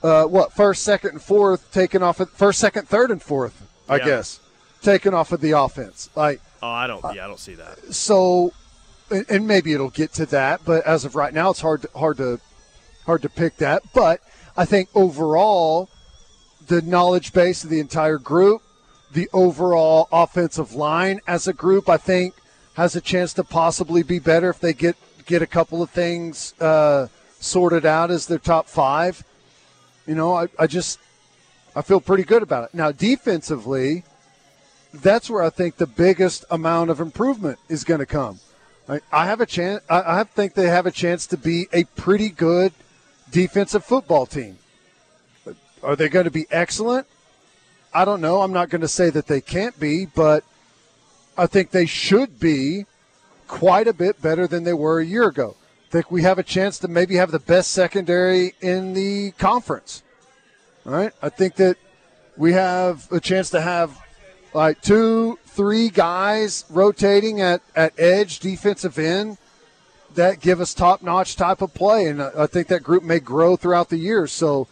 Uh, 0.03 0.25
what 0.25 0.53
first, 0.53 0.85
second, 0.85 1.11
and 1.11 1.23
fourth 1.23 1.73
taken 1.73 2.03
off 2.03 2.21
of 2.21 2.31
first, 2.31 2.61
second, 2.61 2.89
third, 2.89 3.11
and 3.11 3.23
fourth? 3.23 3.63
I 3.89 3.97
Yeah. 3.97 4.05
guess 4.07 4.41
taken 4.83 5.13
off 5.13 5.33
of 5.33 5.41
the 5.41 5.53
offense. 5.53 6.09
Like 6.15 6.41
Oh, 6.63 6.69
I 6.69 6.87
don't. 6.87 7.03
Yeah, 7.15 7.25
I 7.25 7.29
don't 7.29 7.39
see 7.41 7.55
that. 7.55 7.95
so, 7.95 8.53
and, 9.11 9.25
and 9.29 9.47
maybe 9.47 9.73
it'll 9.73 9.91
get 9.91 10.13
to 10.15 10.27
that, 10.27 10.61
but 10.65 10.85
as 10.87 11.05
of 11.05 11.15
right 11.17 11.33
now, 11.33 11.51
it's 11.51 11.61
hard 11.61 11.83
to, 11.83 11.91
hard 11.97 12.17
to 12.19 12.41
hard 13.07 13.23
to 13.23 13.29
pick 13.29 13.57
that. 13.59 13.83
But 13.95 14.21
I 14.57 14.65
think 14.65 14.89
overall, 14.95 15.89
the 16.67 16.83
knowledge 16.83 17.33
base 17.33 17.65
of 17.65 17.71
the 17.71 17.81
entire 17.81 18.19
group, 18.19 18.63
the 19.13 19.29
overall 19.33 20.09
offensive 20.13 20.75
line 20.75 21.21
as 21.27 21.49
a 21.49 21.53
group, 21.53 21.89
I 21.89 21.97
think 21.97 22.35
has 22.75 22.95
a 22.95 23.01
chance 23.01 23.33
to 23.35 23.43
possibly 23.45 24.03
be 24.03 24.19
better 24.19 24.51
if 24.51 24.61
they 24.61 24.73
get 24.73 24.97
get 25.27 25.43
a 25.43 25.47
couple 25.47 25.83
of 25.83 25.91
things 25.91 26.55
uh, 26.61 27.07
sorted 27.41 27.85
out 27.87 28.11
as 28.11 28.27
their 28.27 28.39
top 28.39 28.69
five. 28.69 29.25
You 30.09 30.15
know, 30.15 30.35
I, 30.35 30.49
I 30.59 30.67
just 30.67 30.99
I 31.77 31.83
feel 31.83 32.01
pretty 32.01 32.25
good 32.25 32.43
about 32.43 32.65
it. 32.65 32.75
Now, 32.75 32.91
defensively, 32.91 34.05
that's 34.95 35.29
where 35.29 35.43
I 35.43 35.51
think 35.51 35.77
the 35.77 35.87
biggest 35.87 36.47
amount 36.51 36.89
of 36.89 36.99
improvement 36.99 37.59
is 37.69 37.85
going 37.85 38.01
to 38.01 38.07
come. 38.07 38.41
I, 38.89 39.01
I 39.13 39.27
have 39.27 39.43
a 39.43 39.47
chance. 39.47 39.85
I, 39.91 40.21
I 40.21 40.25
think 40.25 40.55
they 40.55 40.69
have 40.69 40.87
a 40.87 40.91
chance 40.91 41.27
to 41.27 41.37
be 41.37 41.69
a 41.75 41.85
pretty 41.85 42.31
good 42.31 42.73
defensive 43.31 43.85
football 43.85 44.25
team. 44.25 44.57
Are 45.83 45.95
they 45.95 46.09
going 46.09 46.25
to 46.25 46.31
be 46.31 46.47
excellent? 46.51 47.07
I 47.93 48.07
don't 48.07 48.23
know. 48.23 48.41
I'm 48.41 48.53
not 48.53 48.71
going 48.71 48.81
to 48.81 48.89
say 48.89 49.11
that 49.11 49.27
they 49.27 49.43
can't 49.43 49.79
be, 49.79 50.07
but 50.07 50.43
I 51.37 51.47
think 51.47 51.71
they 51.71 51.87
should 51.87 52.41
be 52.41 52.87
quite 53.47 53.87
a 53.87 53.93
bit 53.93 54.23
better 54.23 54.47
than 54.47 54.65
they 54.65 54.73
were 54.73 55.01
a 55.01 55.05
year 55.05 55.29
ago. 55.29 55.55
Think 55.91 56.11
we 56.11 56.22
have 56.22 56.39
a 56.39 56.43
chance 56.43 56.78
to 56.80 56.89
maybe 56.89 57.16
have 57.16 57.30
the 57.30 57.39
best 57.39 57.70
secondary 57.70 58.55
in 58.61 58.93
the 58.93 59.30
conference. 59.32 60.03
All 60.84 60.93
right. 60.93 61.12
I 61.22 61.30
think 61.30 61.55
that 61.57 61.76
we 62.36 62.53
have 62.53 63.11
a 63.11 63.20
chance 63.20 63.51
to 63.51 63.61
have 63.61 63.99
like 64.53 64.80
two, 64.82 65.39
three 65.47 65.89
guys 65.89 66.64
rotating 66.68 67.41
at, 67.41 67.62
at 67.74 67.99
edge, 67.99 68.39
defensive 68.39 68.99
end, 68.99 69.39
that 70.14 70.41
give 70.41 70.61
us 70.61 70.74
top 70.74 71.03
notch 71.03 71.36
type 71.36 71.62
of 71.62 71.72
play. 71.74 72.07
And 72.07 72.22
I 72.22 72.47
think 72.47 72.68
that 72.68 72.82
group 72.82 73.03
may 73.03 73.18
grow 73.18 73.57
throughout 73.57 73.89
the 73.89 73.99
year. 73.99 74.26
So 74.26 74.68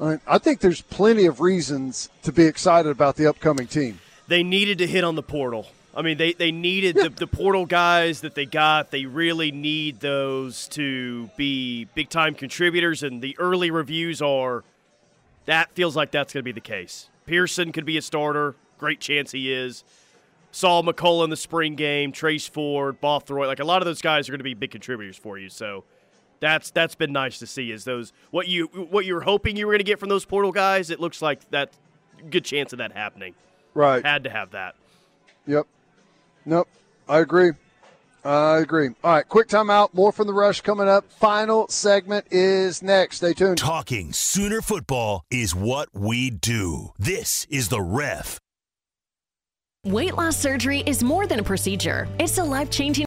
I 0.00 0.18
I 0.26 0.38
think 0.38 0.60
there's 0.60 0.82
plenty 0.82 1.26
of 1.26 1.40
reasons 1.40 2.08
to 2.22 2.32
be 2.32 2.44
excited 2.44 2.90
about 2.90 3.16
the 3.16 3.26
upcoming 3.26 3.66
team. 3.66 4.00
They 4.28 4.42
needed 4.42 4.78
to 4.78 4.86
hit 4.86 5.04
on 5.04 5.14
the 5.14 5.22
portal. 5.22 5.68
I 5.96 6.02
mean, 6.02 6.18
they, 6.18 6.34
they 6.34 6.52
needed 6.52 6.94
the, 6.94 7.08
the 7.08 7.26
portal 7.26 7.64
guys 7.64 8.20
that 8.20 8.34
they 8.34 8.44
got. 8.44 8.90
They 8.90 9.06
really 9.06 9.50
need 9.50 10.00
those 10.00 10.68
to 10.68 11.30
be 11.36 11.86
big 11.94 12.10
time 12.10 12.34
contributors, 12.34 13.02
and 13.02 13.22
the 13.22 13.34
early 13.38 13.70
reviews 13.70 14.20
are 14.20 14.62
that 15.46 15.72
feels 15.72 15.96
like 15.96 16.10
that's 16.10 16.32
going 16.34 16.42
to 16.42 16.44
be 16.44 16.52
the 16.52 16.60
case. 16.60 17.08
Pearson 17.24 17.72
could 17.72 17.86
be 17.86 17.96
a 17.96 18.02
starter. 18.02 18.54
Great 18.78 19.00
chance 19.00 19.32
he 19.32 19.52
is. 19.52 19.84
Saul 20.50 20.82
McCullough 20.82 21.24
in 21.24 21.30
the 21.30 21.36
spring 21.36 21.74
game, 21.74 22.12
Trace 22.12 22.46
Ford, 22.46 23.00
Bothroyd. 23.00 23.46
Like 23.46 23.60
a 23.60 23.64
lot 23.64 23.80
of 23.82 23.86
those 23.86 24.02
guys 24.02 24.28
are 24.28 24.32
going 24.32 24.40
to 24.40 24.44
be 24.44 24.54
big 24.54 24.70
contributors 24.70 25.16
for 25.16 25.38
you. 25.38 25.48
So 25.48 25.84
that's 26.40 26.70
that's 26.70 26.94
been 26.94 27.12
nice 27.12 27.38
to 27.38 27.46
see. 27.46 27.70
Is 27.70 27.84
those 27.84 28.12
what 28.30 28.48
you 28.48 28.66
what 28.66 29.06
you 29.06 29.14
were 29.14 29.22
hoping 29.22 29.56
you 29.56 29.66
were 29.66 29.72
going 29.72 29.80
to 29.80 29.84
get 29.84 29.98
from 29.98 30.08
those 30.08 30.24
portal 30.24 30.52
guys? 30.52 30.90
It 30.90 31.00
looks 31.00 31.22
like 31.22 31.48
that 31.50 31.72
good 32.30 32.44
chance 32.44 32.72
of 32.72 32.78
that 32.78 32.92
happening. 32.92 33.34
Right. 33.74 34.04
Had 34.04 34.24
to 34.24 34.30
have 34.30 34.52
that. 34.52 34.74
Yep. 35.46 35.66
Nope. 36.46 36.68
I 37.08 37.18
agree. 37.18 37.50
I 38.24 38.58
agree. 38.58 38.88
All 39.04 39.12
right, 39.12 39.28
quick 39.28 39.48
timeout. 39.48 39.94
More 39.94 40.10
from 40.10 40.26
the 40.26 40.32
rush 40.32 40.60
coming 40.62 40.88
up. 40.88 41.04
Final 41.12 41.68
segment 41.68 42.26
is 42.30 42.82
next. 42.82 43.18
Stay 43.18 43.34
tuned. 43.34 43.58
Talking 43.58 44.12
Sooner 44.12 44.60
football 44.62 45.24
is 45.30 45.54
what 45.54 45.88
we 45.92 46.30
do. 46.30 46.92
This 46.98 47.46
is 47.50 47.68
the 47.68 47.80
ref. 47.80 48.40
Weight 49.84 50.16
loss 50.16 50.36
surgery 50.36 50.82
is 50.84 51.04
more 51.04 51.28
than 51.28 51.38
a 51.38 51.44
procedure, 51.44 52.08
it's 52.18 52.38
a 52.38 52.42
life 52.42 52.70
changing 52.70 53.04